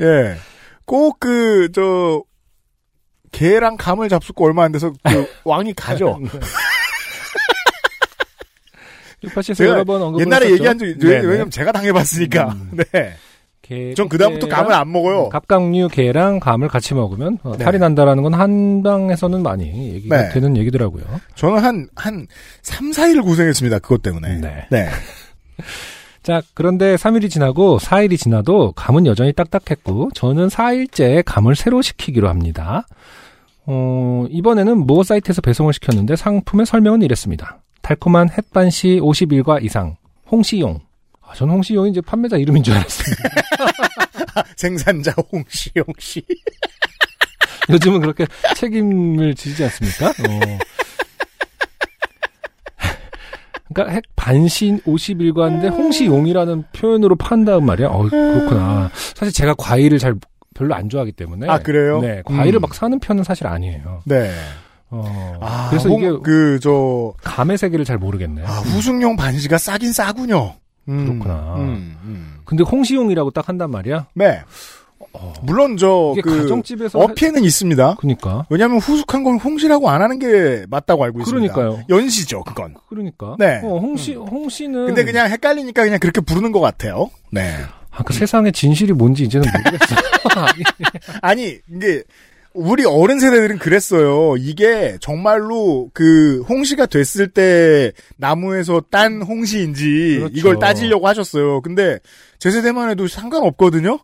예. 0.00 0.36
꼭 0.84 1.18
그 1.20 1.70
저 1.74 2.22
개랑 3.32 3.76
감을 3.76 4.08
잡수고 4.08 4.44
얼마 4.46 4.64
안 4.64 4.72
돼서 4.72 4.92
그 5.04 5.26
왕이 5.44 5.72
가죠. 5.74 6.18
유파시에서 9.24 9.58
제가 9.58 9.70
여러 9.72 9.84
번 9.84 10.02
언급을 10.02 10.24
옛날에 10.24 10.46
했었죠. 10.46 10.54
얘기한 10.54 10.78
적이 10.78 10.98
네네. 10.98 11.26
왜냐면 11.26 11.50
제가 11.50 11.72
당해봤으니까. 11.72 12.48
음. 12.52 12.70
네. 12.92 13.14
개, 13.62 13.94
전 13.94 14.08
그다음부터 14.08 14.48
감을 14.48 14.72
안 14.72 14.90
먹어요. 14.90 15.28
갑각류 15.28 15.88
개랑 15.88 16.40
감을 16.40 16.68
같이 16.68 16.94
먹으면 16.94 17.38
어, 17.44 17.52
네. 17.56 17.64
탈이 17.64 17.78
난다라는 17.78 18.22
건 18.22 18.34
한방에서는 18.34 19.42
많이 19.42 19.94
얘기가 19.94 20.22
네. 20.22 20.28
되는 20.30 20.56
얘기더라고요. 20.56 21.04
저는 21.36 21.58
한, 21.58 21.88
한 21.94 22.26
3, 22.62 22.90
4일을 22.90 23.22
고생했습니다. 23.22 23.78
그것 23.78 24.02
때문에. 24.02 24.38
네. 24.38 24.66
네. 24.70 24.88
자, 26.22 26.42
그런데 26.54 26.96
3일이 26.96 27.30
지나고 27.30 27.78
4일이 27.78 28.18
지나도 28.18 28.72
감은 28.72 29.06
여전히 29.06 29.32
딱딱했고 29.32 30.10
저는 30.14 30.48
4일째 30.48 31.22
감을 31.24 31.54
새로 31.54 31.80
시키기로 31.80 32.28
합니다. 32.28 32.86
어, 33.66 34.26
이번에는 34.30 34.78
모 34.78 35.02
사이트에서 35.02 35.40
배송을 35.40 35.72
시켰는데 35.72 36.16
상품의 36.16 36.66
설명은 36.66 37.02
이랬습니다. 37.02 37.60
달콤한 37.90 38.30
햇반시 38.30 39.00
50일과 39.02 39.64
이상 39.64 39.96
홍시용. 40.30 40.78
아, 41.22 41.34
전 41.34 41.50
홍시용이 41.50 41.90
이제 41.90 42.00
판매자 42.00 42.36
이름인 42.36 42.62
줄 42.62 42.74
알았어요. 42.74 43.16
생산자 44.56 45.12
홍씨, 45.32 45.70
홍씨. 45.84 46.22
요즘은 47.68 48.00
그렇게 48.00 48.26
책임을 48.54 49.34
지지 49.34 49.64
않습니까? 49.64 50.10
어. 50.10 50.58
그러니까 53.72 53.94
핵 53.94 54.04
반신 54.14 54.80
50일과인데 54.82 55.70
홍시용이라는 55.70 56.64
표현으로 56.72 57.16
판다는 57.16 57.66
말이야. 57.66 57.88
어, 57.88 58.02
그렇구나. 58.08 58.90
사실 58.94 59.32
제가 59.32 59.54
과일을 59.54 59.98
잘 59.98 60.14
별로 60.54 60.76
안 60.76 60.88
좋아하기 60.88 61.12
때문에. 61.12 61.48
아, 61.48 61.58
그래요? 61.58 62.00
네, 62.00 62.22
과일을 62.24 62.60
음. 62.60 62.62
막 62.62 62.74
사는 62.74 62.96
편은 63.00 63.24
사실 63.24 63.48
아니에요. 63.48 64.02
네. 64.04 64.30
어, 64.90 65.38
아, 65.40 65.68
그래서 65.70 65.88
홍- 65.88 66.00
이게 66.00 66.10
그, 66.22 66.58
저, 66.62 67.12
감의 67.22 67.58
세계를 67.58 67.84
잘 67.84 67.98
모르겠네. 67.98 68.42
아, 68.44 68.58
후숙용 68.60 69.16
반지가 69.16 69.58
싸긴 69.58 69.92
싸군요. 69.92 70.54
음, 70.88 71.06
그렇구나. 71.20 71.54
음, 71.58 71.96
음. 72.04 72.38
근데 72.44 72.64
홍시용이라고 72.64 73.30
딱 73.30 73.48
한단 73.48 73.70
말이야. 73.70 74.06
네. 74.14 74.40
물론 75.42 75.76
저, 75.76 76.12
이게 76.12 76.20
그, 76.22 76.42
가정집에서 76.42 76.98
어폐는 76.98 77.42
있습니다. 77.44 77.96
그러니까. 77.98 78.46
왜냐하면 78.48 78.78
후숙한 78.78 79.24
건 79.24 79.38
홍시라고 79.38 79.88
안 79.90 80.02
하는 80.02 80.18
게 80.18 80.64
맞다고 80.68 81.02
알고 81.04 81.20
있습니다. 81.20 81.52
그러니까요. 81.52 81.84
연시죠, 81.88 82.44
그건. 82.44 82.74
그러니까. 82.88 83.34
네. 83.38 83.60
어, 83.64 83.78
홍시 83.78 84.14
홍시는 84.14 84.86
근데 84.86 85.04
그냥 85.04 85.28
헷갈리니까 85.30 85.82
그냥 85.84 85.98
그렇게 85.98 86.20
부르는 86.20 86.52
것 86.52 86.60
같아요. 86.60 87.10
네. 87.32 87.54
아, 87.90 88.02
그 88.04 88.12
세상의 88.12 88.52
진실이 88.52 88.92
뭔지 88.92 89.24
이제는 89.24 89.48
모르겠어. 89.50 89.96
아니, 91.22 91.58
이게, 91.68 92.02
우리 92.52 92.84
어른 92.84 93.20
세대들은 93.20 93.58
그랬어요. 93.58 94.36
이게 94.36 94.96
정말로 95.00 95.88
그 95.94 96.42
홍시가 96.48 96.86
됐을 96.86 97.28
때 97.28 97.92
나무에서 98.16 98.82
딴 98.90 99.22
홍시인지 99.22 100.16
그렇죠. 100.18 100.32
이걸 100.34 100.58
따지려고 100.58 101.06
하셨어요. 101.06 101.60
근데 101.60 101.98
제 102.40 102.50
세대만 102.50 102.90
해도 102.90 103.06
상관없거든요? 103.06 104.00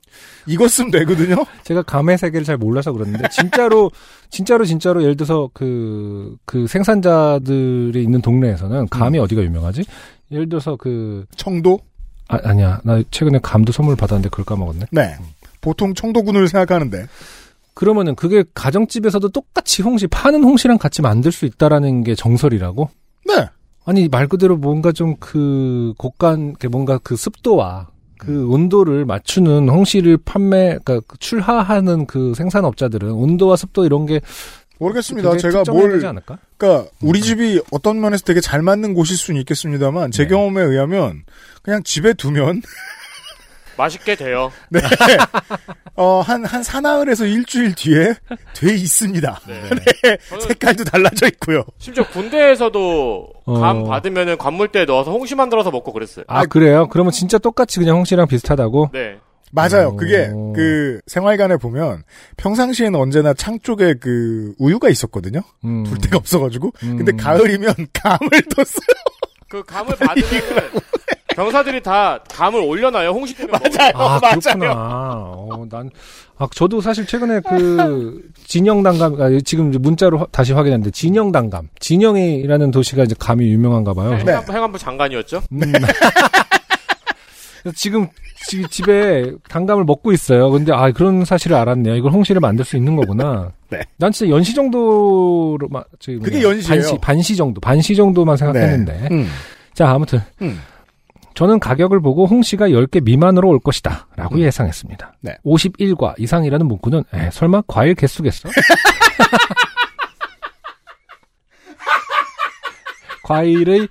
이것 0.47 0.71
쓰면 0.71 0.93
되거든요? 0.93 1.45
제가 1.65 1.83
감의 1.83 2.19
세계를 2.19 2.45
잘 2.45 2.57
몰라서 2.57 2.93
그러는데 2.93 3.29
진짜로 3.31 3.91
진짜로 4.31 4.65
진짜로 4.65 5.03
예를 5.03 5.17
들어서 5.17 5.51
그그 5.53 6.67
생산자들이 6.69 8.01
있는 8.01 8.23
동네에서는 8.23 8.89
감이 8.89 9.19
어디가 9.19 9.43
유명하지? 9.43 9.85
예를 10.31 10.49
들어서 10.49 10.77
그 10.77 11.27
청도? 11.37 11.81
아, 12.29 12.39
아니야 12.45 12.81
나 12.85 13.03
최근에 13.11 13.41
감도 13.43 13.73
선물 13.73 13.97
받았는데 13.97 14.29
그걸 14.29 14.45
까먹었네. 14.45 14.87
네. 14.93 15.17
보통 15.61 15.95
청도군을 15.95 16.47
생각하는데. 16.47 17.07
그러면은 17.77 18.15
그게 18.15 18.43
가정집에서도 18.55 19.29
똑같이 19.29 19.83
홍시 19.83 20.07
파는 20.07 20.43
홍시랑 20.43 20.79
같이 20.79 21.03
만들 21.03 21.31
수 21.31 21.45
있다라는 21.45 22.05
게 22.05 22.15
정설이라고? 22.15 22.89
네. 23.27 23.47
아니 23.85 24.09
말 24.09 24.27
그대로 24.29 24.57
뭔가 24.57 24.93
좀 24.93 25.15
그 25.21 25.93
곡간 25.99 26.55
그 26.55 26.67
뭔가 26.69 26.99
그 26.99 27.17
습도와 27.17 27.89
그 28.19 28.49
온도를 28.49 29.05
맞추는 29.05 29.69
홍시를 29.69 30.17
판매 30.25 30.79
그러니까 30.83 31.01
그 31.07 31.19
출하하는 31.19 32.07
그 32.07 32.33
생산업자들은 32.35 33.13
온도와 33.13 33.57
습도 33.57 33.85
이런 33.85 34.07
게 34.07 34.23
모르겠습니다. 34.79 35.37
제가 35.37 35.65
뭘? 35.69 36.01
그러니까 36.57 36.91
우리 37.03 37.21
집이 37.21 37.63
어떤 37.73 38.01
면에서 38.01 38.25
되게 38.25 38.41
잘 38.41 38.63
맞는 38.63 38.95
곳일 38.95 39.19
수는 39.19 39.39
있겠습니다만 39.41 40.13
제 40.13 40.23
네. 40.23 40.29
경험에 40.31 40.63
의하면 40.63 41.25
그냥 41.63 41.83
집에 41.83 42.15
두면 42.15 42.63
맛있게 43.77 44.17
돼요. 44.17 44.53
네. 44.71 44.81
어, 45.95 46.21
한, 46.21 46.45
한 46.45 46.63
사나흘에서 46.63 47.25
일주일 47.27 47.75
뒤에 47.75 48.15
돼 48.55 48.75
있습니다. 48.75 49.41
네. 49.47 50.17
저는 50.29 50.49
색깔도 50.49 50.85
달라져 50.85 51.27
있고요. 51.29 51.65
심지어 51.79 52.07
군대에서도 52.09 53.29
어. 53.45 53.61
감 53.61 53.85
받으면은 53.85 54.39
관물대에 54.39 54.85
넣어서 54.85 55.11
홍시 55.11 55.35
만들어서 55.35 55.71
먹고 55.71 55.93
그랬어요. 55.93 56.25
아, 56.29 56.45
그래요? 56.47 56.89
그러면 56.89 57.13
진짜 57.13 57.39
똑같이 57.39 57.79
그냥 57.79 57.97
홍시랑 57.97 58.29
비슷하다고? 58.29 58.91
네. 58.93 59.19
맞아요. 59.53 59.91
오. 59.91 59.97
그게, 59.97 60.29
그, 60.55 61.01
생활관에 61.07 61.57
보면, 61.57 62.03
평상시에는 62.37 62.99
언제나 62.99 63.33
창 63.33 63.59
쪽에 63.61 63.95
그, 63.95 64.53
우유가 64.59 64.89
있었거든요? 64.89 65.41
음. 65.65 65.85
둘 65.85 65.99
데가 65.99 66.17
없어가지고. 66.17 66.73
음. 66.83 66.97
근데 66.97 67.13
가을이면 67.13 67.75
감을 67.95 68.29
뒀어요. 68.55 68.97
그 69.49 69.63
감을 69.63 69.95
받으면 69.97 70.71
병사들이 71.37 71.83
다 71.83 72.19
감을 72.31 72.61
올려놔요. 72.61 73.11
홍시 73.11 73.35
때문에 73.37 73.59
먹어요. 73.59 73.91
아, 73.95 74.19
그렇구나. 74.21 74.73
어, 74.75 75.67
난, 75.71 75.91
아, 76.39 76.47
저도 76.55 76.81
사실 76.81 77.07
최근에 77.07 77.41
그, 77.47 78.23
진영단감, 78.47 79.21
아, 79.21 79.29
지금 79.45 79.69
이제 79.69 79.79
문자로 79.79 80.19
화- 80.19 80.27
다시 80.33 80.53
확인했는데, 80.55 80.91
진영단감. 80.93 81.69
진영이라는 81.79 82.71
도시가 82.71 83.05
이제 83.05 83.15
감이 83.19 83.47
유명한가 83.49 83.93
봐요. 83.95 84.13
네. 84.25 84.33
행안부, 84.33 84.53
행안부 84.53 84.79
장관이었죠. 84.79 85.43
음. 85.53 85.61
지금, 87.75 88.07
지- 88.49 88.63
집에 88.71 89.33
단감을 89.49 89.85
먹고 89.85 90.13
있어요. 90.13 90.51
근데, 90.51 90.73
아, 90.73 90.91
그런 90.93 91.25
사실을 91.25 91.57
알았네요. 91.57 91.97
이걸 91.97 92.13
홍시를 92.13 92.41
만들 92.41 92.65
수 92.65 92.77
있는 92.77 92.97
거구나. 92.97 93.53
네. 93.71 93.81
난 93.97 94.13
진짜 94.13 94.31
연시 94.33 94.55
정도로, 94.55 95.59
막, 95.69 95.87
저기 95.99 96.19
그게 96.19 96.43
연시예요. 96.43 96.81
반시, 96.81 96.99
반시 97.01 97.37
정도, 97.37 97.61
반시 97.61 97.95
정도만 97.97 98.37
생각했는데. 98.37 99.09
음. 99.11 99.29
자, 99.75 99.91
아무튼. 99.91 100.21
음. 100.43 100.61
저는 101.37 101.61
가격을 101.61 102.01
보고 102.01 102.27
홍시가 102.27 102.71
10개 102.71 103.05
미만으로 103.05 103.51
올 103.51 103.61
것이다. 103.61 104.09
라고 104.17 104.41
예상했습니다. 104.41 105.13
네. 105.21 105.37
51과 105.45 106.15
이상이라는 106.19 106.67
문구는, 106.67 107.05
에, 107.13 107.31
설마 107.31 107.63
과일 107.67 107.95
개수겠어? 107.95 108.49
과일의 113.23 113.89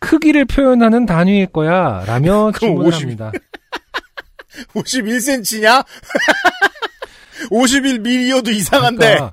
크기를 0.00 0.44
표현하는 0.44 1.06
단위일 1.06 1.46
거야. 1.46 2.02
라며 2.04 2.50
그럼 2.54 2.72
주문을 2.72 2.88
50. 2.88 3.02
합니다. 3.02 3.30
51cm냐? 4.74 5.86
51mm여도 7.50 8.48
이상한데. 8.50 9.06
그러니까 9.06 9.30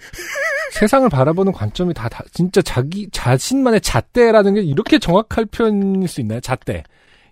세상을 0.74 1.10
바라보는 1.10 1.52
관점이 1.52 1.96
다, 1.96 2.10
다 2.10 2.24
진짜 2.32 2.62
자기 2.62 3.10
자신만의 3.12 3.82
잣대라는 3.82 4.54
게 4.54 4.62
이렇게 4.62 5.00
정확할 5.00 5.46
표현일 5.46 6.08
수 6.08 6.22
있나요? 6.22 6.40
잣대. 6.42 6.84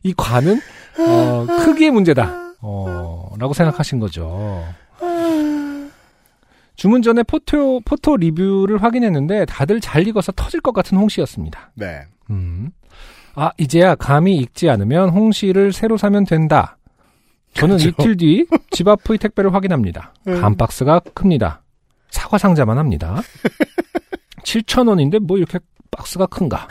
이 0.04 0.14
관은 0.16 0.60
어, 1.00 1.46
크기의 1.66 1.92
문제다. 1.92 2.54
어, 2.62 3.34
라고 3.40 3.54
생각하신 3.54 4.00
거죠. 4.00 4.64
주문 6.76 7.02
전에 7.02 7.24
포토 7.24 7.80
포토 7.82 8.18
리뷰를 8.18 8.82
확인했는데 8.82 9.46
다들 9.46 9.80
잘 9.80 10.08
익어서 10.08 10.32
터질 10.32 10.60
것 10.60 10.74
같은 10.74 10.98
홍시였습니다. 10.98 11.72
네. 11.76 12.02
음. 12.30 12.72
아, 13.36 13.52
이제야 13.58 13.96
감이 13.96 14.38
익지 14.38 14.70
않으면 14.70 15.10
홍시를 15.10 15.72
새로 15.74 15.98
사면 15.98 16.24
된다. 16.26 16.78
저는 17.54 17.78
그렇죠. 17.78 17.90
이틀 18.02 18.18
뒤 18.18 18.46
집 18.72 18.88
앞의 18.88 19.20
택배를 19.20 19.54
확인합니다. 19.54 20.14
음. 20.28 20.40
감 20.42 20.56
박스가 20.56 21.00
큽니다. 21.14 21.62
사과 22.10 22.38
상자만 22.38 22.78
합니다. 22.78 23.22
7,000원인데 24.44 25.20
뭐 25.20 25.38
이렇게 25.38 25.60
박스가 25.92 26.26
큰가. 26.26 26.68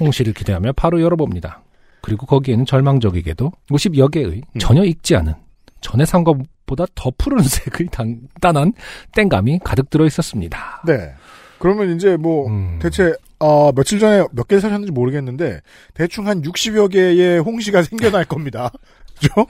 홍시를 0.00 0.32
기대하며 0.32 0.72
바로 0.72 1.00
열어봅니다. 1.00 1.62
그리고 2.02 2.26
거기에는 2.26 2.64
절망적이게도 2.66 3.52
50여 3.70 4.10
개의 4.10 4.42
음. 4.54 4.58
전혀 4.58 4.84
익지 4.84 5.16
않은 5.16 5.34
전에 5.80 6.04
산 6.04 6.24
것보다 6.24 6.86
더 6.94 7.10
푸른색의 7.18 7.88
단단한 7.92 8.72
땡감이 9.14 9.60
가득 9.64 9.90
들어 9.90 10.06
있었습니다. 10.06 10.82
네. 10.86 11.12
그러면 11.58 11.94
이제 11.94 12.16
뭐 12.16 12.48
음. 12.48 12.78
대체 12.80 13.12
어, 13.38 13.72
며칠 13.72 13.98
전에 13.98 14.24
몇 14.32 14.48
개 14.48 14.58
사셨는지 14.60 14.92
모르겠는데 14.92 15.60
대충 15.94 16.26
한 16.26 16.42
60여 16.42 16.90
개의 16.92 17.38
홍시가 17.38 17.82
생겨날 17.84 18.24
겁니다. 18.24 18.70
그죠? 19.18 19.46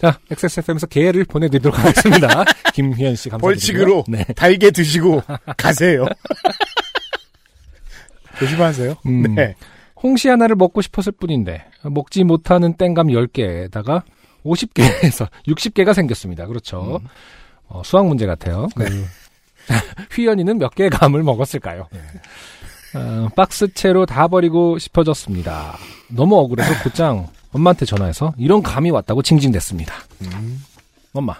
자, 0.00 0.18
XSFM에서 0.30 0.86
개를 0.86 1.24
보내드리도록 1.24 1.78
하겠습니다. 1.78 2.44
김희연 2.72 3.16
씨 3.16 3.28
감사드리고요. 3.28 3.38
벌칙으로 3.40 4.04
네. 4.08 4.24
달게 4.34 4.70
드시고 4.70 5.22
가세요. 5.56 6.06
조심하세요. 8.38 8.94
음. 9.06 9.34
네. 9.34 9.54
홍시 10.02 10.28
하나를 10.28 10.56
먹고 10.56 10.82
싶었을 10.82 11.12
뿐인데 11.12 11.64
먹지 11.84 12.24
못하는 12.24 12.74
땡감 12.74 13.08
10개에다가 13.08 14.02
50개에서 14.44 15.28
60개가 15.46 15.92
생겼습니다. 15.94 16.46
그렇죠. 16.46 17.00
어, 17.68 17.82
수학 17.84 18.06
문제 18.06 18.26
같아요. 18.26 18.68
그 18.74 18.84
휘연이는 20.14 20.58
몇 20.58 20.74
개의 20.74 20.90
감을 20.90 21.22
먹었을까요? 21.22 21.88
어, 22.94 23.28
박스채로 23.36 24.06
다 24.06 24.26
버리고 24.26 24.78
싶어졌습니다. 24.78 25.76
너무 26.08 26.36
억울해서 26.38 26.82
곧장 26.82 27.28
엄마한테 27.52 27.84
전화해서 27.84 28.34
이런 28.38 28.62
감이 28.62 28.90
왔다고 28.90 29.22
징징댔습니다. 29.22 29.94
엄마, 31.12 31.34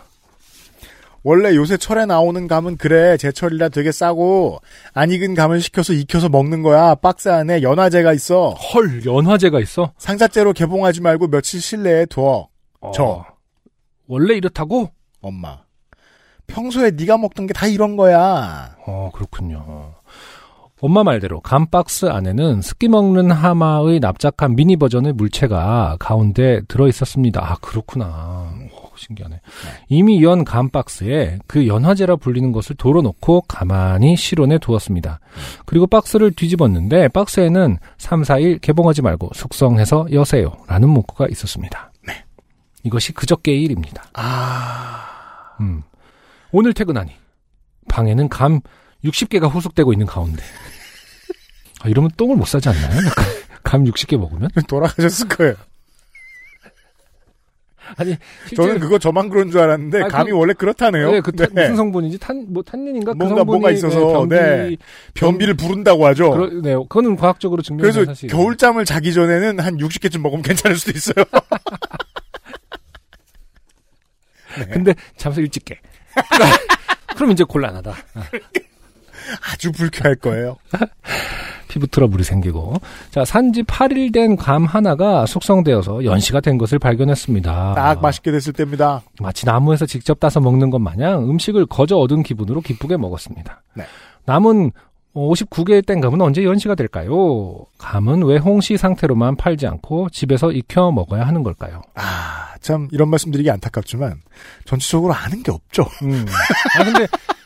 원래 1.23 1.55
요새 1.55 1.77
철에 1.77 2.07
나오는 2.07 2.49
감은 2.49 2.77
그래 2.79 3.17
제철이라 3.19 3.69
되게 3.69 3.93
싸고 3.93 4.61
안 4.95 5.11
익은 5.11 5.35
감을 5.35 5.61
시켜서 5.61 5.93
익혀서 5.93 6.31
먹는 6.31 6.63
거야. 6.63 6.95
박스 6.95 7.29
안에 7.29 7.63
연화제가 7.63 8.13
있어. 8.15 8.51
헐 8.51 9.05
연화제가 9.05 9.61
있어? 9.61 9.93
상자째로 9.99 10.53
개봉하지 10.55 11.03
말고 11.03 11.29
며칠 11.29 11.61
실내에 11.61 12.07
둬. 12.07 12.49
어, 12.81 12.93
저. 12.95 13.25
원래 14.07 14.35
이렇다고? 14.35 14.91
엄마. 15.21 15.59
평소에 16.47 16.93
네가 16.93 17.19
먹던 17.19 17.47
게 17.47 17.53
다 17.53 17.67
이런 17.67 17.97
거야. 17.97 18.75
어, 18.87 19.11
그렇군요. 19.15 19.95
엄마 20.81 21.05
말대로 21.05 21.41
감 21.41 21.67
박스 21.67 22.07
안에는 22.07 22.63
습기 22.63 22.89
먹는 22.89 23.31
하마의 23.31 24.01
납작한 24.01 24.57
미니 24.57 24.77
버전의 24.77 25.13
물체가 25.13 25.97
가운데 26.01 26.63
들어 26.69 26.89
있었습니다. 26.89 27.41
아, 27.45 27.57
그렇구나. 27.61 28.55
오, 29.01 29.05
신기하네. 29.07 29.41
이미 29.89 30.23
연 30.23 30.45
감 30.45 30.69
박스에 30.71 31.39
그 31.47 31.67
연화제라 31.67 32.17
불리는 32.17 32.53
것을 32.53 32.77
돌어놓고 32.77 33.43
가만히 33.43 34.17
실온에 34.17 34.59
두었습니다. 34.59 35.21
그리고 35.67 35.87
박스를 35.87 36.33
뒤집었는데 36.33 37.09
박스에는 37.09 37.79
3, 37.99 38.23
4일 38.23 38.61
개봉하지 38.61 39.03
말고 39.03 39.31
숙성해서 39.35 40.07
여세요. 40.13 40.53
라는 40.67 40.89
문구가 40.91 41.27
있었습니다. 41.31 41.93
이것이 42.83 43.13
그저께의 43.13 43.63
일입니다. 43.63 44.05
아. 44.15 45.55
음. 45.61 45.83
오늘 46.51 46.73
퇴근하니 46.73 47.13
방에는 47.91 48.29
감 48.31 48.61
60개가 49.05 49.51
후숙되고 49.51 49.93
있는 49.93 50.07
가운데 50.07 50.43
아, 51.83 51.89
이러면 51.89 52.11
똥을 52.17 52.37
못 52.37 52.47
싸지 52.47 52.71
않나요? 52.71 53.11
감 53.63 53.85
60개 53.85 54.17
먹으면? 54.17 54.49
돌아가셨을 54.67 55.29
거예요. 55.29 55.55
아니 57.97 58.17
실제 58.47 58.57
저는 58.57 58.79
그거 58.81 58.99
저만 58.99 59.29
그런 59.29 59.51
줄 59.51 59.61
알았는데 59.61 60.03
아, 60.03 60.09
감이 60.09 60.31
그- 60.31 60.37
원래 60.39 60.53
그렇다네요. 60.53 61.13
네, 61.13 61.21
그 61.21 61.33
탄- 61.33 61.49
네. 61.53 61.63
무슨 61.63 61.77
성분인지 61.77 62.19
탄 62.19 62.47
뭐 62.51 62.63
탄닌인가 62.63 63.13
그 63.13 63.19
뭔가 63.19 63.45
뭐가 63.45 63.71
있어서, 63.71 64.13
변비, 64.13 64.35
네. 64.35 64.77
변비 65.15 65.47
를 65.47 65.55
부른다고 65.55 66.07
하죠. 66.07 66.31
그러, 66.31 66.47
네, 66.61 66.75
그거는 66.75 67.17
과학적으로 67.17 67.63
증명된 67.63 67.93
그래서 67.93 68.05
사실. 68.11 68.29
겨울잠을 68.31 68.85
자기 68.85 69.13
전에는 69.13 69.61
한 69.61 69.77
60개쯤 69.79 70.21
먹으면 70.21 70.43
괜찮을 70.43 70.77
수도 70.77 70.93
있어요. 70.97 71.25
근데 74.73 74.95
잠수 75.17 75.41
일찍 75.41 75.65
깨. 75.65 75.79
그럼 77.17 77.31
이제 77.33 77.45
곤란하다. 77.45 77.95
아주 79.53 79.73
불쾌할 79.73 80.17
거예요. 80.17 80.57
피부 81.69 81.87
트러블이 81.87 82.25
생기고. 82.25 82.75
자, 83.13 83.25
산지 83.25 83.63
8일 83.63 84.13
된 84.13 84.35
감 84.37 84.65
하나가 84.65 85.25
숙성되어서 85.27 86.05
연시가 86.05 86.41
된 86.41 86.59
것을 86.59 86.79
발견했습니다. 86.81 87.75
딱 87.75 88.01
맛있게 88.03 88.33
됐을 88.33 88.53
때입니다. 88.53 89.03
마치 89.21 89.47
나무에서 89.47 89.87
직접 89.87 90.19
따서 90.19 90.41
먹는 90.41 90.71
것 90.71 90.79
마냥 90.81 91.29
음식을 91.31 91.67
거저 91.67 91.97
얻은 91.97 92.23
기분으로 92.25 92.61
기쁘게 92.61 92.97
먹었습니다. 92.97 93.63
네. 93.75 93.85
남은 94.27 94.73
59개의 95.15 95.85
땡감은 95.87 96.21
언제 96.21 96.45
연시가 96.45 96.75
될까요? 96.75 97.65
감은 97.79 98.23
왜 98.25 98.37
홍시 98.39 98.77
상태로만 98.77 99.37
팔지 99.37 99.67
않고 99.67 100.09
집에서 100.11 100.53
익혀 100.53 100.91
먹어야 100.93 101.27
하는 101.27 101.43
걸까요? 101.43 101.83
아, 101.95 102.55
참 102.61 102.89
이런 102.93 103.09
말씀드리기 103.11 103.51
안타깝지만 103.51 104.21
전체적으로 104.65 105.13
아는 105.15 105.43
게 105.43 105.51
없죠. 105.51 105.83
음. 106.03 106.25
아 106.79 106.85
근데 106.85 107.07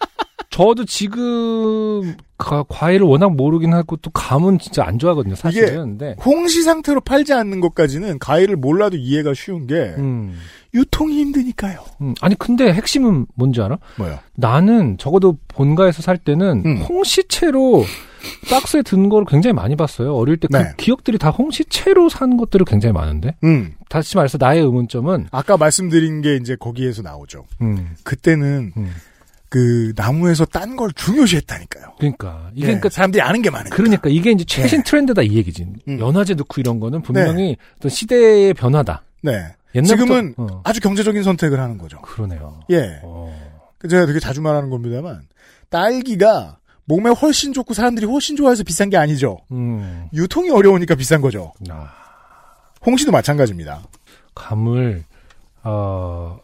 저도 0.55 0.85
지금 0.85 2.15
가- 2.39 2.63
과일을 2.69 3.05
워낙 3.07 3.35
모르긴 3.35 3.75
하고 3.75 3.97
또 3.97 4.11
감은 4.13 4.61
진짜 4.61 4.85
안 4.85 5.01
좋아하거든요, 5.01 5.35
사실은. 5.35 5.99
근데 5.99 6.15
홍시 6.25 6.63
상태로 6.63 7.01
팔지 7.01 7.33
않는 7.33 7.59
것까지는 7.59 8.21
과일을 8.21 8.55
몰라도 8.55 8.97
이해가 8.97 9.35
쉬운 9.35 9.67
게 9.67 9.75
음, 9.99 10.39
유통이 10.73 11.19
힘드니까요. 11.19 11.81
음. 12.03 12.15
아니 12.21 12.37
근데 12.39 12.73
핵심은 12.73 13.27
뭔지 13.35 13.61
알아? 13.63 13.79
뭐요? 13.99 14.21
나는 14.37 14.97
적어도 14.97 15.37
본가에서 15.49 16.03
살 16.03 16.19
때는 16.19 16.63
음. 16.65 16.77
홍시채로 16.83 17.85
박스에 18.49 18.83
든 18.83 19.09
거를 19.09 19.27
굉장히 19.29 19.55
많이 19.55 19.75
봤어요. 19.75 20.15
어릴 20.15 20.37
때그 20.37 20.57
네. 20.57 20.73
기억들이 20.77 21.19
다 21.19 21.31
홍시채로 21.31 22.09
산 22.11 22.37
것들을 22.37 22.65
굉장히 22.65 22.93
많은데. 22.93 23.35
음. 23.43 23.75
다시 23.89 24.17
말해서 24.17 24.39
나의 24.41 24.61
의문점은 24.63 25.27
아까 25.33 25.57
말씀드린 25.57 26.23
게 26.23 26.37
이제 26.37 26.55
거기에서 26.55 27.03
나오죠. 27.03 27.45
음, 27.61 27.91
그때는 28.05 28.73
음. 28.77 28.91
그 29.55 29.93
나무에서 29.95 30.45
딴 30.47 30.75
걸 30.75 30.91
중요시했다니까요. 30.95 31.93
그러니까 31.99 32.51
이게 32.55 32.63
예, 32.63 32.67
그러니까 32.67 32.89
사람들이 32.89 33.23
아는 33.23 33.41
게 33.41 33.51
많으니까. 33.51 33.77
그러니까 33.77 34.09
이게 34.09 34.33
이제 34.33 34.43
최신 34.45 34.83
트렌드다 34.83 35.23
이 35.23 35.37
얘기지. 35.37 35.65
음. 35.87 36.01
연화제 36.01 36.35
넣고 36.35 36.61
이런 36.61 36.81
거는 36.81 37.03
분명히 37.03 37.57
어떤 37.77 37.89
시대의 37.89 38.53
변화다. 38.55 39.05
네. 39.23 39.55
옛날부터 39.77 39.97
지금은 39.97 40.35
어, 40.39 40.61
아주 40.65 40.81
경제적인 40.81 41.23
선택을 41.23 41.61
하는 41.61 41.79
거죠. 41.79 42.01
그러네요. 42.03 42.63
예. 42.71 42.99
어. 43.05 43.33
그 43.79 43.87
제가 43.87 44.07
되게 44.07 44.19
자주 44.19 44.41
말하는 44.43 44.71
겁니다만 44.71 45.23
딸기가 45.69 46.59
몸에 46.87 47.11
훨씬 47.11 47.53
좋고 47.53 47.75
사람들이 47.75 48.07
훨씬 48.07 48.35
좋아해서 48.35 48.65
비싼 48.65 48.91
게 48.91 48.97
아니죠. 48.97 49.39
음. 49.53 50.09
유통이 50.13 50.51
어려우니까 50.51 50.97
비싼 50.97 51.21
거죠. 51.21 51.53
아, 51.71 51.93
홍시도 52.85 53.13
마찬가지입니다. 53.13 53.83
감을 54.35 55.05
어 55.63 56.41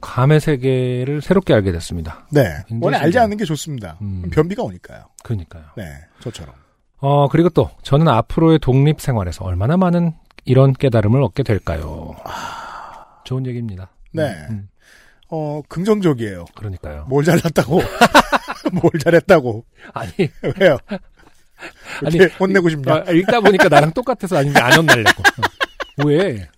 감의 0.00 0.40
세계를 0.40 1.20
새롭게 1.22 1.52
알게 1.54 1.72
됐습니다. 1.72 2.26
네. 2.30 2.64
원래 2.80 2.96
알지. 2.96 3.18
않는 3.18 3.36
게 3.36 3.44
좋습니다. 3.44 3.98
음. 4.00 4.28
변비가 4.32 4.62
오니까요. 4.62 5.04
그러니까요. 5.22 5.64
네. 5.76 5.84
저처럼. 6.20 6.54
어 6.98 7.28
그리고 7.28 7.48
또 7.48 7.70
저는 7.82 8.08
앞으로의 8.08 8.58
독립 8.58 9.00
생활에서 9.00 9.44
얼마나 9.44 9.76
많은 9.76 10.12
이런 10.44 10.72
깨달음을 10.72 11.22
얻게 11.22 11.42
될까요? 11.42 12.14
좋은 13.24 13.46
얘기입니다. 13.46 13.90
네. 14.12 14.34
음, 14.50 14.68
어, 15.30 15.62
긍정적이에요. 15.68 16.44
그러니까요. 16.56 17.04
뭘 17.08 17.24
잘났다고. 17.24 17.80
뭘 18.72 18.90
잘했다고. 19.02 19.64
아니 19.94 20.12
왜요? 20.60 20.78
아니, 22.04 22.20
아니, 22.20 22.30
혼내고 22.38 22.68
싶냐? 22.70 23.04
아, 23.06 23.10
읽다 23.12 23.40
보니까 23.40 23.68
나랑 23.68 23.92
똑같아서 23.92 24.36
아닌데 24.38 24.60
안 24.60 24.72
혼날려고. 24.78 25.22
어. 25.22 26.04
왜? 26.06 26.48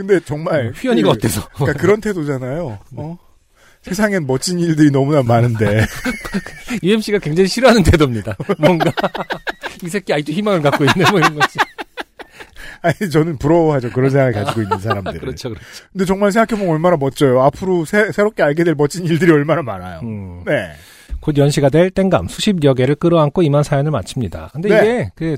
근데 0.00 0.18
정말. 0.20 0.72
휘연이가 0.74 1.08
그- 1.10 1.12
어때서? 1.18 1.46
그러니까 1.56 1.78
그런 1.78 2.00
태도잖아요. 2.00 2.78
어? 2.96 3.18
세상엔 3.82 4.26
멋진 4.26 4.58
일들이 4.58 4.90
너무나 4.90 5.22
많은데. 5.22 5.84
UMC가 6.82 7.18
굉장히 7.18 7.48
싫어하는 7.48 7.82
태도입니다. 7.82 8.34
뭔가 8.58 8.90
이 9.84 9.88
새끼 9.90 10.14
아직도 10.14 10.32
희망을 10.32 10.62
갖고 10.62 10.84
있네 10.84 11.10
뭐 11.10 11.18
이런 11.20 11.34
거지. 11.38 11.58
아니, 12.80 13.10
저는 13.10 13.36
부러워하죠. 13.36 13.90
그런 13.90 14.08
생각을 14.08 14.32
가지고 14.32 14.62
있는 14.62 14.78
사람들. 14.78 15.20
그렇죠, 15.20 15.50
그렇죠. 15.50 15.66
근데 15.92 16.06
정말 16.06 16.32
생각해보면 16.32 16.72
얼마나 16.72 16.96
멋져요. 16.96 17.42
앞으로 17.42 17.84
새, 17.84 18.10
새롭게 18.10 18.42
알게 18.42 18.64
될 18.64 18.74
멋진 18.74 19.04
일들이 19.04 19.30
얼마나 19.32 19.60
많아요. 19.60 20.00
음. 20.02 20.44
네. 20.46 20.72
곧 21.20 21.36
연시가 21.36 21.68
될 21.68 21.90
땡감 21.90 22.28
수십여 22.28 22.72
개를 22.72 22.94
끌어안고 22.94 23.42
이만 23.42 23.62
사연을 23.64 23.90
마칩니다. 23.90 24.48
근데 24.54 24.68
네. 24.70 24.76
이게 24.80 25.10
그 25.14 25.36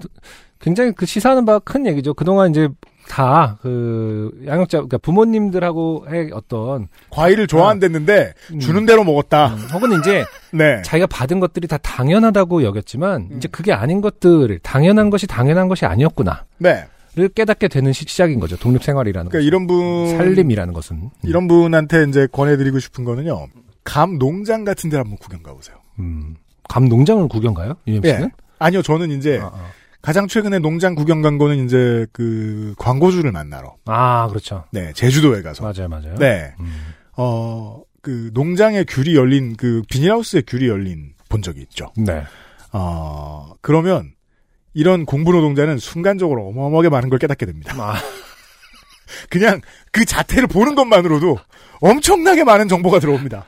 굉장히 0.60 0.92
그 0.92 1.04
시사하는 1.04 1.44
바가 1.44 1.58
큰 1.60 1.84
얘기죠. 1.86 2.14
그동안 2.14 2.50
이제 2.50 2.68
다 3.08 3.58
그 3.62 4.30
양육자 4.46 4.78
그러니까 4.78 4.98
부모님들하고 4.98 6.06
의 6.08 6.30
어떤 6.32 6.88
과일을 7.10 7.46
좋아한댔는데, 7.46 8.34
음. 8.52 8.60
주는 8.60 8.86
대로 8.86 9.04
먹었다. 9.04 9.48
음, 9.54 9.58
혹은 9.72 9.98
이제 9.98 10.24
네. 10.52 10.80
자기가 10.82 11.06
받은 11.06 11.40
것들이 11.40 11.66
다 11.68 11.76
당연하다고 11.78 12.62
여겼지만 12.64 13.28
음. 13.30 13.36
이제 13.36 13.48
그게 13.48 13.72
아닌 13.72 14.00
것들을 14.00 14.58
당연한 14.60 15.10
것이 15.10 15.26
당연한 15.26 15.68
것이 15.68 15.84
아니었구나를 15.86 16.42
네. 16.58 16.86
깨닫게 17.34 17.68
되는 17.68 17.92
시- 17.92 18.04
시작인 18.08 18.40
거죠. 18.40 18.56
독립 18.56 18.82
생활이라는 18.82 19.30
그러니까. 19.30 19.46
이런 19.46 19.66
분. 19.66 20.08
살림이라는 20.16 20.72
것은 20.72 20.96
음. 20.96 21.10
이런 21.22 21.48
분한테 21.48 22.04
이제 22.08 22.26
권해드리고 22.32 22.78
싶은 22.78 23.04
거는요. 23.04 23.46
감 23.84 24.18
농장 24.18 24.64
같은 24.64 24.88
데 24.90 24.96
한번 24.96 25.16
구경 25.18 25.42
가보세요. 25.42 25.76
음. 25.98 26.36
감 26.68 26.88
농장을 26.88 27.28
구경 27.28 27.52
가요? 27.52 27.74
UMC는? 27.86 28.22
예. 28.22 28.28
아니요, 28.58 28.80
저는 28.80 29.10
이제 29.10 29.40
아, 29.42 29.46
아. 29.52 29.64
가장 30.02 30.26
최근에 30.26 30.58
농장 30.58 30.96
구경 30.96 31.22
간 31.22 31.38
거는 31.38 31.64
이제 31.64 32.06
그 32.12 32.74
광고주를 32.76 33.30
만나러. 33.30 33.76
아, 33.86 34.26
그렇죠. 34.28 34.64
네, 34.72 34.92
제주도에 34.92 35.42
가서. 35.42 35.62
맞아요, 35.62 35.88
맞아요. 35.88 36.16
네. 36.16 36.52
음. 36.58 36.92
어, 37.16 37.82
그 38.02 38.30
농장의 38.34 38.84
귤이 38.86 39.14
열린 39.14 39.56
그 39.56 39.82
비닐하우스에 39.88 40.42
귤이 40.46 40.66
열린 40.66 41.14
본 41.28 41.40
적이 41.40 41.60
있죠. 41.62 41.92
네. 41.96 42.24
어, 42.72 43.54
그러면 43.60 44.12
이런 44.74 45.06
공부 45.06 45.32
노동자는 45.32 45.78
순간적으로 45.78 46.48
어마어마하게 46.48 46.88
많은 46.88 47.08
걸 47.08 47.20
깨닫게 47.20 47.46
됩니다. 47.46 47.74
아, 47.78 47.94
그냥 49.30 49.60
그 49.92 50.04
자태를 50.04 50.48
보는 50.48 50.74
것만으로도 50.74 51.38
엄청나게 51.80 52.42
많은 52.42 52.66
정보가 52.66 52.98
들어옵니다. 52.98 53.44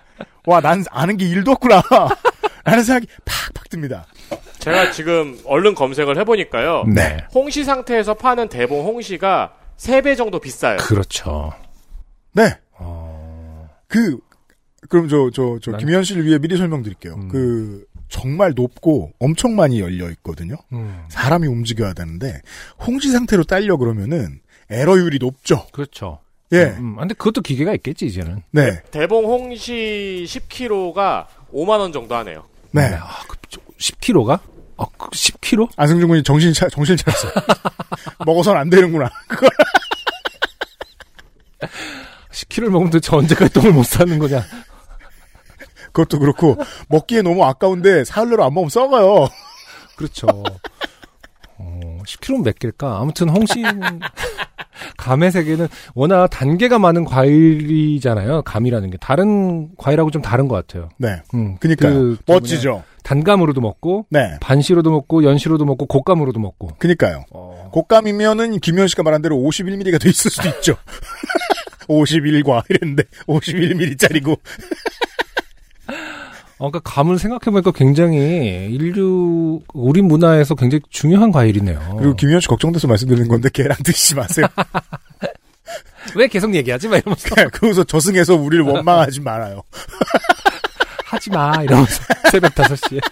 와, 0.47 0.61
난 0.61 0.85
아는 0.91 1.17
게 1.17 1.27
일도 1.27 1.53
없구나. 1.53 1.83
라는 2.65 2.85
생각이 2.85 3.07
팍팍 3.25 3.69
듭니다. 3.71 4.07
제가 4.65 4.91
지금 4.93 5.39
얼른 5.45 5.75
검색을 5.75 6.17
해보니까요. 6.19 6.85
네. 6.95 7.19
홍시 7.35 7.65
상태에서 7.65 8.15
파는 8.15 8.49
대봉 8.49 8.85
홍시가 8.87 9.53
3배 9.77 10.17
정도 10.17 10.39
비싸요. 10.41 10.79
그렇죠. 10.79 11.53
네. 12.33 12.57
어, 12.79 13.69
그, 13.89 14.19
그럼 14.89 15.09
저, 15.09 15.31
저, 15.35 15.59
저, 15.63 15.73
난- 15.73 15.81
김현 15.81 16.03
씨를 16.05 16.25
위해 16.25 16.39
미리 16.39 16.57
설명드릴게요. 16.57 17.15
음. 17.15 17.29
그, 17.29 17.85
정말 18.09 18.53
높고 18.55 19.13
엄청 19.19 19.57
많이 19.57 19.81
열려 19.81 20.09
있거든요. 20.11 20.55
음, 20.73 21.05
사람이 21.09 21.47
움직여야 21.49 21.95
되는데, 21.95 22.41
홍시 22.87 23.11
상태로 23.11 23.45
딸려 23.45 23.77
그러면은, 23.77 24.41
에러율이 24.71 25.19
높죠. 25.21 25.67
그렇죠. 25.73 26.21
예. 26.53 26.75
음, 26.79 26.97
근데 26.97 27.15
그것도 27.15 27.41
기계가 27.41 27.75
있겠지, 27.75 28.07
이제는. 28.07 28.43
네. 28.53 28.83
대봉 28.93 29.25
홍시 29.25 30.25
10kg가 30.29 31.27
5만 31.53 31.81
원 31.81 31.93
정도 31.93 32.15
하네요. 32.17 32.45
네. 32.71 32.83
아, 32.95 33.23
그, 33.29 33.37
10kg가? 33.79 34.39
아, 34.77 34.85
10kg? 34.87 35.69
안승준 35.77 36.09
군이 36.09 36.23
정신 36.23 36.53
차, 36.53 36.69
정신 36.69 36.97
차렸어요. 36.97 37.33
먹어선 38.27 38.57
안 38.57 38.71
되는구나. 38.71 39.11
10kg를 42.33 42.69
먹으면 42.69 42.91
도대체 42.91 43.15
언제까지 43.15 43.53
똥을 43.53 43.73
못 43.73 43.85
사는 43.85 44.19
거냐. 44.19 44.45
그것도 45.93 46.19
그렇고, 46.19 46.57
먹기에 46.89 47.23
너무 47.23 47.45
아까운데, 47.45 48.05
사흘내로 48.05 48.43
안 48.45 48.53
먹으면 48.53 48.69
썩어요. 48.71 49.29
그렇죠. 49.97 50.27
어, 51.59 51.94
10kg면 52.05 52.45
몇 52.45 52.59
개일까? 52.59 53.01
아무튼 53.01 53.29
홍시는 53.29 53.81
감의 54.97 55.31
세계는 55.31 55.69
워낙 55.95 56.29
단계가 56.29 56.79
많은 56.79 57.05
과일이잖아요. 57.05 58.43
감이라는 58.43 58.91
게 58.91 58.99
다른 58.99 59.75
과일하고 59.77 60.11
좀 60.11 60.23
다른 60.23 60.49
것 60.49 60.55
같아요. 60.57 60.89
네. 60.99 61.21
음, 61.35 61.57
그니까요. 61.59 61.93
그 61.93 62.19
멋지죠. 62.27 62.83
단감으로도 63.03 63.61
먹고 63.61 64.07
네. 64.11 64.37
반시로도 64.41 64.91
먹고 64.91 65.25
연시로도 65.25 65.65
먹고 65.65 65.87
곶감으로도 65.87 66.41
먹고. 66.41 66.71
그니까요. 66.79 67.25
어, 67.33 67.71
곶감이면은 67.73 68.61
김현 68.61 68.89
씨가 68.89 69.03
말한 69.03 69.23
대로 69.23 69.37
51mm가 69.37 70.01
돼 70.01 70.09
있을 70.09 70.31
수도 70.31 70.49
있죠. 70.49 70.77
51과 71.89 72.63
이랬는데 72.71 73.05
51mm짜리고. 73.27 74.39
어, 76.59 76.71
그러니까 76.71 76.81
감을 76.91 77.19
생각해보니까 77.19 77.73
굉장히 77.73 78.69
인류 78.71 79.61
우리 79.73 80.03
문화에서 80.03 80.55
굉장히 80.55 80.83
중요한 80.89 81.33
과일이네요. 81.33 81.97
그리고 81.99 82.15
김현 82.15 82.41
씨 82.41 82.47
걱정돼서 82.49 82.87
말씀드리는 82.87 83.27
건데 83.29 83.49
걔랑 83.53 83.77
드시지 83.83 84.15
마세요. 84.15 84.47
왜 86.15 86.29
계속 86.29 86.55
얘기하지? 86.55 86.89
막 86.89 86.99
이러면서 86.99 87.29
그러면서 87.51 87.83
저승에서 87.85 88.37
우리를 88.37 88.65
원망하지 88.65 89.21
말아요. 89.21 89.63
하지 91.07 91.31
마 91.31 91.63
이러면서 91.63 92.03
새벽 92.31 92.55
5시에. 92.55 93.01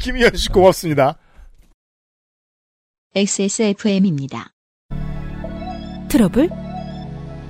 김현 0.00 0.36
씨 0.36 0.48
고맙습니다. 0.50 1.16
XSFM입니다. 3.14 4.50
트러블? 6.08 6.65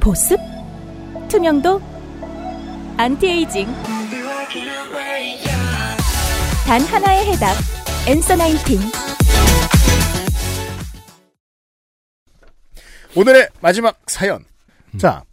보습? 0.07 0.39
투명도? 1.27 1.83
안티에이징? 2.97 3.67
단 6.65 6.81
하나의 6.81 7.27
해답. 7.27 7.57
Answer 8.07 8.37
Nineteen. 8.37 8.79
오늘의 13.17 13.49
마지막 13.61 13.99
사연. 14.07 14.45
자, 14.97 15.25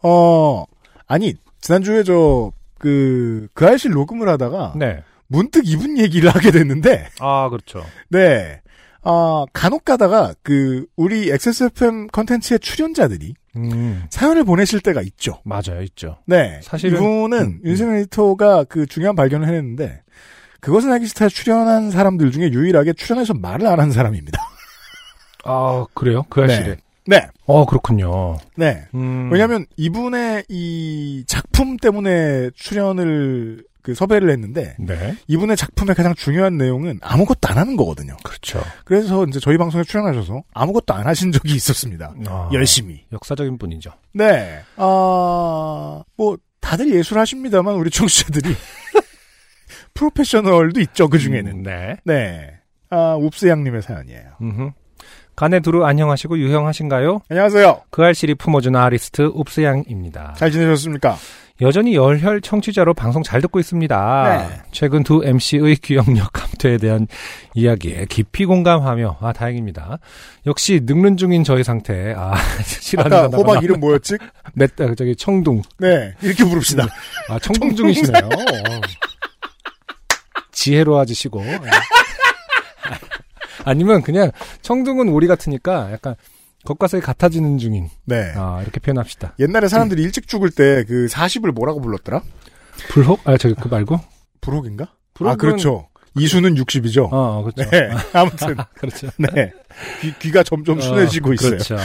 어, 0.00 0.64
아니, 1.08 1.34
지난주에 1.60 2.04
저, 2.04 2.52
그, 2.78 3.48
그 3.52 3.66
아이실 3.66 3.90
녹음을 3.90 4.28
하다가, 4.28 4.74
네. 4.76 5.02
문득 5.26 5.66
이분 5.66 5.98
얘기를 5.98 6.30
하게 6.30 6.52
됐는데, 6.52 7.08
아 7.18 7.48
그렇죠. 7.48 7.84
네. 8.10 8.62
어, 9.02 9.44
간혹 9.52 9.84
가다가, 9.84 10.34
그, 10.44 10.86
우리 10.94 11.32
XSFM 11.32 12.06
컨텐츠의 12.12 12.60
출연자들이 12.60 13.34
음 13.56 14.04
사연을 14.10 14.44
보내실 14.44 14.80
때가 14.80 15.00
있죠. 15.02 15.40
맞아요 15.44 15.82
있죠. 15.82 16.18
네. 16.26 16.60
사실은- 16.62 16.96
이분은 16.96 17.38
음, 17.38 17.44
음. 17.44 17.60
윤세민 17.64 17.94
에디터가 17.96 18.64
그 18.64 18.86
중요한 18.86 19.14
발견을 19.16 19.46
해냈는데, 19.48 20.02
그것은 20.60 20.90
알기 20.92 21.06
싫다 21.06 21.28
출연한 21.28 21.90
사람들 21.90 22.30
중에 22.32 22.50
유일하게 22.52 22.94
출연해서 22.94 23.34
말을 23.34 23.66
안 23.66 23.78
한 23.80 23.92
사람입니다. 23.92 24.40
아 25.44 25.84
그래요? 25.94 26.24
그 26.30 26.42
아실에. 26.42 26.76
네. 27.06 27.26
어 27.46 27.66
그렇군요. 27.66 28.38
네. 28.56 28.86
음. 28.94 29.30
왜냐하면 29.30 29.66
이분의 29.76 30.44
이 30.48 31.24
작품 31.26 31.76
때문에 31.76 32.48
출연을 32.54 33.62
그 33.84 33.94
섭외를 33.94 34.30
했는데 34.30 34.74
네. 34.78 35.14
이분의 35.28 35.58
작품의 35.58 35.94
가장 35.94 36.14
중요한 36.14 36.56
내용은 36.56 36.98
아무것도 37.02 37.48
안 37.48 37.58
하는 37.58 37.76
거거든요. 37.76 38.16
그렇죠. 38.24 38.62
그래서 38.86 39.26
이제 39.26 39.38
저희 39.40 39.58
방송에 39.58 39.84
출연하셔서 39.84 40.42
아무것도 40.54 40.94
안 40.94 41.06
하신 41.06 41.32
적이 41.32 41.54
있었습니다. 41.56 42.14
아, 42.26 42.48
열심히. 42.54 43.04
역사적인 43.12 43.58
분이죠. 43.58 43.90
네. 44.14 44.62
아, 44.76 46.02
뭐 46.16 46.38
다들 46.60 46.94
예술 46.94 47.18
하십니다만 47.18 47.74
우리 47.74 47.90
청취자들이 47.90 48.56
프로페셔널도 49.92 50.80
있죠 50.80 51.08
그 51.08 51.18
중에는. 51.18 51.52
음, 51.52 51.62
네. 51.62 51.96
네. 52.04 52.54
아, 52.88 53.16
웁스 53.20 53.48
양님의 53.48 53.82
사연이에요. 53.82 54.30
음흠. 54.40 54.70
가네두루 55.36 55.84
안녕하시고 55.84 56.38
유형하신가요? 56.38 57.20
안녕하세요. 57.28 57.82
그 57.90 58.02
알실이 58.02 58.36
품어준 58.36 58.76
아리스트 58.76 59.30
옵스양입니다. 59.34 60.36
잘 60.38 60.50
지내셨습니까? 60.50 61.16
여전히 61.60 61.94
열혈 61.94 62.40
청취자로 62.40 62.94
방송 62.94 63.22
잘 63.22 63.40
듣고 63.40 63.60
있습니다. 63.60 64.48
네. 64.48 64.60
최근 64.72 65.04
두 65.04 65.22
MC의 65.24 65.76
기억력 65.76 66.32
감퇴에 66.32 66.78
대한 66.78 67.06
이야기에 67.54 68.06
깊이 68.08 68.44
공감하며 68.44 69.18
아 69.20 69.32
다행입니다. 69.32 69.98
역시 70.46 70.80
늙는 70.82 71.16
중인 71.16 71.44
저희 71.44 71.62
상태. 71.62 72.12
아 72.16 72.34
싫어하는 72.66 73.16
아까 73.16 73.22
단어가 73.28 73.36
호박 73.38 73.54
나- 73.54 73.60
이름 73.60 73.78
뭐였지? 73.78 74.16
맷 74.54 74.80
아, 74.80 74.92
저기 74.96 75.14
청둥. 75.14 75.62
네, 75.78 76.12
이렇게 76.22 76.44
부릅시다. 76.44 76.88
아 77.28 77.38
청둥 77.38 77.76
중이시네요. 77.76 78.24
어. 78.24 78.80
지혜로 80.50 80.98
하시고 80.98 81.40
아니면 83.64 84.02
그냥 84.02 84.32
청둥은 84.62 85.08
오리 85.08 85.28
같으니까 85.28 85.92
약간 85.92 86.16
겉과속이 86.64 87.02
같아지는 87.02 87.58
중인. 87.58 87.88
네. 88.04 88.32
아 88.36 88.60
이렇게 88.62 88.80
표현합시다. 88.80 89.34
옛날에 89.38 89.68
사람들이 89.68 90.02
일찍 90.02 90.26
죽을 90.28 90.50
때 90.50 90.84
그 90.86 91.06
40을 91.10 91.52
뭐라고 91.52 91.80
불렀더라? 91.80 92.22
불혹? 92.90 93.20
아 93.24 93.36
저기 93.36 93.54
그 93.54 93.68
말고? 93.68 94.00
불혹인가? 94.40 94.84
아, 94.84 94.88
불혹은- 95.14 95.38
그렇죠. 95.38 95.88
이수는 96.16 96.54
60이죠. 96.54 97.08
어, 97.12 97.40
어, 97.40 97.42
그렇죠. 97.42 97.68
네. 97.70 97.90
아무튼, 98.12 98.54
그렇죠. 98.78 99.08
네. 99.16 99.50
귀, 100.20 100.30
가 100.30 100.44
점점 100.44 100.80
순해지고 100.80 101.30
어, 101.30 101.34
있어요. 101.34 101.50
그렇죠. 101.50 101.74
어, 101.74 101.78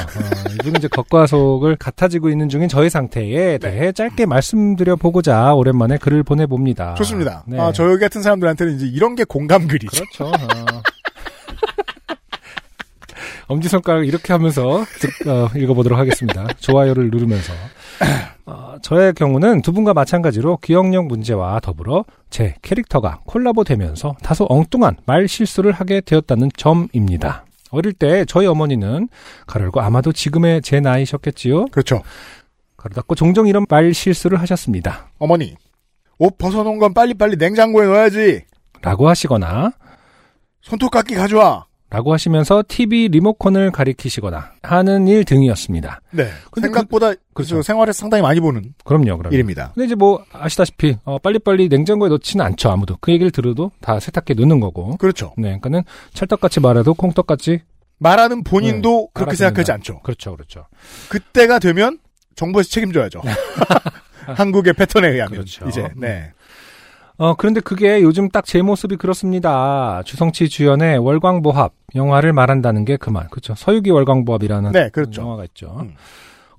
이분은 0.53 0.77
이제 0.77 0.88
겉과 0.88 1.25
속을 1.25 1.77
같아지고 1.77 2.30
있는 2.30 2.47
중인 2.47 2.69
저희 2.69 2.91
상태에 2.91 3.57
대해 3.57 3.91
짧게 3.91 4.27
말씀드려 4.27 4.97
보고자 4.97 5.55
오랜만에 5.55 5.97
글을 5.97 6.21
보내 6.21 6.45
봅니다. 6.45 6.93
좋습니다. 6.93 7.43
네. 7.47 7.59
아, 7.59 7.71
저희 7.71 7.97
같은 7.97 8.21
사람들한테는 8.21 8.75
이제 8.75 8.86
이런 8.86 9.15
게 9.15 9.23
공감글이죠. 9.23 10.03
그렇죠. 10.03 10.25
어. 10.25 10.32
엄지손가락 13.49 14.05
이렇게 14.07 14.31
하면서 14.31 14.83
듣- 14.99 15.27
어, 15.27 15.49
읽어보도록 15.55 15.97
하겠습니다. 15.97 16.47
좋아요를 16.59 17.09
누르면서. 17.09 17.51
어, 18.45 18.75
저의 18.81 19.13
경우는 19.13 19.61
두 19.63 19.73
분과 19.73 19.93
마찬가지로 19.93 20.57
기억력 20.57 21.07
문제와 21.07 21.59
더불어 21.59 22.05
제 22.29 22.55
캐릭터가 22.61 23.19
콜라보 23.25 23.63
되면서 23.63 24.15
다소 24.23 24.45
엉뚱한 24.49 24.97
말 25.05 25.27
실수를 25.27 25.71
하게 25.71 25.99
되었다는 26.01 26.51
점입니다. 26.55 27.45
어릴 27.71 27.93
때 27.93 28.23
저희 28.25 28.45
어머니는 28.47 29.09
가열고 29.47 29.81
아마도 29.81 30.11
지금의 30.11 30.61
제 30.61 30.79
나이셨겠지요? 30.79 31.65
그렇죠. 31.67 32.01
가로 32.77 32.93
닫고 32.95 33.15
종종 33.15 33.47
이런 33.47 33.65
말 33.67 33.93
실수를 33.93 34.39
하셨습니다. 34.41 35.09
어머니, 35.19 35.55
옷 36.19 36.37
벗어놓은 36.37 36.77
건 36.79 36.93
빨리빨리 36.93 37.35
냉장고에 37.37 37.87
넣어야지. 37.87 38.43
라고 38.81 39.09
하시거나 39.09 39.71
손톱깎이 40.61 41.15
가져와. 41.15 41.65
라고 41.91 42.13
하시면서 42.13 42.63
TV 42.67 43.07
리모컨을 43.07 43.71
가리키시거나 43.71 44.51
하는 44.61 45.07
일 45.07 45.25
등이었습니다. 45.25 46.01
네. 46.11 46.29
근데 46.51 46.67
생각보다 46.67 47.13
그 47.33 47.41
렇죠. 47.41 47.55
그 47.57 47.63
생활에서 47.63 47.97
상당히 47.99 48.21
많이 48.21 48.39
보는 48.39 48.75
그럼요, 48.83 49.17
그럼요. 49.17 49.33
일입니다. 49.33 49.71
근데 49.73 49.85
이제 49.87 49.95
뭐 49.95 50.23
아시다시피 50.31 50.97
어, 51.03 51.17
빨리빨리 51.17 51.67
냉장고에 51.67 52.09
넣지는 52.09 52.45
않죠 52.45 52.69
아무도 52.69 52.97
그 53.01 53.11
얘기를 53.11 53.31
들어도 53.31 53.71
다 53.81 53.99
세탁기에 53.99 54.35
넣는 54.37 54.59
거고 54.59 54.97
그렇죠. 54.97 55.33
네 55.37 55.43
그러니까는 55.47 55.81
찰떡같이 56.13 56.59
말해도 56.59 56.93
콩떡같이 56.93 57.61
말하는 57.97 58.43
본인도 58.43 59.07
네, 59.07 59.11
그렇게. 59.13 59.35
생각하지 59.35 59.71
않죠. 59.71 60.01
그렇죠 60.01 60.35
그렇죠 60.35 60.67
그때가 61.09 61.57
되면 61.57 61.97
정부에서 62.35 62.69
책임져야죠. 62.69 63.21
한국의 64.27 64.73
패턴에 64.73 65.07
의하면 65.07 65.31
그렇죠. 65.31 65.67
이제 65.67 65.89
네. 65.95 66.31
어 67.20 67.36
그런데 67.36 67.59
그게 67.59 68.01
요즘 68.01 68.30
딱 68.30 68.45
제 68.45 68.61
모습이 68.61 68.95
그렇습니다 68.95 70.01
주성치 70.05 70.49
주연의 70.49 70.97
월광보합 70.99 71.74
영화를 71.95 72.34
말한다는 72.34 72.86
게 72.86 72.97
그만 72.97 73.28
그렇죠 73.30 73.53
서유기 73.55 73.91
월광보합이라는 73.91 74.72
네, 74.72 74.89
그렇죠. 74.89 75.22
영화가 75.22 75.43
있죠 75.45 75.76
음. 75.82 75.95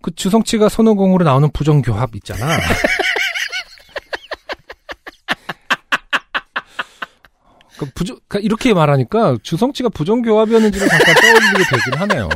그 0.03 0.15
주성치가 0.15 0.69
손오공으로 0.69 1.25
나오는 1.25 1.49
부정교합 1.51 2.15
있잖아 2.17 2.47
그 7.79 7.87
부정, 7.95 8.19
그러니까 8.29 8.45
이렇게 8.45 8.75
말하니까 8.75 9.39
주성치가 9.43 9.89
부정교합이었는지를 9.89 10.87
잠깐 10.87 11.15
떠올리게 11.15 11.65
되긴 11.71 12.01
하네요. 12.01 12.29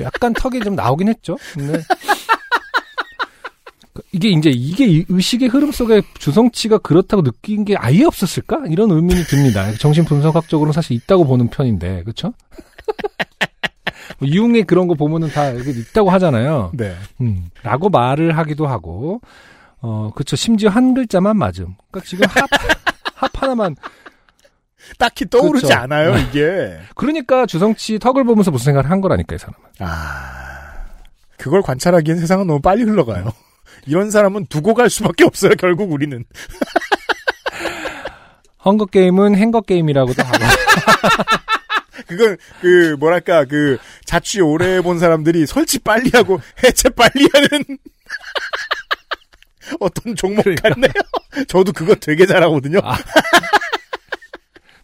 약간 0.00 0.32
턱이 0.32 0.60
좀 0.60 0.76
나오긴 0.76 1.08
했죠. 1.08 1.36
근데 1.54 1.72
그 1.72 2.21
이게 4.12 4.30
이제 4.30 4.50
이게 4.50 4.86
이 4.86 5.04
의식의 5.08 5.48
흐름 5.48 5.70
속에 5.70 6.02
주성치가 6.18 6.78
그렇다고 6.78 7.22
느낀 7.22 7.64
게 7.64 7.76
아예 7.76 8.04
없었을까? 8.04 8.62
이런 8.68 8.90
의문이 8.90 9.24
듭니다. 9.24 9.70
정신 9.78 10.04
분석학적으로는 10.04 10.72
사실 10.72 10.96
있다고 10.96 11.24
보는 11.26 11.48
편인데, 11.48 12.02
그렇죠? 12.04 12.32
뭐 14.18 14.28
유흥의 14.28 14.64
그런 14.64 14.88
거 14.88 14.94
보면은 14.94 15.28
다 15.28 15.50
이게 15.50 15.70
있다고 15.72 16.10
하잖아요. 16.10 16.70
네. 16.74 16.96
음, 17.20 17.50
라고 17.62 17.90
말을 17.90 18.36
하기도 18.38 18.66
하고, 18.66 19.20
어, 19.80 20.10
그쵸. 20.14 20.36
심지어 20.36 20.70
한 20.70 20.94
글자만 20.94 21.36
맞음. 21.36 21.74
그러니까 21.90 22.08
지금 22.08 22.26
합, 22.28 22.48
합 23.14 23.42
하나만 23.42 23.76
딱히 24.98 25.28
떠오르지 25.28 25.66
그렇죠. 25.66 25.80
않아요, 25.80 26.16
이게. 26.18 26.78
그러니까 26.94 27.44
주성치 27.44 27.98
턱을 27.98 28.24
보면서 28.24 28.50
무슨 28.50 28.66
생각을 28.66 28.90
한 28.90 29.00
거라니까 29.00 29.34
이 29.34 29.38
사람은. 29.38 29.58
아. 29.80 30.32
그걸 31.36 31.60
관찰하기엔 31.60 32.18
세상은 32.18 32.46
너무 32.46 32.60
빨리 32.60 32.84
흘러가요. 32.84 33.32
이런 33.86 34.10
사람은 34.10 34.46
두고 34.46 34.74
갈 34.74 34.90
수밖에 34.90 35.24
없어요, 35.24 35.54
결국 35.56 35.92
우리는. 35.92 36.24
헝거 38.64 38.86
게임은 38.86 39.36
행거 39.36 39.60
게임이라고도 39.60 40.22
하고. 40.22 40.38
그건, 42.06 42.36
그, 42.60 42.96
뭐랄까, 42.98 43.44
그, 43.44 43.78
자취 44.04 44.40
오래 44.40 44.76
해본 44.76 44.98
사람들이 44.98 45.46
설치 45.46 45.78
빨리 45.78 46.10
하고 46.12 46.40
해체 46.62 46.88
빨리 46.90 47.28
하는 47.32 47.78
어떤 49.80 50.14
종목 50.14 50.44
같네요. 50.44 50.92
저도 51.48 51.72
그거 51.72 51.94
되게 51.94 52.26
잘하거든요. 52.26 52.80
아. 52.82 52.98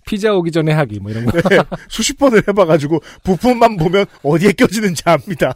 피자 0.06 0.32
오기 0.32 0.50
전에 0.50 0.72
하기 0.72 1.00
뭐 1.00 1.10
이런 1.10 1.26
거. 1.26 1.38
네, 1.50 1.58
수십 1.88 2.18
번을 2.18 2.42
해봐가지고 2.48 3.00
부품만 3.24 3.76
보면 3.76 4.06
어디에 4.22 4.52
껴지는지 4.52 5.02
압니다. 5.04 5.54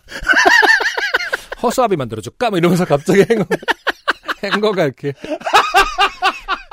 허수아비 1.62 1.96
만들어줄까? 1.96 2.50
뭐 2.50 2.58
이러면서 2.58 2.84
갑자기 2.84 3.24
행거 3.28 3.44
행거가 4.42 4.84
이렇게 4.84 5.12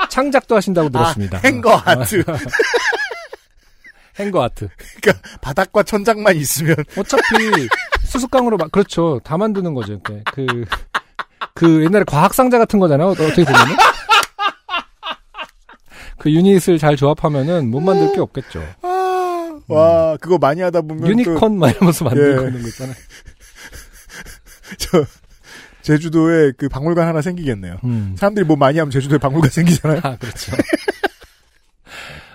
창작도 0.09 0.55
하신다고 0.55 0.89
들었습니다. 0.89 1.37
아, 1.37 1.41
행거 1.43 1.81
아트. 1.85 2.23
행거 4.17 4.43
아트. 4.43 4.67
그러니까 5.01 5.29
바닥과 5.41 5.83
천장만 5.83 6.35
있으면 6.35 6.75
어차피 6.97 7.69
수수깡으로 8.03 8.57
막 8.57 8.71
그렇죠. 8.71 9.21
다 9.23 9.37
만드는 9.37 9.73
거죠. 9.73 9.93
이렇게. 9.93 10.23
그. 10.31 10.65
그 11.53 11.83
옛날에 11.83 12.03
과학 12.05 12.33
상자 12.33 12.57
같은 12.57 12.79
거잖아요. 12.79 13.09
어떻게 13.09 13.43
보면은. 13.43 13.75
그 16.17 16.31
유닛을 16.31 16.77
잘 16.77 16.95
조합하면은 16.95 17.69
못 17.71 17.79
만들 17.79 18.11
게 18.13 18.19
없겠죠. 18.19 18.61
아, 18.81 19.59
와 19.67 20.17
그거 20.17 20.37
많이 20.37 20.61
하다 20.61 20.81
보면 20.81 21.03
또 21.03 21.09
유니콘 21.09 21.57
막 21.57 21.69
이러면서 21.69 22.05
만들고 22.05 22.43
예. 22.43 22.47
있는 22.47 22.61
거 22.61 22.67
있잖아요. 22.67 22.95
저 24.77 25.05
제주도에 25.81 26.51
그 26.57 26.69
박물관 26.69 27.07
하나 27.07 27.21
생기겠네요. 27.21 27.77
음. 27.83 28.15
사람들이 28.17 28.45
뭐 28.45 28.55
많이 28.55 28.77
하면 28.79 28.91
제주도에 28.91 29.17
박물관 29.17 29.49
생기잖아요. 29.51 30.01
아, 30.03 30.17
그렇죠. 30.17 30.55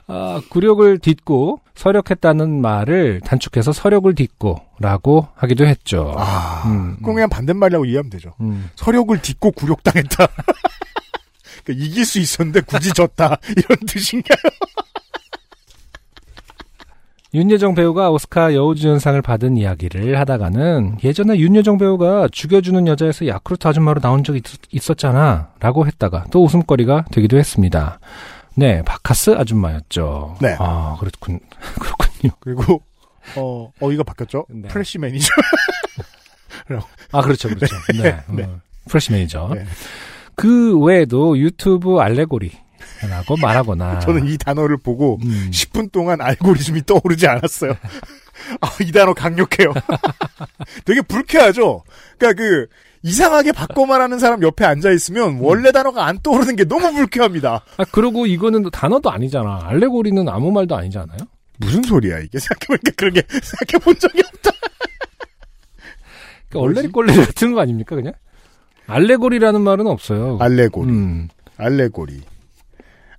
아, 0.07 0.41
굴욕을 0.51 0.99
딛고 0.99 1.61
서력했다는 1.75 2.61
말을 2.61 3.21
단축해서 3.25 3.73
서력을 3.73 4.15
딛고라고 4.15 5.29
하기도 5.35 5.67
했죠. 5.67 6.15
아, 6.17 6.65
음, 6.67 6.97
그럼 7.01 7.15
그냥 7.15 7.29
반대말이라고 7.31 7.87
이해하면 7.87 8.11
되죠. 8.11 8.35
음. 8.41 8.71
서력을 8.77 9.17
딛고 9.21 9.53
굴욕당했다. 9.53 10.27
그러니까 11.65 11.85
이길 11.87 12.05
수 12.05 12.19
있었는데 12.19 12.61
굳이 12.63 12.93
졌다 12.93 13.39
이런 13.57 13.79
뜻인가요? 13.87 14.37
윤여정 17.35 17.75
배우가 17.75 18.11
오스카 18.13 18.55
여우주연상을 18.55 19.21
받은 19.21 19.57
이야기를 19.57 20.17
하다가는 20.21 20.99
예전에 21.03 21.37
윤여정 21.37 21.79
배우가 21.79 22.29
죽여주는 22.31 22.87
여자에서 22.87 23.27
야쿠르트 23.27 23.67
아줌마로 23.67 24.01
나온 24.01 24.23
적이 24.23 24.41
있, 24.71 24.89
었잖아 24.89 25.51
라고 25.59 25.85
했다가 25.85 26.27
또 26.31 26.45
웃음거리가 26.45 27.07
되기도 27.11 27.37
했습니다. 27.37 27.99
네, 28.55 28.83
박카스 28.83 29.31
아줌마였죠. 29.31 30.37
네. 30.41 30.55
아, 30.61 30.97
그렇군, 31.01 31.41
그렇군요. 31.81 32.33
그리고 32.39 32.81
어 33.37 33.73
어이가 33.81 34.05
바뀌었죠. 34.05 34.47
네. 34.51 34.69
fresh 34.69 34.99
manager. 34.99 35.27
아, 37.11 37.21
그렇죠, 37.21 37.49
그렇죠. 37.49 37.75
네. 38.01 38.17
네. 38.29 38.45
어, 38.45 38.61
fresh 38.89 39.11
manager. 39.11 39.51
네. 39.55 39.65
그 40.37 40.79
외에도 40.79 41.37
유튜브 41.37 41.99
알레고리 41.99 42.53
라고 43.09 43.37
말하거나. 43.37 44.01
저는 44.01 44.27
이 44.27 44.39
단어를 44.39 44.77
보고 44.77 45.19
음, 45.23 45.51
10분 45.51 45.93
동안 45.93 46.21
알고리즘이 46.21 46.83
떠오르지 46.87 47.27
않았어요. 47.27 47.73
아, 48.61 48.71
이 48.81 48.93
단어 48.93 49.15
강력해요. 49.15 49.73
되게 50.85 51.01
불쾌하죠? 51.03 51.83
그니까 52.19 52.35
그, 52.35 52.67
이상하게 53.03 53.53
바꿔 53.53 53.85
말하는 53.85 54.19
사람 54.19 54.43
옆에 54.43 54.65
앉아 54.65 54.91
있으면 54.91 55.39
원래 55.41 55.73
단어가 55.73 56.07
안 56.07 56.19
떠오르는 56.23 56.57
게 56.57 56.65
너무 56.65 56.93
불쾌합니다. 56.93 57.63
아, 57.77 57.85
그리고 57.93 58.27
이거는 58.27 58.71
단어도 58.71 59.11
아니잖아. 59.11 59.61
알레고리는 59.65 60.27
아무 60.29 60.51
말도 60.51 60.75
아니잖아요. 60.75 61.19
무슨 61.59 61.83
소리야, 61.83 62.19
이게. 62.21 62.39
생각해보니까 62.39 62.93
그런 62.97 63.13
게 63.15 63.23
생각해 63.31 63.85
본 63.85 63.99
적이 63.99 64.23
없다. 64.27 64.51
얼레리 66.55 66.89
꼴레리 66.89 67.19
같은 67.27 67.53
거 67.53 67.61
아닙니까 67.61 67.97
그냥? 67.97 68.13
알레고리라는 68.87 69.61
말은 69.61 69.87
없어요. 69.87 70.39
알레고리. 70.41 70.91
음. 70.91 71.29
알레고리. 71.57 72.23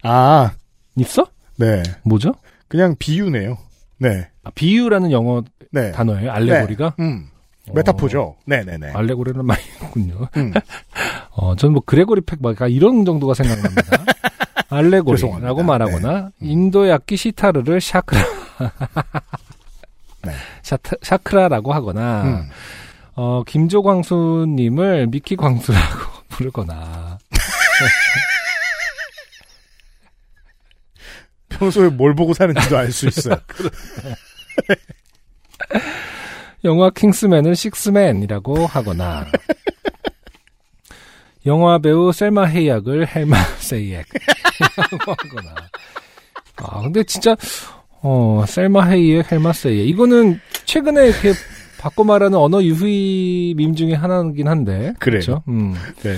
아, 0.07 0.51
있어? 0.97 1.25
네. 1.57 1.81
뭐죠? 2.03 2.33
그냥 2.67 2.95
비유네요. 2.97 3.57
네. 3.97 4.27
아, 4.43 4.51
비유라는 4.53 5.11
영어 5.11 5.43
네. 5.71 5.91
단어예요. 5.91 6.31
알레고리가? 6.31 6.95
음. 6.99 7.29
메타포죠. 7.73 8.35
네네네. 8.45 8.91
알레고리는 8.91 9.43
많이 9.43 9.61
있군요. 9.81 10.27
음. 10.37 10.53
어, 11.31 11.55
저는 11.55 11.73
뭐 11.73 11.81
그레고리 11.85 12.21
팩, 12.21 12.39
막 12.41 12.55
이런 12.69 13.05
정도가 13.05 13.33
생각납니다. 13.33 13.81
알레고리라고. 14.69 15.63
말하거나 15.63 16.31
인도의 16.41 16.91
악기 16.91 17.17
시타르를 17.17 17.81
샤크라, 17.81 18.21
네. 20.23 20.31
샤트, 20.63 20.97
샤크라라고 21.01 21.73
하거나 21.73 22.23
음. 22.23 22.49
어, 23.15 23.43
김조광수님을 23.45 25.07
미키 25.07 25.35
광수라고 25.35 26.23
부르거나 26.29 27.17
평소에 31.57 31.89
뭘 31.89 32.13
보고 32.15 32.33
사는지도 32.33 32.77
알 32.77 32.91
수 32.91 33.07
있어요. 33.07 33.35
영화 36.63 36.89
킹스맨을 36.89 37.55
식스맨이라고 37.55 38.65
하거나 38.65 39.25
영화 41.45 41.77
배우 41.77 42.11
셀마 42.11 42.45
헤이약을 42.45 43.07
헬마 43.15 43.37
세이액이라고 43.59 45.11
하거나 45.11 45.55
아 46.57 46.81
근데 46.81 47.03
진짜 47.03 47.35
어 48.01 48.43
셀마 48.47 48.85
헤이액 48.87 49.31
헬마 49.31 49.53
세이액 49.53 49.87
이거는 49.89 50.39
최근에 50.65 51.07
이렇게 51.07 51.33
바꿔 51.79 52.03
말하는 52.03 52.37
언어 52.37 52.63
유희 52.63 53.53
밈 53.55 53.75
중에 53.75 53.93
하나긴 53.93 54.47
한데 54.47 54.93
그래요. 54.99 55.19
그렇죠? 55.21 55.43
음, 55.47 55.75
네. 56.01 56.17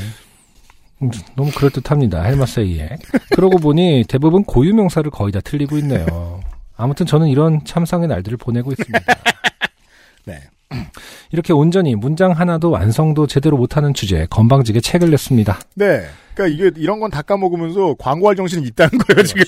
음, 1.02 1.12
너무 1.36 1.52
그럴듯합니다 1.52 2.24
헬마 2.24 2.46
세이액 2.46 2.98
그러고 3.36 3.58
보니 3.58 4.06
대부분 4.08 4.44
고유명사를 4.44 5.10
거의 5.12 5.32
다 5.32 5.40
틀리고 5.42 5.78
있네요 5.80 6.40
아무튼 6.76 7.06
저는 7.06 7.28
이런 7.28 7.64
참상의 7.66 8.08
날들을 8.08 8.38
보내고 8.38 8.72
있습니다 8.72 9.00
네. 10.26 10.42
이렇게 11.32 11.54
온전히 11.54 11.96
문장 11.96 12.32
하나도 12.32 12.72
완성도 12.72 13.28
제대로 13.28 13.58
못하는 13.58 13.94
주제에 13.94 14.26
건방지게 14.30 14.82
책을 14.82 15.10
냈습니다. 15.12 15.58
네. 15.76 16.06
그러니까 16.34 16.54
이게 16.70 16.82
이런 16.82 17.00
건 17.00 17.10
다 17.10 17.22
까먹으면서 17.22 17.96
광고할 17.98 18.36
정신이 18.36 18.68
있다는 18.68 18.98
거예요, 19.00 19.24
지금. 19.24 19.44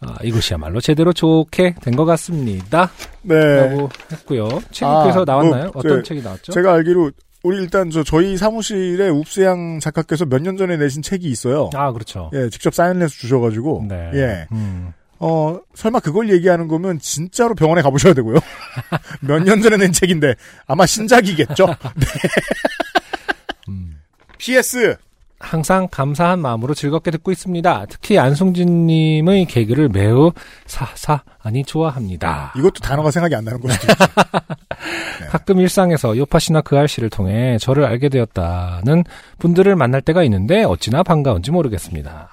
아, 0.00 0.16
이것이야말로 0.22 0.80
제대로 0.80 1.12
좋게 1.12 1.74
된 1.82 1.94
것 1.96 2.04
같습니다. 2.06 2.90
네. 3.22 3.34
라고 3.36 3.88
했고요. 4.12 4.48
책이 4.70 4.84
아, 4.86 5.24
나왔나요? 5.26 5.64
뭐, 5.64 5.72
어떤 5.76 5.98
저- 5.98 6.02
책이 6.02 6.22
나왔죠? 6.22 6.52
제가 6.52 6.72
알기로 6.74 7.10
우리 7.44 7.58
일단 7.58 7.90
저 7.90 8.02
저희 8.02 8.36
사무실에 8.36 9.08
웁스양 9.10 9.78
작가께서 9.80 10.24
몇 10.24 10.40
년 10.40 10.56
전에 10.56 10.76
내신 10.76 11.02
책이 11.02 11.28
있어요. 11.28 11.70
아, 11.74 11.92
그렇죠. 11.92 12.30
예, 12.34 12.48
직접 12.50 12.74
사인해서 12.74 13.10
주셔가지고. 13.14 13.86
네. 13.88 14.10
예. 14.14 14.46
음. 14.52 14.92
어, 15.20 15.58
설마 15.74 16.00
그걸 16.00 16.30
얘기하는 16.30 16.68
거면 16.68 16.98
진짜로 16.98 17.54
병원에 17.54 17.82
가보셔야 17.82 18.14
되고요. 18.14 18.36
몇 19.22 19.38
년 19.44 19.62
전에 19.62 19.76
낸 19.76 19.92
책인데 19.92 20.34
아마 20.66 20.84
신작이겠죠. 20.86 21.66
네. 21.96 22.06
음. 23.68 24.00
PS. 24.38 24.96
항상 25.44 25.88
감사한 25.90 26.40
마음으로 26.40 26.74
즐겁게 26.74 27.10
듣고 27.10 27.30
있습니다. 27.30 27.86
특히 27.88 28.18
안송진님의 28.18 29.44
개그를 29.44 29.88
매우 29.90 30.32
사사 30.66 31.22
아니 31.42 31.62
좋아합니다. 31.62 32.54
이것도 32.56 32.80
단어가 32.80 33.10
생각이 33.10 33.34
안 33.34 33.44
나는 33.44 33.60
거죠. 33.60 33.74
네. 35.20 35.26
가끔 35.28 35.60
일상에서 35.60 36.16
요파시나 36.16 36.62
그 36.62 36.78
알씨를 36.78 37.10
통해 37.10 37.58
저를 37.58 37.84
알게 37.84 38.08
되었다는 38.08 39.04
분들을 39.38 39.76
만날 39.76 40.00
때가 40.00 40.22
있는데 40.24 40.64
어찌나 40.64 41.02
반가운지 41.02 41.50
모르겠습니다. 41.50 42.28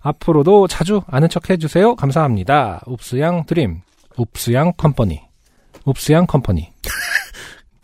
앞으로도 0.00 0.68
자주 0.68 1.02
아는 1.06 1.28
척 1.28 1.50
해주세요. 1.50 1.96
감사합니다. 1.96 2.82
옵스양 2.86 3.46
드림, 3.46 3.82
옵스양 4.16 4.72
컴퍼니, 4.76 5.20
옵스양 5.84 6.26
컴퍼니. 6.26 6.72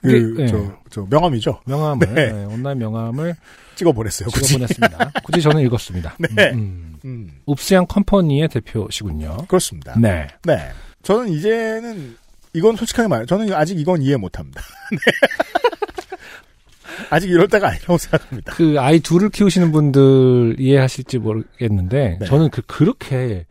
그, 0.02 0.06
네, 0.06 0.44
네. 0.44 0.46
저, 0.46 0.72
저, 0.90 1.06
명함이죠. 1.10 1.60
명함을 1.66 2.14
네. 2.14 2.32
네, 2.32 2.44
온라인 2.44 2.78
명함을 2.78 3.34
찍어 3.74 3.92
보냈어요. 3.92 4.28
굳이. 4.28 4.48
찍어보냈습니다. 4.48 5.12
굳이 5.24 5.42
저는 5.42 5.62
읽었습니다. 5.62 6.16
네. 6.18 6.50
음, 6.52 6.98
음, 7.04 7.30
уп스양 7.46 7.86
컴퍼니의 7.86 8.48
대표시군요. 8.48 9.38
그렇습니다. 9.48 9.98
네. 9.98 10.28
네. 10.44 10.70
저는 11.02 11.28
이제는 11.30 12.16
이건 12.54 12.76
솔직하게 12.76 13.08
말해요. 13.08 13.26
저는 13.26 13.52
아직 13.52 13.78
이건 13.78 14.02
이해 14.02 14.16
못합니다. 14.16 14.62
네. 14.92 14.98
아직 17.10 17.30
이럴 17.30 17.48
때가 17.48 17.68
아니라고 17.68 17.98
생각합니다. 17.98 18.54
그 18.54 18.76
아이 18.78 19.00
둘을 19.00 19.30
키우시는 19.30 19.72
분들 19.72 20.56
이해하실지 20.58 21.18
모르겠는데 21.18 22.18
네. 22.20 22.26
저는 22.26 22.50
그 22.50 22.62
그렇게 22.62 23.46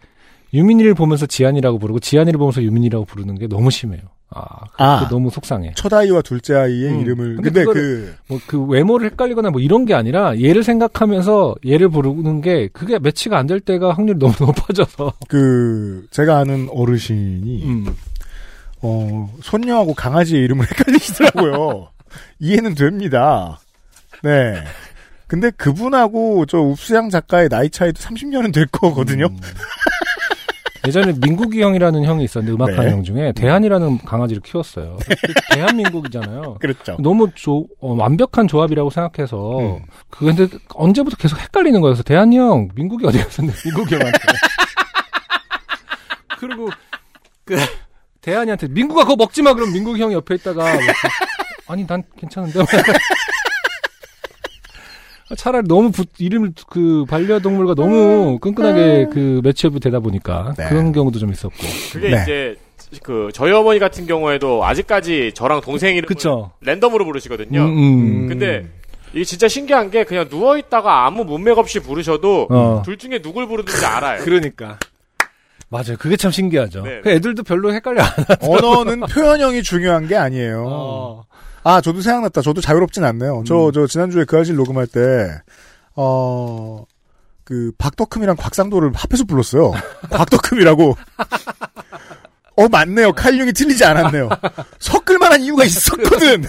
유민이를 0.53 0.93
보면서 0.93 1.25
지안이라고 1.25 1.79
부르고 1.79 1.99
지안이를 1.99 2.37
보면서 2.37 2.61
유민이라고 2.61 3.05
부르는 3.05 3.35
게 3.35 3.47
너무 3.47 3.69
심해요. 3.69 4.01
아, 4.29 4.43
아. 4.77 4.99
그게 4.99 5.09
너무 5.09 5.29
속상해. 5.29 5.71
첫 5.75 5.93
아이와 5.93 6.21
둘째 6.21 6.55
아이의 6.55 6.91
음. 6.91 6.99
이름을 7.01 7.35
근데 7.37 7.63
근데, 7.63 7.65
그 7.65 8.15
뭐 8.29 8.39
그 8.45 8.61
외모를 8.65 9.09
헷갈리거나 9.11 9.51
뭐 9.51 9.61
이런 9.61 9.85
게 9.85 9.93
아니라 9.93 10.39
얘를 10.41 10.63
생각하면서 10.63 11.55
얘를 11.65 11.87
부르는 11.89 12.41
게 12.41 12.67
그게 12.73 12.99
매치가 12.99 13.37
안 13.37 13.47
될 13.47 13.59
때가 13.61 13.93
확률이 13.93 14.19
너무 14.19 14.33
높아져서. 14.39 15.13
그 15.29 16.05
제가 16.11 16.37
아는 16.39 16.67
어르신이 16.71 17.63
음. 17.63 17.95
어 18.81 19.33
손녀하고 19.41 19.93
강아지의 19.93 20.43
이름을 20.43 20.65
헷갈리시더라고요. 20.69 21.87
이해는 22.39 22.75
됩니다. 22.75 23.59
네. 24.23 24.61
근데 25.27 25.49
그분하고 25.51 26.45
저 26.45 26.59
웁스양 26.59 27.09
작가의 27.09 27.49
나이 27.49 27.69
차이도 27.69 27.99
30년은 27.99 28.53
될 28.53 28.65
거거든요. 28.67 29.25
음. 29.27 29.37
예전에 30.87 31.13
민국이 31.21 31.61
형이라는 31.61 32.03
형이 32.05 32.23
있었는데 32.23 32.53
음악하는 32.55 32.85
네. 32.85 32.91
형 32.91 33.03
중에 33.03 33.31
대한이라는 33.33 33.99
강아지를 33.99 34.41
키웠어요. 34.41 34.97
대한민국이잖아요. 35.53 36.55
그렇죠. 36.61 36.97
너무 36.99 37.29
조- 37.35 37.67
어, 37.81 37.93
완벽한 37.93 38.47
조합이라고 38.47 38.89
생각해서 38.89 39.59
음. 39.59 39.79
그 40.09 40.25
근데 40.25 40.47
언제부터 40.73 41.17
계속 41.17 41.39
헷갈리는 41.39 41.79
거여서 41.81 42.03
대한이 42.03 42.37
형 42.37 42.69
민국이 42.75 43.05
어디 43.05 43.17
갔었는데 43.19 43.59
민국이 43.65 43.95
형한테 43.95 44.17
그리고 46.39 46.69
그 47.45 47.57
대한이한테 48.21 48.67
민국아 48.69 49.03
그거 49.03 49.15
먹지 49.15 49.41
마 49.41 49.53
그럼 49.53 49.73
민국이 49.73 50.01
형이 50.01 50.13
옆에 50.13 50.35
있다가 50.35 50.63
막 50.63 50.79
아니 51.67 51.85
난 51.85 52.03
괜찮은데 52.17 52.59
차라리 55.35 55.67
너무 55.67 55.91
부- 55.91 56.05
이름을 56.19 56.53
그 56.69 57.05
반려동물과 57.09 57.75
너무 57.75 58.39
끈끈하게 58.39 59.07
그 59.11 59.41
매치업이 59.43 59.79
되다 59.79 59.99
보니까 59.99 60.53
네. 60.57 60.67
그런 60.69 60.91
경우도 60.91 61.19
좀 61.19 61.31
있었고 61.31 61.55
그게 61.91 62.09
네. 62.09 62.21
이제 62.23 62.55
그 63.03 63.29
저희 63.33 63.51
어머니 63.51 63.79
같은 63.79 64.05
경우에도 64.05 64.63
아직까지 64.63 65.31
저랑 65.33 65.59
동생 65.61 65.91
이름을 65.95 66.07
그쵸 66.07 66.51
랜덤으로 66.61 67.03
부르시거든요. 67.05 67.59
음, 67.61 67.77
음. 67.77 68.27
근데 68.29 68.65
이게 69.13 69.25
진짜 69.25 69.47
신기한 69.49 69.91
게 69.91 70.03
그냥 70.05 70.29
누워 70.29 70.57
있다가 70.57 71.05
아무 71.05 71.25
문맥 71.25 71.57
없이 71.57 71.79
부르셔도 71.81 72.47
어. 72.49 72.81
둘 72.85 72.97
중에 72.97 73.19
누굴 73.21 73.47
부르는지 73.47 73.85
알아요. 73.85 74.23
그러니까 74.23 74.79
맞아요 75.69 75.97
그게 75.99 76.15
참 76.15 76.31
신기하죠 76.31 76.83
네. 76.83 77.01
그 77.03 77.09
애들도 77.09 77.43
별로 77.43 77.73
헷갈려 77.73 78.01
안 78.01 78.13
언어는 78.41 79.01
표현형이 79.01 79.63
중요한 79.63 80.07
게 80.07 80.15
아니에요. 80.15 80.65
어. 80.69 81.23
아, 81.67 81.81
저도 81.81 81.99
생각났다. 81.99 82.41
저도 82.41 82.61
자유롭진 82.61 83.03
않네요. 83.03 83.43
저, 83.45 83.71
저, 83.73 83.87
지난주에 83.87 84.23
그 84.23 84.39
아실 84.39 84.55
녹음할 84.55 84.87
때, 84.87 85.37
어, 85.95 86.85
그, 87.43 87.73
박덕흠이랑 87.77 88.37
곽상도를 88.37 88.93
합해서 88.95 89.25
불렀어요. 89.25 89.73
박덕흠이라고. 90.09 90.95
어, 92.55 92.67
맞네요. 92.69 93.11
칼륨이 93.11 93.51
틀리지 93.51 93.83
않았네요. 93.83 94.29
섞을 94.79 95.17
만한 95.19 95.41
이유가 95.41 95.65
있었거든. 95.65 96.45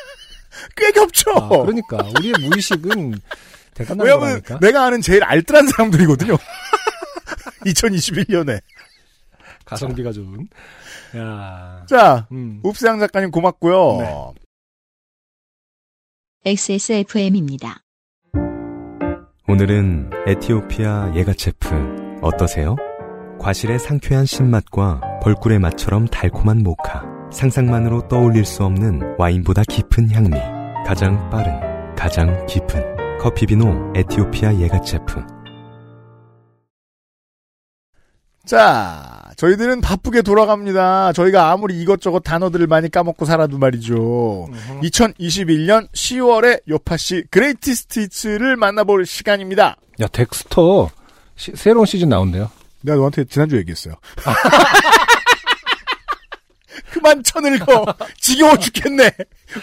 꽤 0.74 0.90
겹쳐. 0.92 1.32
아, 1.32 1.48
그러니까 1.48 1.98
우리의 2.16 2.32
무의식은 2.40 3.20
대단한 3.74 4.06
왜냐면 4.06 4.20
거라니까. 4.42 4.58
내가 4.60 4.86
아는 4.86 5.02
제일 5.02 5.22
알뜰한 5.22 5.66
사람들이거든요. 5.68 6.38
2021년에. 7.66 8.62
가성비가 9.66 10.12
좋은. 10.12 10.48
야. 11.16 11.84
자, 11.88 12.26
음. 12.32 12.62
읍스양 12.64 13.00
작가님 13.00 13.30
고맙고요. 13.30 13.98
네. 13.98 14.34
XSFM입니다. 16.44 17.82
오늘은 19.48 20.10
에티오피아 20.26 21.12
예가체프 21.14 22.20
어떠세요? 22.22 22.76
과실의 23.40 23.78
상쾌한 23.78 24.24
신맛과 24.24 25.20
벌꿀의 25.22 25.58
맛처럼 25.58 26.06
달콤한 26.06 26.62
모카. 26.62 27.04
상상만으로 27.32 28.08
떠올릴 28.08 28.44
수 28.44 28.64
없는 28.64 29.16
와인보다 29.18 29.62
깊은 29.68 30.10
향미. 30.10 30.38
가장 30.86 31.28
빠른, 31.30 31.94
가장 31.94 32.46
깊은 32.46 33.18
커피 33.18 33.46
비노 33.46 33.92
에티오피아 33.96 34.54
예가체프. 34.56 35.26
자, 38.46 39.19
저희들은 39.44 39.80
바쁘게 39.80 40.20
돌아갑니다. 40.20 41.14
저희가 41.14 41.50
아무리 41.50 41.80
이것저것 41.80 42.20
단어들을 42.20 42.66
많이 42.66 42.90
까먹고 42.90 43.24
살아도 43.24 43.56
말이죠. 43.56 44.48
2021년 44.82 45.90
10월에 45.92 46.60
요팟시 46.68 47.24
Greatest 47.30 48.00
Hits를 48.00 48.56
만나볼 48.56 49.06
시간입니다. 49.06 49.76
야, 50.02 50.06
덱스터 50.08 50.90
시- 51.36 51.52
새로운 51.56 51.86
시즌 51.86 52.10
나온대요. 52.10 52.50
내가 52.82 52.98
너한테 52.98 53.24
지난주 53.24 53.56
얘기했어요. 53.56 53.94
그만 56.92 57.22
쳐늙어. 57.22 57.86
지겨워 58.20 58.58
죽겠네. 58.58 59.10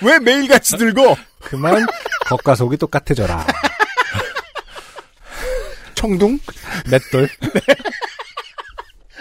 왜 0.02 0.18
매일같이 0.18 0.76
들고? 0.78 1.16
그만 1.42 1.86
겉과 2.26 2.56
속이 2.56 2.78
똑같아져라. 2.78 3.46
천둥? 5.94 6.40
맷돌. 6.90 7.30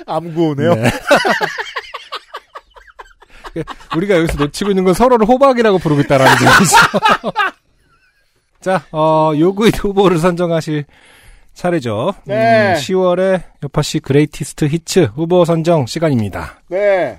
암구호네요. 0.06 0.74
네. 0.76 0.90
우리가 3.96 4.16
여기서 4.16 4.38
놓치고 4.38 4.70
있는 4.70 4.84
건 4.84 4.94
서로를 4.94 5.26
호박이라고 5.26 5.78
부르고 5.78 6.02
있다라는 6.02 6.32
얘기죠. 6.32 6.76
자, 8.60 8.84
어, 8.92 9.32
요그히트 9.36 9.78
후보를 9.78 10.18
선정하실 10.18 10.84
차례죠. 11.54 12.14
네. 12.24 12.74
10월에 12.74 13.42
요팟시 13.62 14.01
Greatest 14.01 14.66
Hits 14.66 15.10
후보 15.14 15.44
선정 15.44 15.86
시간입니다. 15.86 16.60
네. 16.68 17.18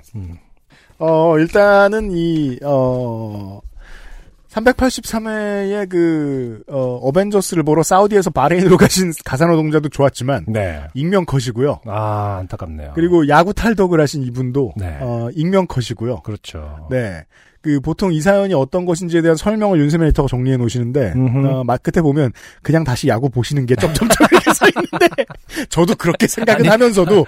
어, 0.98 1.38
일단은 1.38 2.10
이, 2.12 2.58
어, 2.62 3.60
383회의 4.50 5.88
그, 5.88 6.62
어, 6.68 6.96
어벤져스를 7.02 7.62
보러 7.62 7.82
사우디에서 7.82 8.30
바레인으로 8.30 8.76
가신 8.78 9.12
가사 9.24 9.46
노동자도 9.46 9.88
좋았지만, 9.88 10.46
네. 10.48 10.82
익명 10.94 11.26
컷이고요. 11.26 11.80
아, 11.86 12.38
안타깝네요. 12.40 12.92
그리고 12.94 13.28
야구 13.28 13.52
탈덕을 13.52 14.00
하신 14.00 14.22
이분도, 14.22 14.72
네. 14.76 14.98
어, 15.00 15.28
익명 15.34 15.66
컷이고요. 15.66 16.22
그렇죠. 16.22 16.86
네. 16.90 17.24
그 17.68 17.80
보통 17.80 18.14
이 18.14 18.20
사연이 18.22 18.54
어떤 18.54 18.86
것인지에 18.86 19.20
대한 19.20 19.36
설명을 19.36 19.78
윤세민 19.78 20.06
에디터가 20.08 20.26
정리해 20.26 20.56
놓으시는데. 20.56 21.12
어, 21.16 21.64
막 21.66 21.82
끝에 21.82 22.00
보면 22.00 22.32
그냥 22.62 22.82
다시 22.82 23.08
야구 23.08 23.28
보시는 23.28 23.66
게 23.66 23.76
점점점 23.76 24.26
이렇게 24.32 24.54
써 24.54 24.66
있는데 24.68 25.24
저도 25.68 25.94
그렇게 25.96 26.26
생각은 26.26 26.60
아니. 26.60 26.68
하면서도 26.68 27.26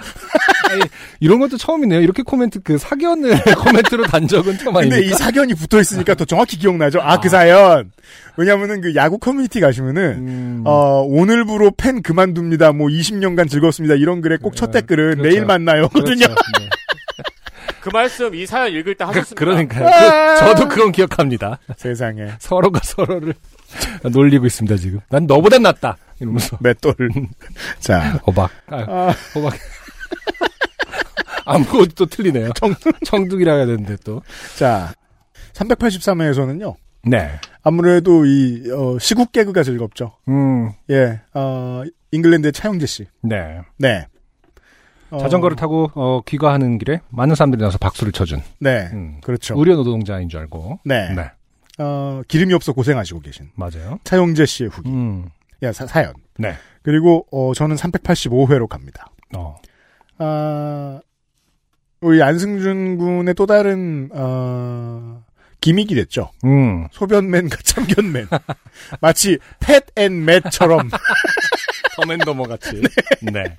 이런 1.20 1.40
것도 1.40 1.58
처음이네요. 1.58 2.00
이렇게 2.00 2.22
코멘트, 2.22 2.60
그 2.62 2.78
사견을 2.78 3.38
코멘트로 3.54 4.04
단 4.04 4.26
적은 4.26 4.56
처음 4.56 4.74
근데 4.74 4.94
아닙니까? 4.96 5.14
이 5.14 5.18
사견이 5.18 5.52
붙어 5.54 5.78
있으니까 5.78 6.14
더 6.14 6.24
정확히 6.24 6.56
기억나죠. 6.56 7.00
아 7.02 7.09
그 7.09 7.28
사연. 7.28 7.90
왜냐면은 8.38 8.80
그 8.80 8.94
야구 8.94 9.18
커뮤니티 9.18 9.60
가시면은 9.60 10.02
음, 10.02 10.62
어 10.64 11.02
오늘부로 11.06 11.72
팬 11.76 12.00
그만둡니다. 12.00 12.72
뭐 12.72 12.88
20년간 12.88 13.50
즐겁습니다. 13.50 13.94
이런 13.94 14.22
글에 14.22 14.38
꼭 14.38 14.54
첫 14.54 14.70
네, 14.72 14.80
댓글은 14.80 15.16
그렇죠. 15.16 15.22
내일 15.28 15.44
만나요거든요. 15.44 16.26
그렇죠. 16.26 16.34
네. 16.58 16.68
그 17.80 17.88
말씀 17.92 18.34
이 18.34 18.46
사연 18.46 18.72
읽을 18.72 18.94
때 18.94 19.04
하셨습니다. 19.04 19.34
그러니까요. 19.38 19.86
아. 19.88 20.34
그, 20.34 20.40
저도 20.40 20.68
그건 20.68 20.92
기억합니다. 20.92 21.58
세상에 21.76 22.28
서로가 22.38 22.80
서로를 22.84 23.34
놀리고 24.02 24.46
있습니다, 24.46 24.76
지금. 24.76 25.00
난 25.08 25.26
너보단 25.26 25.62
낫다. 25.62 25.96
이러면서. 26.20 26.58
맷돌. 26.60 26.94
자. 27.78 28.20
호박. 28.26 28.50
아, 28.68 28.76
아, 28.76 29.14
호박. 29.34 29.54
아무것도 31.46 31.88
또 31.96 32.06
틀리네요. 32.06 32.50
청둥이라 33.04 33.54
해야 33.54 33.66
되는데 33.66 33.96
또. 34.04 34.22
자. 34.56 34.92
383회에서는요. 35.54 36.74
네. 37.04 37.30
아무래도 37.62 38.24
이 38.26 38.70
어, 38.70 38.98
시국 38.98 39.32
개그가 39.32 39.62
즐겁죠. 39.62 40.12
음, 40.28 40.70
예. 40.90 41.20
어, 41.34 41.82
잉글랜드의 42.12 42.52
차영재 42.52 42.86
씨. 42.86 43.06
네. 43.22 43.60
네. 43.78 44.06
어, 45.10 45.18
자전거를 45.18 45.56
타고, 45.56 45.90
어, 45.94 46.20
귀가하는 46.26 46.78
길에 46.78 47.00
많은 47.10 47.34
사람들이 47.34 47.62
나서 47.62 47.78
박수를 47.78 48.12
쳐준. 48.12 48.42
네. 48.58 48.88
음. 48.92 49.20
그렇죠. 49.22 49.58
의료 49.58 49.76
노동자인 49.76 50.28
줄 50.28 50.40
알고. 50.40 50.80
네. 50.84 51.12
네. 51.14 51.30
어, 51.78 52.22
기름이 52.28 52.52
없어 52.54 52.72
고생하시고 52.72 53.20
계신 53.20 53.50
맞아요. 53.54 53.98
차영재 54.04 54.44
씨의 54.46 54.70
후기. 54.70 54.90
음, 54.90 55.28
야, 55.62 55.72
사, 55.72 55.86
사연. 55.86 56.12
네. 56.38 56.54
그리고 56.82 57.26
어, 57.32 57.52
저는 57.54 57.76
385회로 57.76 58.68
갑니다. 58.68 59.06
어, 59.34 59.56
아, 60.18 61.00
우리 62.02 62.22
안승준 62.22 62.98
군의 62.98 63.34
또 63.34 63.46
다른 63.46 64.10
어, 64.12 65.22
기믹이 65.60 65.94
됐죠. 65.94 66.30
음, 66.44 66.86
소변맨과 66.92 67.56
참견맨. 67.64 68.28
마치 69.00 69.38
팻앤 69.60 70.24
맷처럼 70.24 70.90
더맨더머 71.96 72.44
같이. 72.44 72.80
네. 73.22 73.56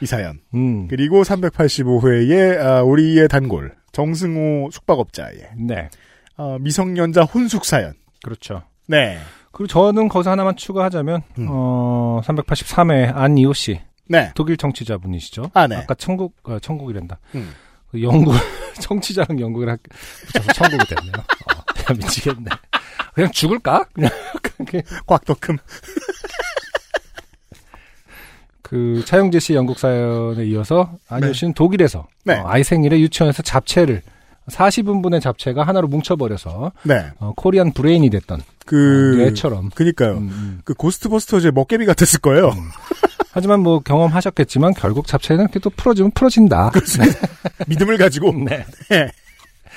이 0.00 0.06
사연. 0.06 0.40
음, 0.54 0.88
그리고 0.88 1.22
385회에 1.22 2.58
아, 2.58 2.82
우리의 2.82 3.28
단골 3.28 3.74
정승호 3.92 4.70
숙박업자의 4.70 5.48
네. 5.56 5.88
어, 6.36 6.58
미성년자 6.60 7.22
혼숙 7.22 7.64
사연. 7.64 7.94
그렇죠. 8.22 8.62
네. 8.86 9.18
그리고 9.52 9.68
저는 9.68 10.08
거기서 10.08 10.30
하나만 10.32 10.56
추가하자면, 10.56 11.22
음. 11.38 11.46
어, 11.48 12.20
383회 12.24 13.10
안이호 13.16 13.54
씨. 13.54 13.80
네. 14.08 14.30
독일 14.34 14.58
청취자분이시죠. 14.58 15.50
아, 15.54 15.66
네. 15.66 15.76
아까 15.76 15.94
천국, 15.94 16.36
어, 16.44 16.58
천국이란다. 16.58 17.18
음. 17.36 17.52
그 17.90 18.02
영국, 18.02 18.34
청취자랑 18.80 19.40
영국을 19.40 19.70
학- 19.70 19.80
붙여서 20.26 20.52
천국이 20.52 20.84
됐네요. 20.94 21.12
어, 21.88 21.94
미치겠네. 21.94 22.50
그냥 23.14 23.30
죽을까? 23.32 23.84
그냥 23.94 24.10
그게 24.42 24.82
꽉더큼. 25.06 25.56
그 28.66 29.00
차영재 29.04 29.38
씨 29.38 29.54
영국 29.54 29.78
사연에 29.78 30.44
이어서 30.46 30.98
안효 31.08 31.28
네. 31.28 31.32
씨는 31.32 31.54
독일에서 31.54 32.08
네. 32.24 32.34
어, 32.34 32.44
아이 32.48 32.64
생일에 32.64 32.98
유치원에서 32.98 33.44
잡채를 33.44 34.02
40인분의 34.48 35.20
잡채가 35.20 35.62
하나로 35.62 35.86
뭉쳐버려서 35.86 36.72
네. 36.82 37.06
어, 37.20 37.32
Korean 37.36 37.72
brain이 37.72 38.10
됐던 38.10 38.42
그 38.64 39.14
뇌처럼. 39.18 39.70
그니까요. 39.70 40.14
음, 40.14 40.28
음. 40.32 40.60
그 40.64 40.74
고스트버스터즈의 40.74 41.52
먹깨비 41.52 41.86
같았을 41.86 42.18
거예요. 42.18 42.52
하지만 43.30 43.60
뭐 43.60 43.78
경험하셨겠지만 43.78 44.74
결국 44.74 45.06
잡채는 45.06 45.44
이렇게 45.44 45.60
또 45.60 45.70
풀어지면 45.70 46.10
풀어진다. 46.12 46.72
믿음을 47.68 47.98
가지고. 47.98 48.32
네. 48.32 48.64
네. 48.90 49.12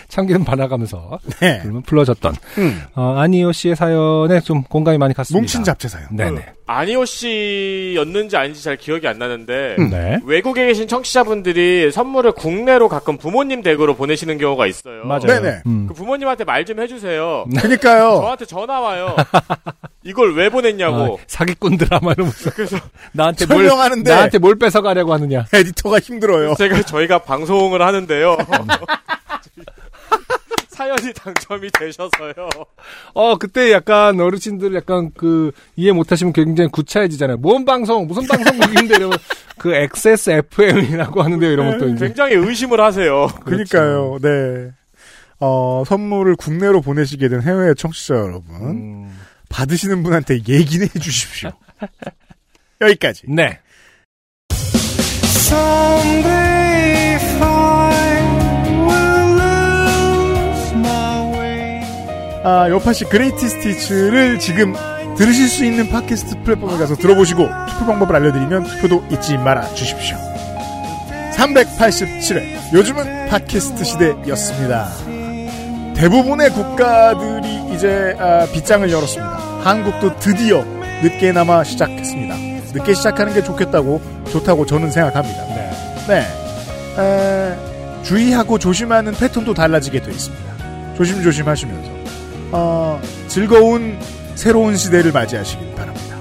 참기름 0.09 0.43
발라가면서 0.43 1.19
네. 1.39 1.59
그러면 1.61 1.81
풀어졌던 1.83 2.35
음. 2.57 2.83
어, 2.95 3.15
안희호 3.19 3.51
씨의 3.51 3.75
사연에 3.75 4.41
좀 4.41 4.63
공감이 4.63 4.97
많이 4.97 5.13
갔습니다. 5.13 5.39
뭉친 5.41 5.63
잡채 5.63 5.87
사연. 5.87 6.07
네네. 6.11 6.45
아니오 6.65 7.03
씨였는지 7.05 8.37
아닌지 8.37 8.63
잘 8.63 8.77
기억이 8.77 9.07
안 9.07 9.17
나는데 9.17 9.75
음. 9.79 9.89
네. 9.89 10.19
외국에 10.23 10.67
계신 10.67 10.87
청취자분들이 10.87 11.91
선물을 11.91 12.33
국내로 12.33 12.89
가끔 12.89 13.17
부모님 13.17 13.63
댁으로 13.63 13.95
보내시는 13.95 14.37
경우가 14.37 14.67
있어요. 14.67 15.03
맞아요. 15.05 15.25
네네. 15.27 15.61
음. 15.65 15.85
그 15.87 15.93
부모님한테 15.95 16.43
말 16.43 16.59
좀 16.65 16.79
해주세요. 16.79 17.45
그니까요. 17.61 18.19
저한테 18.21 18.45
전화 18.45 18.79
와요. 18.81 19.15
이걸 20.03 20.35
왜 20.35 20.49
보냈냐고. 20.49 21.17
아, 21.19 21.23
사기꾼들아 21.25 21.99
막 22.03 22.11
이러면서 22.11 22.51
그래서 22.53 22.77
나한테 23.13 23.45
뭘 23.47 23.59
설명하는데 23.67 24.11
나한테 24.13 24.37
뭘 24.37 24.55
뺏어가려고 24.59 25.13
하느냐. 25.13 25.45
에디터가 25.53 25.99
힘들어요. 25.99 26.53
제가 26.55 26.81
저희가 26.83 27.19
방송을 27.19 27.81
하는데요. 27.81 28.37
사연이 30.79 31.11
당첨이 31.13 31.69
되셔서요. 31.71 32.49
어 33.13 33.37
그때 33.37 33.73
약간 33.73 34.17
어르신들 34.17 34.73
약간 34.75 35.11
그 35.13 35.51
이해 35.75 35.91
못하시면 35.91 36.31
굉장히 36.31 36.69
구차해지잖아요. 36.69 37.37
뭔 37.37 37.65
방송 37.65 38.07
무슨 38.07 38.25
방송국인데 38.25 38.95
이러면 38.95 39.17
그 39.57 39.73
XSFM이라고 39.73 41.21
하는데요. 41.21 41.51
이러면 41.51 41.79
또 41.79 41.89
이제 41.89 42.07
굉장히 42.07 42.35
의심을 42.35 42.79
하세요. 42.79 43.27
그니까요. 43.43 44.19
네. 44.21 44.71
어, 45.41 45.83
선물을 45.85 46.37
국내로 46.37 46.81
보내시게 46.81 47.27
된 47.27 47.41
해외 47.41 47.73
청취자 47.73 48.15
여러분. 48.15 48.55
음, 48.55 49.19
받으시는 49.49 50.01
분한테 50.01 50.35
얘기는 50.47 50.87
해주십시오. 50.95 51.51
여기까지. 52.79 53.23
네. 53.27 53.59
아, 62.51 62.67
요파시 62.67 63.05
그레이티 63.05 63.47
스티치를 63.47 64.39
지금 64.39 64.73
들으실 65.15 65.47
수 65.47 65.63
있는 65.63 65.87
팟캐스트 65.87 66.41
플랫폼에 66.41 66.79
가서 66.79 66.95
들어보시고 66.95 67.47
투표 67.69 67.85
방법을 67.85 68.15
알려드리면 68.15 68.63
투표도 68.63 69.05
잊지 69.11 69.37
말아 69.37 69.71
주십시오. 69.75 70.17
387회. 71.35 72.73
요즘은 72.73 73.27
팟캐스트 73.29 73.83
시대였습니다. 73.83 74.89
대부분의 75.95 76.49
국가들이 76.49 77.75
이제 77.75 78.15
아, 78.17 78.47
빗장을 78.51 78.91
열었습니다. 78.91 79.61
한국도 79.63 80.17
드디어 80.17 80.63
늦게나마 81.03 81.63
시작했습니다. 81.63 82.35
늦게 82.73 82.95
시작하는 82.95 83.31
게 83.31 83.43
좋겠다고 83.43 84.01
좋다고 84.31 84.65
저는 84.65 84.89
생각합니다. 84.89 85.43
네. 85.45 85.71
네. 86.07 86.25
에, 86.97 88.03
주의하고 88.03 88.57
조심하는 88.57 89.13
패턴도 89.13 89.53
달라지게 89.53 90.01
돼 90.01 90.09
있습니다. 90.09 90.95
조심조심 90.97 91.47
하시면서 91.47 91.98
어, 92.51 93.01
즐거운 93.27 93.99
새로운 94.35 94.75
시대를 94.75 95.11
맞이하시길 95.11 95.75
바랍니다. 95.75 96.17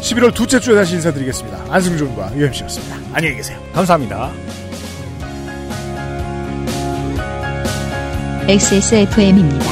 11월 0.00 0.34
둘째 0.34 0.58
주에 0.58 0.74
다시 0.74 0.94
인사드리겠습니다. 0.94 1.66
안승준과 1.68 2.32
UMC였습니다. 2.34 2.96
안녕히 3.12 3.36
계세요. 3.36 3.58
감사합니다. 3.72 4.32
XSFM입니다. 8.48 9.64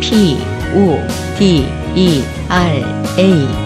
P, 0.00 0.36
O, 0.74 1.00
D, 1.38 1.66
E, 1.94 2.22
R, 2.48 2.84
A. 3.18 3.63